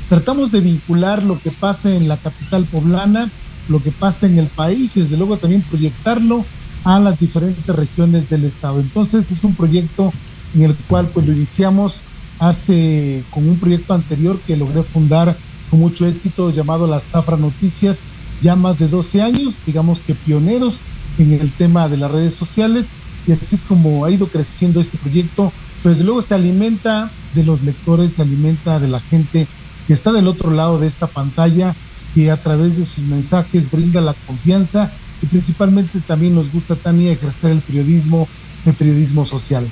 tratamos 0.09 0.51
de 0.51 0.61
vincular 0.61 1.23
lo 1.23 1.39
que 1.39 1.51
pasa 1.51 1.95
en 1.95 2.09
la 2.09 2.17
capital 2.17 2.65
poblana, 2.65 3.29
lo 3.69 3.83
que 3.83 3.91
pasa 3.91 4.27
en 4.27 4.39
el 4.39 4.47
país 4.47 4.97
y 4.97 5.01
desde 5.01 5.17
luego 5.17 5.37
también 5.37 5.63
proyectarlo 5.63 6.45
a 6.85 6.99
las 6.99 7.21
diferentes 7.21 7.67
regiones 7.67 8.31
del 8.31 8.45
estado. 8.45 8.81
Entonces 8.81 9.31
es 9.31 9.45
un 9.45 9.55
proyecto 9.55 10.13
en 10.55 10.63
el 10.63 10.75
cual 10.89 11.07
pues 11.13 11.27
lo 11.27 11.33
iniciamos 11.33 12.01
hace 12.39 13.23
con 13.31 13.49
un 13.49 13.59
proyecto 13.59 13.95
anterior 13.95 14.41
que 14.47 14.57
logré 14.57 14.83
fundar 14.83 15.37
con 15.69 15.79
mucho 15.79 16.07
éxito 16.07 16.51
llamado 16.51 16.87
Las 16.87 17.05
Zafra 17.05 17.37
Noticias, 17.37 17.99
ya 18.41 18.57
más 18.57 18.79
de 18.79 18.89
12 18.89 19.23
años, 19.23 19.59
digamos 19.67 20.01
que 20.01 20.15
pioneros 20.15 20.81
en 21.19 21.33
el 21.33 21.53
tema 21.53 21.89
de 21.89 21.99
las 21.99 22.11
redes 22.11 22.35
sociales 22.35 22.89
y 23.27 23.33
así 23.33 23.55
es 23.55 23.63
como 23.63 24.05
ha 24.05 24.11
ido 24.11 24.27
creciendo 24.27 24.81
este 24.81 24.99
proyecto. 24.99 25.53
Pues 25.83 26.01
luego 26.01 26.21
se 26.23 26.35
alimenta 26.35 27.11
de 27.35 27.45
los 27.45 27.63
lectores, 27.63 28.15
se 28.15 28.23
alimenta 28.23 28.79
de 28.81 28.89
la 28.89 29.01
gente 29.01 29.47
que 29.87 29.93
está 29.93 30.13
del 30.13 30.29
otro 30.29 30.51
lado 30.51 30.79
de 30.79 30.87
esta 30.87 31.07
pantalla 31.07 31.75
y 32.15 32.29
a 32.29 32.37
través 32.37 32.77
de 32.77 32.85
sus 32.85 33.05
mensajes 33.05 33.71
brinda 33.71 34.01
la 34.01 34.15
confianza 34.27 34.91
y 35.23 35.27
principalmente 35.27 36.01
también 36.07 36.35
nos 36.35 36.53
gusta 36.53 36.77
también 36.77 37.13
ejercer 37.13 37.53
el 37.53 37.61
periodismo, 37.61 38.29
el 38.67 38.75
periodismo 38.75 39.25
social. 39.25 39.67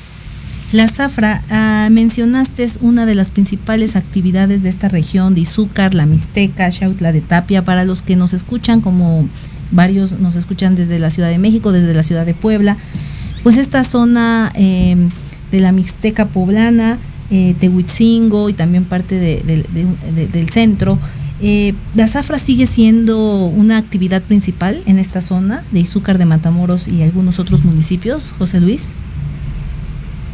La 0.73 0.87
zafra, 0.87 1.43
ah, 1.49 1.89
mencionaste 1.91 2.63
es 2.63 2.79
una 2.83 3.07
de 3.07 3.15
las 3.15 3.31
principales 3.31 3.97
actividades 3.97 4.63
de 4.63 4.69
esta 4.69 4.89
región 4.89 5.35
de 5.35 5.41
Izúcar, 5.41 5.95
la 5.95 6.05
Mixteca, 6.05 6.71
Chautla 6.71 7.11
de 7.11 7.23
Tapia, 7.23 7.65
para 7.65 7.85
los 7.85 8.03
que 8.03 8.17
nos 8.17 8.35
escuchan, 8.35 8.83
como 8.83 9.29
varios 9.71 10.13
nos 10.13 10.37
escuchan 10.37 10.75
desde 10.75 10.99
la 10.99 11.09
Ciudad 11.09 11.31
de 11.31 11.39
México, 11.39 11.73
desde 11.73 11.95
la 11.95 12.03
Ciudad 12.03 12.27
de 12.27 12.35
Puebla 12.35 12.77
pues 13.43 13.57
esta 13.57 13.85
zona 13.85 14.53
em, 14.55 15.09
de 15.51 15.61
la 15.61 15.73
Mixteca 15.73 16.27
poblana, 16.27 16.99
eh, 17.31 17.55
Tehuitzingo 17.59 18.49
y 18.49 18.53
también 18.53 18.85
parte 18.85 19.19
del 19.19 20.49
centro, 20.51 20.99
Eh, 21.41 21.75
¿La 21.95 22.09
zafra 22.09 22.39
sigue 22.41 22.67
siendo 22.67 23.47
una 23.47 23.77
actividad 23.77 24.23
principal 24.23 24.83
en 24.87 24.99
esta 24.99 25.21
zona 25.23 25.63
de 25.71 25.81
Izúcar 25.81 26.19
de 26.19 26.25
Matamoros 26.25 26.89
y 26.89 27.03
algunos 27.03 27.39
otros 27.39 27.65
municipios, 27.65 28.35
José 28.39 28.61
Luis? 28.61 28.91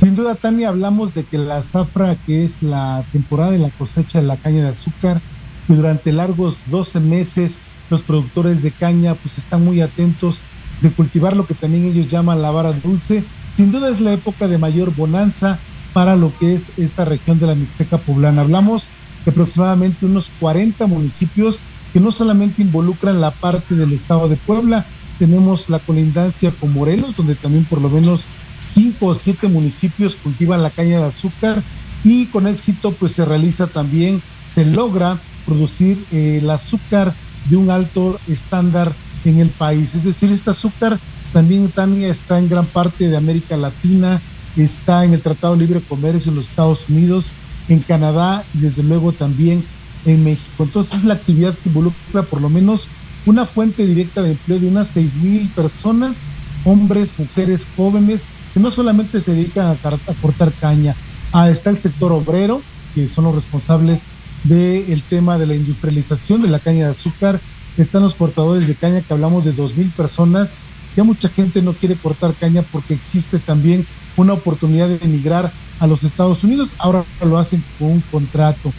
Sin 0.01 0.17
duda, 0.17 0.35
Tania, 0.35 0.71
hablamos 0.71 1.13
de 1.13 1.25
que 1.25 1.37
la 1.37 1.63
zafra, 1.63 2.17
que 2.27 2.45
es 2.45 2.63
la 2.63 3.05
temporada 3.13 3.51
de 3.51 3.59
la 3.59 3.69
cosecha 3.71 4.21
de 4.21 4.27
la 4.27 4.37
caña 4.37 4.65
de 4.65 4.71
azúcar, 4.71 5.21
y 5.69 5.75
durante 5.75 6.13
largos 6.13 6.57
12 6.71 7.01
meses 7.01 7.61
los 7.91 8.03
productores 8.03 8.63
de 8.63 8.71
caña 8.71 9.15
pues 9.15 9.37
están 9.39 9.65
muy 9.65 9.83
atentos 9.83 10.41
de 10.81 10.91
cultivar 10.93 11.37
lo 11.37 11.47
que 11.47 11.55
también 11.55 11.85
ellos 11.85 12.09
llaman 12.09 12.43
la 12.43 12.51
vara 12.51 12.73
dulce. 12.73 13.25
Sin 13.55 13.71
duda 13.73 13.89
es 13.89 14.01
la 14.01 14.13
época 14.13 14.49
de 14.49 14.59
mayor 14.59 14.95
bonanza 14.95 15.59
para 15.93 16.17
lo 16.17 16.33
que 16.39 16.55
es 16.55 16.71
esta 16.77 17.05
región 17.05 17.39
de 17.39 17.47
la 17.47 17.55
Mixteca 17.55 17.99
poblana. 17.99 18.43
Hablamos 18.43 18.89
de 19.25 19.31
aproximadamente 19.31 20.07
unos 20.07 20.31
40 20.41 20.87
municipios 20.87 21.61
que 21.93 22.01
no 22.01 22.11
solamente 22.11 22.63
involucran 22.63 23.21
la 23.21 23.31
parte 23.31 23.77
del 23.77 23.93
estado 23.93 24.29
de 24.29 24.37
Puebla, 24.37 24.85
tenemos 25.19 25.71
la 25.71 25.79
colindancia 25.79 26.51
con 26.51 26.73
Morelos, 26.73 27.17
donde 27.17 27.37
también 27.37 27.65
por 27.65 27.81
lo 27.81 27.89
menos 27.89 28.27
cinco 28.67 29.07
o 29.07 29.15
siete 29.15 29.47
municipios 29.47 30.17
cultivan 30.17 30.63
la 30.63 30.71
caña 30.71 30.99
de 30.99 31.07
azúcar 31.07 31.63
y 32.03 32.27
con 32.27 32.49
éxito 32.49 32.93
pues 32.93 33.13
se 33.13 33.25
realiza 33.25 33.69
también, 33.69 34.21
se 34.51 34.65
logra 34.65 35.19
producir 35.47 36.05
eh, 36.11 36.41
el 36.43 36.51
azúcar 36.51 37.15
de 37.49 37.57
un 37.57 37.71
alto 37.71 38.19
estándar 38.27 38.93
en 39.25 39.41
el 39.41 39.49
país. 39.49 39.95
Es 39.95 40.05
decir, 40.05 40.31
este 40.33 40.51
azúcar 40.51 40.99
también, 41.33 41.71
Tania, 41.71 42.09
está 42.09 42.39
en 42.39 42.49
gran 42.49 42.67
parte 42.67 43.09
de 43.09 43.17
América 43.17 43.57
Latina, 43.57 44.21
está 44.57 45.05
en 45.05 45.15
el 45.15 45.21
Tratado 45.21 45.57
de 45.57 45.67
Libre 45.67 45.81
Comercio 45.81 46.31
en 46.31 46.37
los 46.37 46.49
Estados 46.49 46.89
Unidos, 46.89 47.33
en 47.69 47.81
Canadá 47.81 48.45
y 48.55 48.59
desde 48.59 48.83
luego 48.83 49.13
también 49.13 49.65
en 50.05 50.23
México. 50.23 50.65
Entonces 50.65 51.01
es 51.01 51.05
la 51.05 51.15
actividad 51.15 51.55
que 51.55 51.69
involucra 51.69 52.23
por 52.23 52.41
lo 52.41 52.51
menos 52.51 52.89
una 53.27 53.47
fuente 53.47 53.87
directa 53.87 54.23
de 54.23 54.33
empleo 54.33 54.59
de 54.59 54.69
unas 54.69 54.89
seis 54.89 55.17
mil 55.17 55.49
personas, 55.49 56.25
hombres, 56.65 57.19
mujeres, 57.19 57.67
jóvenes, 57.77 58.23
que 58.53 58.61
no 58.61 58.71
solamente 58.71 59.21
se 59.21 59.33
dedican 59.33 59.77
a, 59.83 60.15
cortar 60.21 60.53
caña, 60.61 60.95
ah, 61.33 61.51
está 61.51 61.71
el 61.71 61.77
sector 61.77 62.13
obrero, 62.13 62.63
que 62.95 63.09
son 63.09 63.25
los 63.25 63.35
responsables 63.35 64.05
del 64.45 65.03
tema 65.03 65.39
de 65.39 65.47
la 65.47 65.55
industrialización 65.55 66.43
de 66.43 66.49
la 66.49 66.59
caña 66.61 66.87
de 66.87 66.93
azúcar, 66.93 67.41
están 67.83 68.03
los 68.03 68.15
cortadores 68.15 68.67
de 68.67 68.75
caña, 68.75 69.01
que 69.01 69.13
hablamos 69.13 69.45
de 69.45 69.53
dos 69.53 69.77
mil 69.77 69.89
personas, 69.91 70.57
ya 70.97 71.05
mucha 71.05 71.29
gente 71.29 71.63
no 71.63 71.73
quiere 71.73 71.97
cortar 71.97 72.35
caña 72.35 72.63
porque 72.71 72.95
existe 72.95 73.39
también 73.39 73.87
una 74.17 74.33
oportunidad 74.33 74.89
de 74.89 75.05
emigrar 75.05 75.51
a 75.81 75.87
los 75.87 76.05
Estados 76.05 76.45
Unidos, 76.45 76.75
ahora 76.79 77.05
lo 77.25 77.39
hacen 77.39 77.63
con 77.79 77.89
un 77.89 78.01
contrato. 78.13 78.73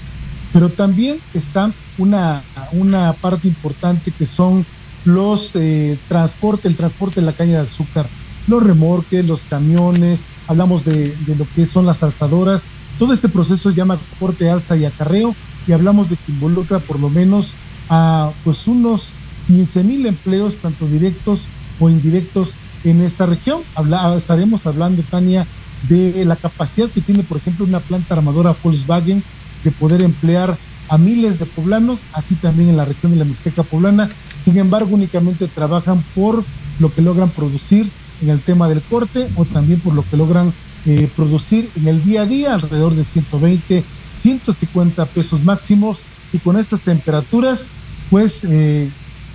Pero 0.53 0.69
también 0.69 1.17
está 1.33 1.71
una, 1.97 2.41
una 2.71 3.11
parte 3.13 3.47
importante 3.47 4.11
que 4.11 4.25
son 4.25 4.65
los 5.03 5.55
eh, 5.55 5.97
transporte, 6.07 6.67
el 6.67 6.77
transporte 6.77 7.19
de 7.19 7.25
la 7.25 7.33
caña 7.33 7.57
de 7.57 7.63
azúcar, 7.63 8.07
los 8.47 8.63
remorques, 8.63 9.25
los 9.25 9.43
camiones, 9.43 10.27
hablamos 10.47 10.85
de, 10.85 11.13
de 11.13 11.35
lo 11.35 11.45
que 11.55 11.67
son 11.67 11.85
las 11.85 12.01
alzadoras, 12.03 12.65
todo 12.97 13.13
este 13.13 13.27
proceso 13.27 13.69
se 13.69 13.75
llama 13.75 13.99
corte, 14.19 14.49
alza 14.49 14.77
y 14.77 14.85
acarreo 14.85 15.35
y 15.67 15.73
hablamos 15.73 16.09
de 16.09 16.15
que 16.15 16.31
involucra 16.31 16.79
por 16.79 16.99
lo 16.99 17.09
menos 17.09 17.55
a 17.89 18.31
pues 18.43 18.67
unos 18.67 19.09
15 19.47 19.83
mil 19.83 20.05
empleos, 20.05 20.57
tanto 20.57 20.87
directos 20.87 21.41
o 21.79 21.89
indirectos 21.89 22.55
en 22.83 23.01
esta 23.01 23.25
región. 23.25 23.61
Habla, 23.75 24.15
estaremos 24.15 24.65
hablando, 24.65 25.03
Tania, 25.03 25.45
de 25.89 26.25
la 26.25 26.35
capacidad 26.35 26.89
que 26.89 27.01
tiene, 27.01 27.23
por 27.23 27.37
ejemplo, 27.37 27.65
una 27.65 27.79
planta 27.79 28.15
armadora 28.15 28.55
Volkswagen 28.63 29.23
de 29.63 29.71
poder 29.71 30.01
emplear 30.01 30.57
a 30.89 30.97
miles 30.97 31.39
de 31.39 31.45
poblanos, 31.45 31.99
así 32.13 32.35
también 32.35 32.69
en 32.69 32.77
la 32.77 32.85
región 32.85 33.11
de 33.11 33.17
la 33.17 33.25
Mixteca 33.25 33.63
poblana. 33.63 34.09
Sin 34.39 34.57
embargo, 34.57 34.95
únicamente 34.95 35.47
trabajan 35.47 36.03
por 36.13 36.43
lo 36.79 36.93
que 36.93 37.01
logran 37.01 37.29
producir 37.29 37.89
en 38.21 38.29
el 38.29 38.41
tema 38.41 38.67
del 38.67 38.81
corte 38.81 39.27
o 39.35 39.45
también 39.45 39.79
por 39.79 39.93
lo 39.93 40.03
que 40.07 40.17
logran 40.17 40.53
eh, 40.85 41.09
producir 41.15 41.69
en 41.75 41.87
el 41.87 42.03
día 42.03 42.21
a 42.21 42.25
día, 42.25 42.53
alrededor 42.53 42.93
de 42.93 43.03
120, 43.03 43.83
150 44.19 45.05
pesos 45.07 45.43
máximos. 45.43 46.03
Y 46.35 46.39
con 46.39 46.59
estas 46.59 46.81
temperaturas, 46.81 47.69
pues 48.09 48.43
eh, 48.43 48.89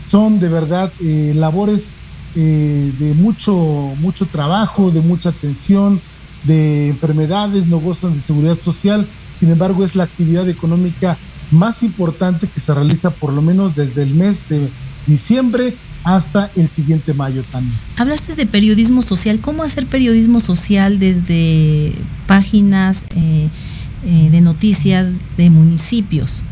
son 0.07 0.39
de 0.39 0.49
verdad 0.49 0.93
eh, 1.03 1.33
labores 1.35 1.89
de 2.33 3.13
mucho, 3.17 3.53
mucho 4.01 4.25
trabajo, 4.25 4.93
de 4.93 5.01
mucha 5.01 5.31
atención, 5.31 6.01
de 6.45 6.89
enfermedades, 6.89 7.67
no 7.67 7.81
gozan 7.81 8.15
de 8.15 8.21
seguridad 8.21 8.57
social, 8.61 9.05
sin 9.41 9.51
embargo 9.51 9.85
es 9.85 9.97
la 9.97 10.05
actividad 10.05 10.49
económica 10.49 11.17
más 11.51 11.83
importante 11.83 12.47
que 12.47 12.61
se 12.61 12.73
realiza 12.75 13.11
por 13.11 13.33
lo 13.33 13.43
menos 13.43 13.75
desde 13.75 14.03
el 14.03 14.15
mes 14.15 14.49
de 14.49 14.69
diciembre 15.07 15.75
hasta 16.05 16.51
el 16.57 16.69
siguiente 16.69 17.13
mayo 17.13 17.43
también. 17.51 17.77
Hablaste 17.97 18.35
de 18.35 18.47
periodismo 18.47 19.03
social, 19.03 19.41
¿cómo 19.41 19.63
hacer 19.63 19.87
periodismo 19.87 20.41
social 20.41 20.99
desde 20.99 21.93
páginas 22.27 23.05
eh, 23.17 23.49
eh, 24.07 24.29
de 24.31 24.41
noticias 24.41 25.09
de 25.37 25.51
municipios? 25.51 26.43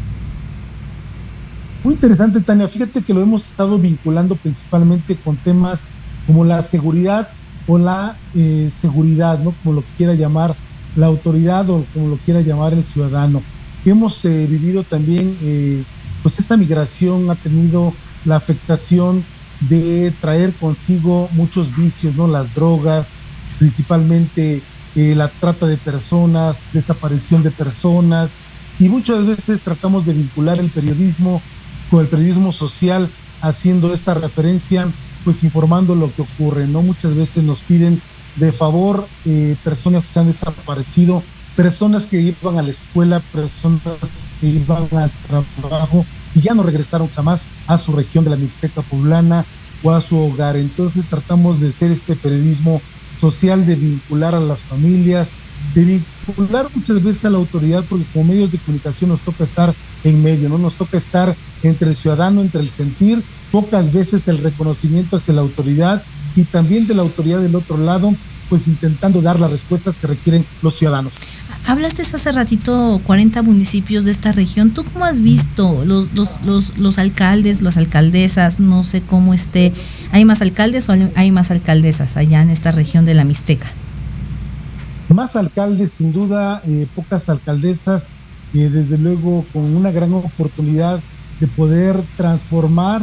Muy 1.89 1.95
interesante, 1.95 2.43
Tania. 2.43 2.69
Fíjate 2.69 3.03
que 3.03 3.15
lo 3.15 3.23
hemos 3.23 3.47
estado 3.47 3.79
vinculando 3.79 4.37
principalmente 4.37 5.17
con 5.17 5.39
temas 5.39 5.87
como 6.27 6.45
la 6.45 6.61
seguridad 6.61 7.31
o 7.67 7.79
la 7.79 8.15
eh, 8.35 8.71
seguridad, 8.79 9.39
¿no? 9.39 9.55
Como 9.63 9.77
lo 9.77 9.83
quiera 9.97 10.13
llamar 10.13 10.55
la 10.97 11.07
autoridad 11.07 11.71
o 11.71 11.87
como 11.95 12.09
lo 12.09 12.17
quiera 12.19 12.43
llamar 12.43 12.75
el 12.75 12.85
ciudadano. 12.85 13.43
Hemos 13.87 14.23
eh, 14.27 14.47
vivido 14.47 14.83
también, 14.83 15.35
eh, 15.41 15.83
pues 16.21 16.39
esta 16.39 16.59
migración 16.59 17.31
ha 17.31 17.37
tenido 17.37 17.95
la 18.27 18.37
afectación 18.37 19.25
de 19.59 20.13
traer 20.21 20.53
consigo 20.57 21.31
muchos 21.33 21.75
vicios, 21.75 22.15
¿no? 22.17 22.29
Las 22.29 22.53
drogas, 22.55 23.15
principalmente 23.59 24.61
la 24.95 25.29
trata 25.29 25.67
de 25.67 25.79
personas, 25.79 26.65
desaparición 26.71 27.43
de 27.43 27.51
personas, 27.51 28.37
y 28.79 28.91
muchas 28.91 29.25
veces 29.25 29.63
tratamos 29.63 30.05
de 30.05 30.13
vincular 30.13 30.59
el 30.59 30.71
periodismo 30.71 31.41
con 31.91 32.01
el 32.01 32.07
periodismo 32.07 32.53
social, 32.53 33.09
haciendo 33.41 33.93
esta 33.93 34.15
referencia 34.15 34.89
pues 35.25 35.45
informando 35.45 35.95
lo 35.95 36.13
que 36.15 36.23
ocurre, 36.23 36.67
¿no? 36.67 36.83
Muchas 36.83 37.15
veces 37.15 37.45
nos 37.45 37.61
piden 37.61 38.01
de 38.37 38.53
favor 38.53 39.07
eh, 39.27 39.57
personas 39.65 40.03
que 40.03 40.09
se 40.09 40.21
han 40.21 40.27
desaparecido, 40.29 41.23
personas 41.57 42.07
que 42.07 42.21
iban 42.21 42.59
a 42.59 42.63
la 42.63 42.71
escuela, 42.71 43.21
personas 43.33 43.83
que 44.41 44.47
iban 44.47 44.89
al 44.93 45.11
trabajo 45.61 46.07
y 46.35 46.41
ya 46.41 46.55
no 46.55 46.63
regresaron 46.63 47.09
jamás 47.09 47.49
a 47.67 47.79
su 47.79 47.93
región 47.93 48.25
de 48.25 48.31
la 48.31 48.37
Mixteca 48.37 48.83
poblana 48.83 49.45
o 49.83 49.91
a 49.91 50.01
su 50.01 50.17
hogar. 50.19 50.57
Entonces 50.57 51.07
tratamos 51.07 51.61
de 51.61 51.71
hacer 51.71 51.91
este 51.91 52.15
periodismo 52.17 52.81
social, 53.21 53.67
de 53.67 53.77
vincular 53.77 54.35
a 54.35 54.41
las 54.41 54.63
familias, 54.63 55.33
de 55.75 55.85
vincular 55.85 56.69
muchas 56.75 57.03
veces 57.03 57.25
a 57.25 57.31
la 57.31 57.39
autoridad, 57.39 57.85
porque 57.89 58.05
como 58.13 58.27
medios 58.33 58.53
de 58.53 58.59
comunicación 58.59 59.11
nos 59.11 59.21
toca 59.21 59.45
estar 59.45 59.75
en 60.05 60.23
medio, 60.23 60.49
¿no? 60.49 60.59
Nos 60.59 60.77
toca 60.77 60.97
estar 60.97 61.35
entre 61.63 61.89
el 61.91 61.97
ciudadano, 61.97 62.41
entre 62.41 62.61
el 62.61 62.71
sentir 62.71 63.23
pocas 63.51 63.93
veces 63.93 64.29
el 64.29 64.39
reconocimiento 64.39 65.17
hacia 65.17 65.35
la 65.35 65.41
autoridad 65.41 66.03
y 66.37 66.45
también 66.45 66.87
de 66.87 66.95
la 66.95 67.03
autoridad 67.03 67.41
del 67.41 67.55
otro 67.57 67.79
lado, 67.79 68.15
pues 68.49 68.69
intentando 68.69 69.23
dar 69.23 69.41
las 69.41 69.51
respuestas 69.51 69.97
que 69.97 70.07
requieren 70.07 70.45
los 70.63 70.77
ciudadanos. 70.77 71.13
Hablaste 71.67 72.03
hace 72.03 72.33
ratito 72.33 73.01
40 73.05 73.43
municipios 73.43 74.07
de 74.07 74.11
esta 74.11 74.33
región. 74.33 74.71
¿Tú 74.71 74.85
cómo 74.85 75.05
has 75.05 75.21
visto 75.21 75.85
los, 75.85 76.13
los, 76.15 76.41
los, 76.43 76.79
los 76.79 76.99
alcaldes, 76.99 77.61
las 77.61 77.77
alcaldesas? 77.77 78.59
No 78.59 78.85
sé 78.85 79.03
cómo 79.03 79.35
esté. 79.35 79.75
¿Hay 80.13 80.25
más 80.25 80.41
alcaldes 80.41 80.89
o 80.89 80.95
hay 81.15 81.31
más 81.31 81.51
alcaldesas 81.51 82.17
allá 82.17 82.41
en 82.41 82.49
esta 82.49 82.73
región 82.73 83.05
de 83.05 83.15
la 83.15 83.25
Mixteca? 83.25 83.67
Más 85.11 85.37
alcaldes, 85.37 85.93
sin 85.93 86.13
duda, 86.13 86.63
eh, 86.67 86.87
pocas 86.95 87.29
alcaldesas, 87.29 88.09
eh, 88.55 88.71
desde 88.71 88.97
luego 88.97 89.45
con 89.53 89.65
una 89.75 89.91
gran 89.91 90.13
oportunidad 90.15 91.01
de 91.41 91.47
poder 91.47 92.03
transformar 92.17 93.03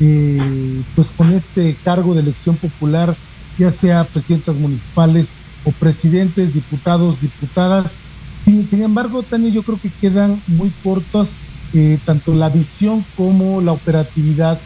eh, 0.00 0.82
pues 0.94 1.10
con 1.10 1.32
este 1.32 1.76
cargo 1.84 2.14
de 2.14 2.22
elección 2.22 2.56
popular, 2.56 3.14
ya 3.58 3.70
sea 3.70 4.04
presidentas 4.04 4.56
municipales 4.56 5.34
o 5.64 5.70
presidentes, 5.70 6.54
diputados, 6.54 7.20
diputadas. 7.20 7.98
Sin, 8.44 8.82
embargo, 8.82 9.22
Tania, 9.22 9.50
yo 9.50 9.62
creo 9.62 9.78
que 9.80 9.90
quedan 10.00 10.40
muy 10.48 10.72
cortos 10.82 11.36
eh, 11.74 11.98
tanto 12.04 12.34
la 12.34 12.48
visión 12.48 13.04
como 13.16 13.60
la 13.60 13.72
operatividad. 13.72 14.58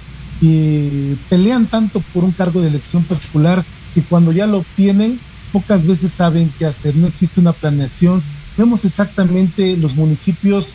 Pelean 1.29 1.67
tanto 1.67 2.01
por 2.13 2.25
un 2.25 2.33
cargo 2.33 2.61
de 2.61 2.69
elección 2.69 3.03
popular 3.05 3.65
que 3.95 4.03
cuando 4.03 4.33
ya 4.33 4.47
lo 4.47 4.59
obtienen, 4.59 5.19
pocas 5.53 5.87
veces 5.87 6.13
saben 6.13 6.51
qué 6.59 6.67
hacer. 6.67 6.95
No 6.97 7.07
existe 7.07 7.41
una 7.41 7.53
planeación. 7.53 8.23
Vemos 8.57 8.85
exactamente 8.85 9.77
los 9.77 9.97
municipios 9.97 10.75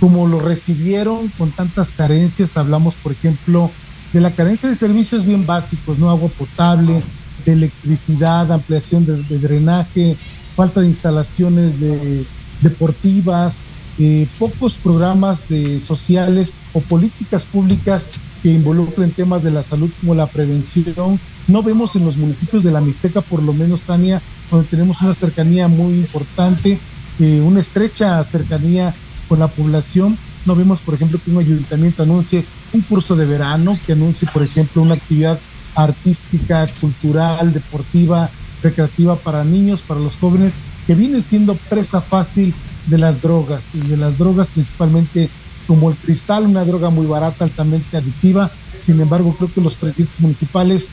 como 0.00 0.26
lo 0.26 0.40
recibieron 0.40 1.28
con 1.36 1.50
tantas 1.50 1.90
carencias. 1.92 2.56
Hablamos, 2.56 2.94
por 2.94 3.12
ejemplo, 3.12 3.70
de 4.12 4.20
la 4.20 4.30
carencia 4.32 4.68
de 4.68 4.74
servicios 4.74 5.26
bien 5.26 5.46
básicos, 5.46 5.98
¿no? 5.98 6.10
Agua 6.10 6.30
potable, 6.30 7.02
de 7.44 7.52
electricidad, 7.52 8.50
ampliación 8.50 9.06
de, 9.06 9.38
drenaje, 9.38 10.16
falta 10.56 10.80
de 10.80 10.88
instalaciones 10.88 11.78
de, 11.78 12.24
deportivas, 12.62 13.60
eh, 13.98 14.26
pocos 14.38 14.74
programas 14.74 15.48
de 15.48 15.78
sociales 15.80 16.54
o 16.72 16.80
políticas 16.80 17.46
públicas 17.46 18.10
que 18.42 18.52
involucren 18.52 19.10
temas 19.10 19.42
de 19.42 19.50
la 19.50 19.62
salud 19.62 19.90
como 20.00 20.14
la 20.14 20.26
prevención. 20.26 21.20
No 21.46 21.62
vemos 21.62 21.96
en 21.96 22.06
los 22.06 22.16
municipios 22.16 22.62
de 22.62 22.70
la 22.70 22.80
Mixteca, 22.80 23.20
por 23.20 23.42
lo 23.42 23.52
menos, 23.52 23.82
Tania, 23.82 24.20
donde 24.50 24.66
tenemos 24.68 25.00
una 25.02 25.14
cercanía 25.14 25.68
muy 25.68 25.94
importante, 25.94 26.78
eh, 27.18 27.40
una 27.40 27.60
estrecha 27.60 28.22
cercanía 28.24 28.94
con 29.30 29.38
la 29.38 29.48
población. 29.48 30.18
No 30.44 30.56
vemos, 30.56 30.80
por 30.80 30.94
ejemplo, 30.94 31.20
que 31.24 31.30
un 31.30 31.38
ayuntamiento 31.38 32.02
anuncie 32.02 32.44
un 32.72 32.80
curso 32.82 33.14
de 33.14 33.26
verano, 33.26 33.78
que 33.86 33.92
anuncie, 33.92 34.28
por 34.32 34.42
ejemplo, 34.42 34.82
una 34.82 34.94
actividad 34.94 35.38
artística, 35.76 36.66
cultural, 36.80 37.52
deportiva, 37.52 38.28
recreativa 38.60 39.14
para 39.14 39.44
niños, 39.44 39.82
para 39.82 40.00
los 40.00 40.16
jóvenes, 40.16 40.52
que 40.86 40.96
vienen 40.96 41.22
siendo 41.22 41.54
presa 41.54 42.00
fácil 42.00 42.52
de 42.86 42.98
las 42.98 43.22
drogas, 43.22 43.68
y 43.72 43.78
de 43.78 43.96
las 43.96 44.18
drogas 44.18 44.50
principalmente 44.50 45.30
como 45.68 45.90
el 45.90 45.96
cristal, 45.96 46.46
una 46.46 46.64
droga 46.64 46.90
muy 46.90 47.06
barata, 47.06 47.44
altamente 47.44 47.96
adictiva. 47.96 48.50
Sin 48.80 49.00
embargo, 49.00 49.32
creo 49.36 49.52
que 49.54 49.60
los 49.60 49.76
presidentes 49.76 50.20
municipales, 50.20 50.88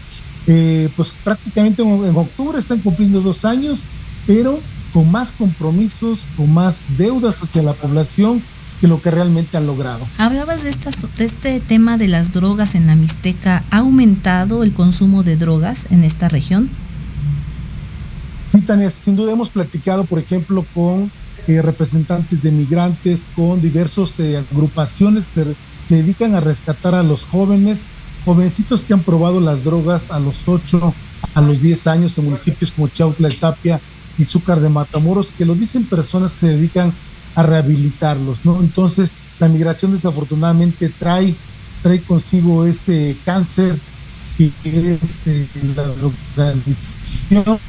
eh, 0.45 0.89
pues 0.95 1.15
prácticamente 1.23 1.81
en, 1.81 2.03
en 2.03 2.15
octubre 2.15 2.59
están 2.59 2.79
cumpliendo 2.81 3.21
dos 3.21 3.45
años, 3.45 3.83
pero 4.27 4.59
con 4.97 5.11
más 5.11 5.31
compromisos, 5.31 6.25
con 6.35 6.51
más 6.51 6.97
deudas 6.97 7.43
hacia 7.43 7.61
la 7.61 7.73
población 7.73 8.41
que 8.81 8.87
lo 8.87 8.99
que 8.99 9.11
realmente 9.11 9.55
han 9.55 9.67
logrado. 9.67 9.99
Hablabas 10.17 10.63
de, 10.63 10.71
estas, 10.71 11.05
de 11.15 11.23
este 11.23 11.59
tema 11.59 11.99
de 11.99 12.07
las 12.07 12.33
drogas 12.33 12.73
en 12.73 12.87
la 12.87 12.95
Mixteca. 12.95 13.63
¿Ha 13.69 13.77
aumentado 13.77 14.63
el 14.63 14.73
consumo 14.73 15.21
de 15.21 15.35
drogas 15.35 15.85
en 15.91 16.03
esta 16.03 16.29
región? 16.29 16.71
Sí, 18.51 18.61
Tania, 18.61 18.89
sin 18.89 19.15
duda 19.15 19.33
hemos 19.33 19.51
platicado, 19.51 20.03
por 20.03 20.17
ejemplo, 20.17 20.65
con 20.73 21.11
eh, 21.45 21.61
representantes 21.61 22.41
de 22.41 22.51
migrantes, 22.51 23.27
con 23.35 23.61
diversas 23.61 24.19
eh, 24.19 24.43
agrupaciones 24.51 25.25
que 25.25 25.31
se, 25.31 25.55
se, 25.89 25.95
dedican 25.97 26.33
a 26.33 26.39
rescatar 26.39 26.95
a 26.95 27.03
los 27.03 27.23
jóvenes, 27.23 27.83
jovencitos 28.25 28.83
que 28.83 28.95
han 28.95 29.01
probado 29.01 29.41
las 29.41 29.63
drogas 29.63 30.09
a 30.09 30.19
los 30.19 30.47
8, 30.47 30.91
a 31.35 31.41
los 31.41 31.61
10 31.61 31.85
años 31.85 32.17
en 32.17 32.25
municipios 32.25 32.71
como 32.71 32.87
Chautla, 32.87 33.29
Tapia 33.29 33.79
y 34.17 34.25
Zúcar 34.25 34.59
de 34.59 34.69
Matamoros, 34.69 35.33
que 35.33 35.45
lo 35.45 35.55
dicen 35.55 35.85
personas 35.85 36.33
que 36.33 36.39
se 36.39 36.47
dedican 36.47 36.93
a 37.35 37.43
rehabilitarlos, 37.43 38.43
¿no? 38.43 38.59
Entonces, 38.59 39.15
la 39.39 39.47
migración 39.47 39.91
desafortunadamente 39.91 40.89
trae, 40.89 41.35
trae 41.83 42.01
consigo 42.01 42.65
ese 42.65 43.15
cáncer 43.23 43.77
que 44.37 44.99
es 45.01 45.27
eh, 45.27 45.47
la 45.75 45.83
drogadicción. 45.83 47.59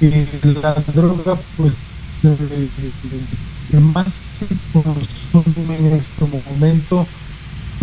Eh, 0.00 0.40
la 0.42 0.74
droga, 0.74 1.38
pues, 1.56 1.78
eh, 2.24 2.68
que 3.70 3.80
más 3.80 4.12
se 4.32 4.46
consume 4.72 5.76
en 5.78 5.92
este 5.94 6.24
momento, 6.26 7.06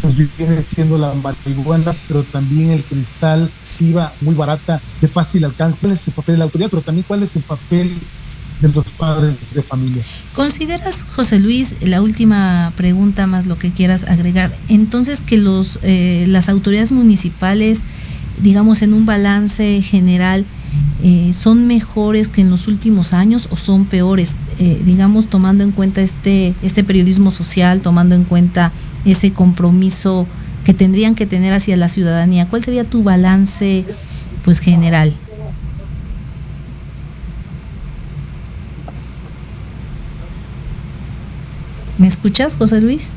pues 0.02 0.16
viene 0.38 0.62
siendo 0.62 0.98
la 0.98 1.14
marihuana, 1.14 1.96
pero 2.08 2.24
también 2.24 2.72
el 2.72 2.84
cristal 2.84 3.50
muy 3.82 4.36
barata, 4.36 4.82
de 5.02 5.08
fácil 5.08 5.44
alcance, 5.46 5.92
es 5.92 6.08
el 6.08 6.14
papel 6.14 6.36
de 6.36 6.40
la 6.40 6.46
autoridad, 6.46 6.70
pero 6.70 6.82
también 6.82 7.06
cuál 7.08 7.24
es 7.24 7.36
el 7.36 7.44
papel 7.44 7.92
de 8.62 8.70
los 8.70 8.86
padres 8.98 9.54
de 9.54 9.64
familia. 9.64 10.04
¿Consideras, 10.34 11.06
José 11.16 11.40
Luis, 11.40 11.76
la 11.82 12.02
última 12.02 12.74
pregunta 12.78 13.28
más 13.28 13.48
lo 13.48 13.58
que 13.58 13.72
quieras 13.72 14.04
agregar, 14.04 14.56
entonces 14.70 15.22
que 15.22 15.38
los 15.38 15.80
eh, 15.82 16.26
las 16.28 16.48
autoridades 16.48 16.92
municipales, 16.92 17.82
digamos 18.42 18.82
en 18.82 18.94
un 18.94 19.06
balance 19.06 19.82
general, 19.82 20.46
eh, 21.04 21.34
son 21.34 21.66
mejores 21.66 22.30
que 22.30 22.42
en 22.42 22.52
los 22.52 22.68
últimos 22.68 23.14
años 23.14 23.48
o 23.50 23.58
son 23.58 23.86
peores, 23.86 24.38
eh, 24.60 24.80
digamos 24.86 25.28
tomando 25.28 25.64
en 25.64 25.72
cuenta 25.72 26.02
este 26.02 26.54
este 26.62 26.84
periodismo 26.84 27.32
social, 27.32 27.82
tomando 27.82 28.14
en 28.14 28.24
cuenta 28.24 28.72
ese 29.06 29.34
compromiso 29.34 30.28
que 30.66 30.74
tendrían 30.74 31.16
que 31.16 31.26
tener 31.26 31.54
hacia 31.54 31.78
la 31.78 31.90
ciudadanía. 31.90 32.48
¿Cuál 32.48 32.64
sería 32.64 32.84
tu 32.84 33.04
balance, 33.04 33.86
pues 34.44 34.60
general? 34.60 35.14
¿Me 41.98 42.08
escuchas, 42.08 42.56
José 42.58 42.82
Luis? 42.82 43.12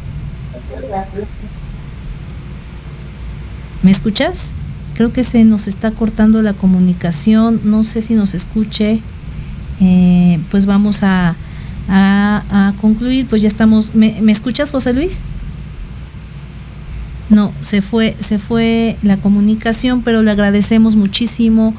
¿Me 3.82 3.90
escuchas? 3.90 4.54
Creo 4.94 5.12
que 5.12 5.24
se 5.24 5.44
nos 5.44 5.68
está 5.68 5.90
cortando 5.90 6.42
la 6.42 6.52
comunicación, 6.52 7.60
no 7.64 7.82
sé 7.82 8.00
si 8.00 8.14
nos 8.14 8.34
escuche. 8.34 9.00
Eh, 9.80 10.38
pues 10.50 10.66
vamos 10.66 11.02
a, 11.02 11.34
a, 11.88 12.42
a, 12.50 12.74
concluir, 12.80 13.26
pues 13.26 13.42
ya 13.42 13.48
estamos. 13.48 13.94
¿Me, 13.94 14.20
¿Me, 14.20 14.32
escuchas, 14.32 14.70
José 14.70 14.92
Luis? 14.92 15.20
No, 17.34 17.52
se 17.62 17.82
fue, 17.82 18.16
se 18.20 18.38
fue 18.38 18.96
la 19.02 19.16
comunicación, 19.16 20.02
pero 20.02 20.22
le 20.22 20.30
agradecemos 20.30 20.94
muchísimo. 20.94 21.74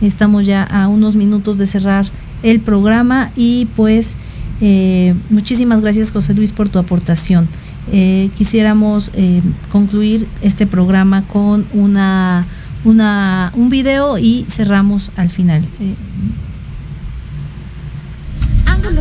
Estamos 0.00 0.46
ya 0.46 0.62
a 0.62 0.88
unos 0.88 1.16
minutos 1.16 1.58
de 1.58 1.66
cerrar 1.66 2.06
el 2.42 2.60
programa 2.60 3.32
y 3.36 3.66
pues 3.76 4.16
eh, 4.60 5.14
muchísimas 5.28 5.80
gracias 5.80 6.12
José 6.12 6.32
Luis 6.34 6.52
por 6.52 6.68
tu 6.68 6.78
aportación. 6.78 7.48
Eh, 7.92 8.30
quisiéramos 8.36 9.10
eh, 9.14 9.42
concluir 9.70 10.28
este 10.42 10.66
programa 10.66 11.26
con 11.26 11.66
una, 11.72 12.46
una, 12.84 13.52
un 13.56 13.68
video 13.68 14.16
y 14.16 14.46
cerramos 14.48 15.10
al 15.16 15.28
final. 15.28 15.64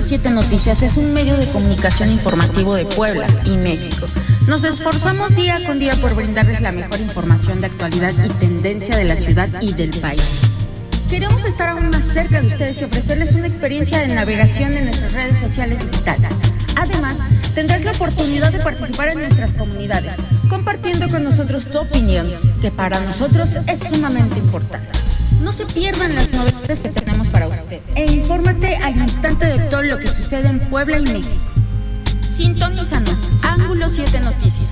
Ángulo 0.10 0.24
7 0.24 0.34
Noticias 0.34 0.82
es 0.82 0.97
un 0.97 1.14
medio 1.14 1.38
de 1.38 1.45
comunicación 1.51 2.10
informativo 2.10 2.74
de 2.74 2.84
Puebla 2.84 3.28
y 3.45 3.51
México. 3.51 4.07
Nos 4.47 4.64
esforzamos 4.64 5.36
día 5.36 5.64
con 5.68 5.78
día 5.78 5.91
por 6.01 6.16
brindarles 6.16 6.62
la 6.62 6.72
mejor 6.72 6.99
información 6.99 7.62
de 7.62 7.68
actualidad 7.68 8.12
y 8.26 8.30
tendencia 8.30 8.97
de 8.97 9.03
la 9.03 9.16
ciudad 9.16 9.47
y 9.62 9.72
del 9.74 9.91
país. 10.01 10.41
Queremos 11.12 11.45
estar 11.45 11.70
aún 11.70 11.91
más 11.91 12.12
cerca 12.12 12.41
de 12.41 12.47
ustedes 12.47 12.82
y 12.82 12.86
ofrecerles 12.86 13.34
una 13.34 13.45
experiencia 13.45 13.99
de 13.99 14.16
navegación 14.16 14.76
en 14.76 14.86
nuestras 14.86 15.14
redes 15.14 15.38
sociales 15.38 15.78
digitales. 15.78 16.32
Además, 16.76 17.16
tendrás 17.53 17.84
la 17.84 17.91
oportunidad 17.91 18.51
de 18.51 18.60
participar 18.64 19.10
en 19.10 19.20
nuestras 19.20 19.53
comunidades, 19.53 20.14
compartiendo 20.49 21.07
con 21.10 21.24
nosotros 21.24 21.68
tu 21.68 21.78
opinión, 21.78 22.26
que 22.64 22.72
para 22.72 22.99
nosotros 23.01 23.51
es 23.68 23.80
sumamente 23.82 24.39
importante. 24.39 24.89
No 25.44 25.54
se 25.54 25.66
pierdan 25.66 26.14
las 26.16 26.32
novedades 26.34 26.82
que 26.82 26.90
tenemos 26.90 27.30
para 27.30 27.48
usted 27.48 27.80
e 27.96 28.12
infórmate 28.12 28.76
al 28.78 28.98
instante 28.98 29.46
de 29.46 29.60
todo 29.70 29.84
lo 29.84 29.98
que 29.98 30.08
sucede 30.08 30.50
en 30.50 30.60
Puebla 30.70 31.00
y 31.00 31.04
México. 31.04 31.46
Sintonízanos, 32.30 33.30
Ángulo 33.42 33.90
7 33.90 34.20
Noticias. 34.20 34.70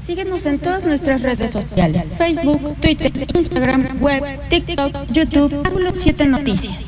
Síguenos 0.00 0.46
en 0.46 0.58
todas 0.60 0.84
nuestras 0.84 1.22
redes 1.22 1.50
sociales, 1.50 2.10
Facebook, 2.16 2.76
Twitter, 2.80 3.12
Instagram, 3.34 4.00
web, 4.00 4.22
TikTok, 4.48 5.10
YouTube, 5.10 5.62
Ángulo 5.64 5.90
7 5.94 6.26
Noticias. 6.26 6.86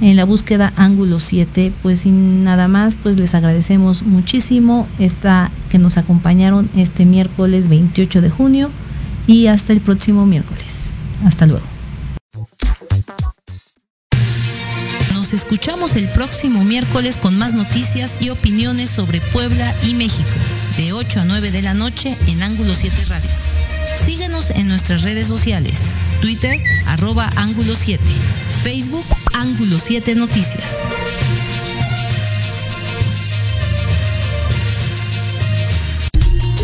en 0.00 0.16
la 0.16 0.24
búsqueda 0.24 0.72
ángulo 0.76 1.20
7. 1.20 1.72
Pues 1.82 2.00
sin 2.00 2.44
nada 2.44 2.68
más, 2.68 2.96
pues 2.96 3.18
les 3.18 3.34
agradecemos 3.34 4.02
muchísimo 4.02 4.86
esta 4.98 5.50
que 5.70 5.78
nos 5.78 5.96
acompañaron 5.96 6.68
este 6.76 7.06
miércoles 7.06 7.68
28 7.68 8.20
de 8.20 8.30
junio 8.30 8.70
y 9.26 9.46
hasta 9.46 9.72
el 9.72 9.80
próximo 9.80 10.26
miércoles. 10.26 10.90
Hasta 11.24 11.46
luego. 11.46 11.64
Nos 15.12 15.32
escuchamos 15.32 15.96
el 15.96 16.08
próximo 16.10 16.62
miércoles 16.62 17.16
con 17.16 17.36
más 17.38 17.54
noticias 17.54 18.18
y 18.20 18.30
opiniones 18.30 18.90
sobre 18.90 19.20
Puebla 19.20 19.74
y 19.82 19.94
México, 19.94 20.28
de 20.76 20.92
8 20.92 21.20
a 21.20 21.24
9 21.24 21.50
de 21.50 21.62
la 21.62 21.74
noche 21.74 22.16
en 22.28 22.42
Ángulo 22.42 22.74
7 22.74 22.96
Radio. 23.08 23.30
Síguenos 23.96 24.50
en 24.50 24.68
nuestras 24.68 25.02
redes 25.02 25.26
sociales. 25.26 25.90
Twitter, 26.20 26.60
arroba 26.86 27.28
ángulo 27.36 27.74
7. 27.74 28.02
Facebook, 28.62 29.06
ángulo 29.32 29.78
7 29.78 30.14
noticias. 30.14 30.82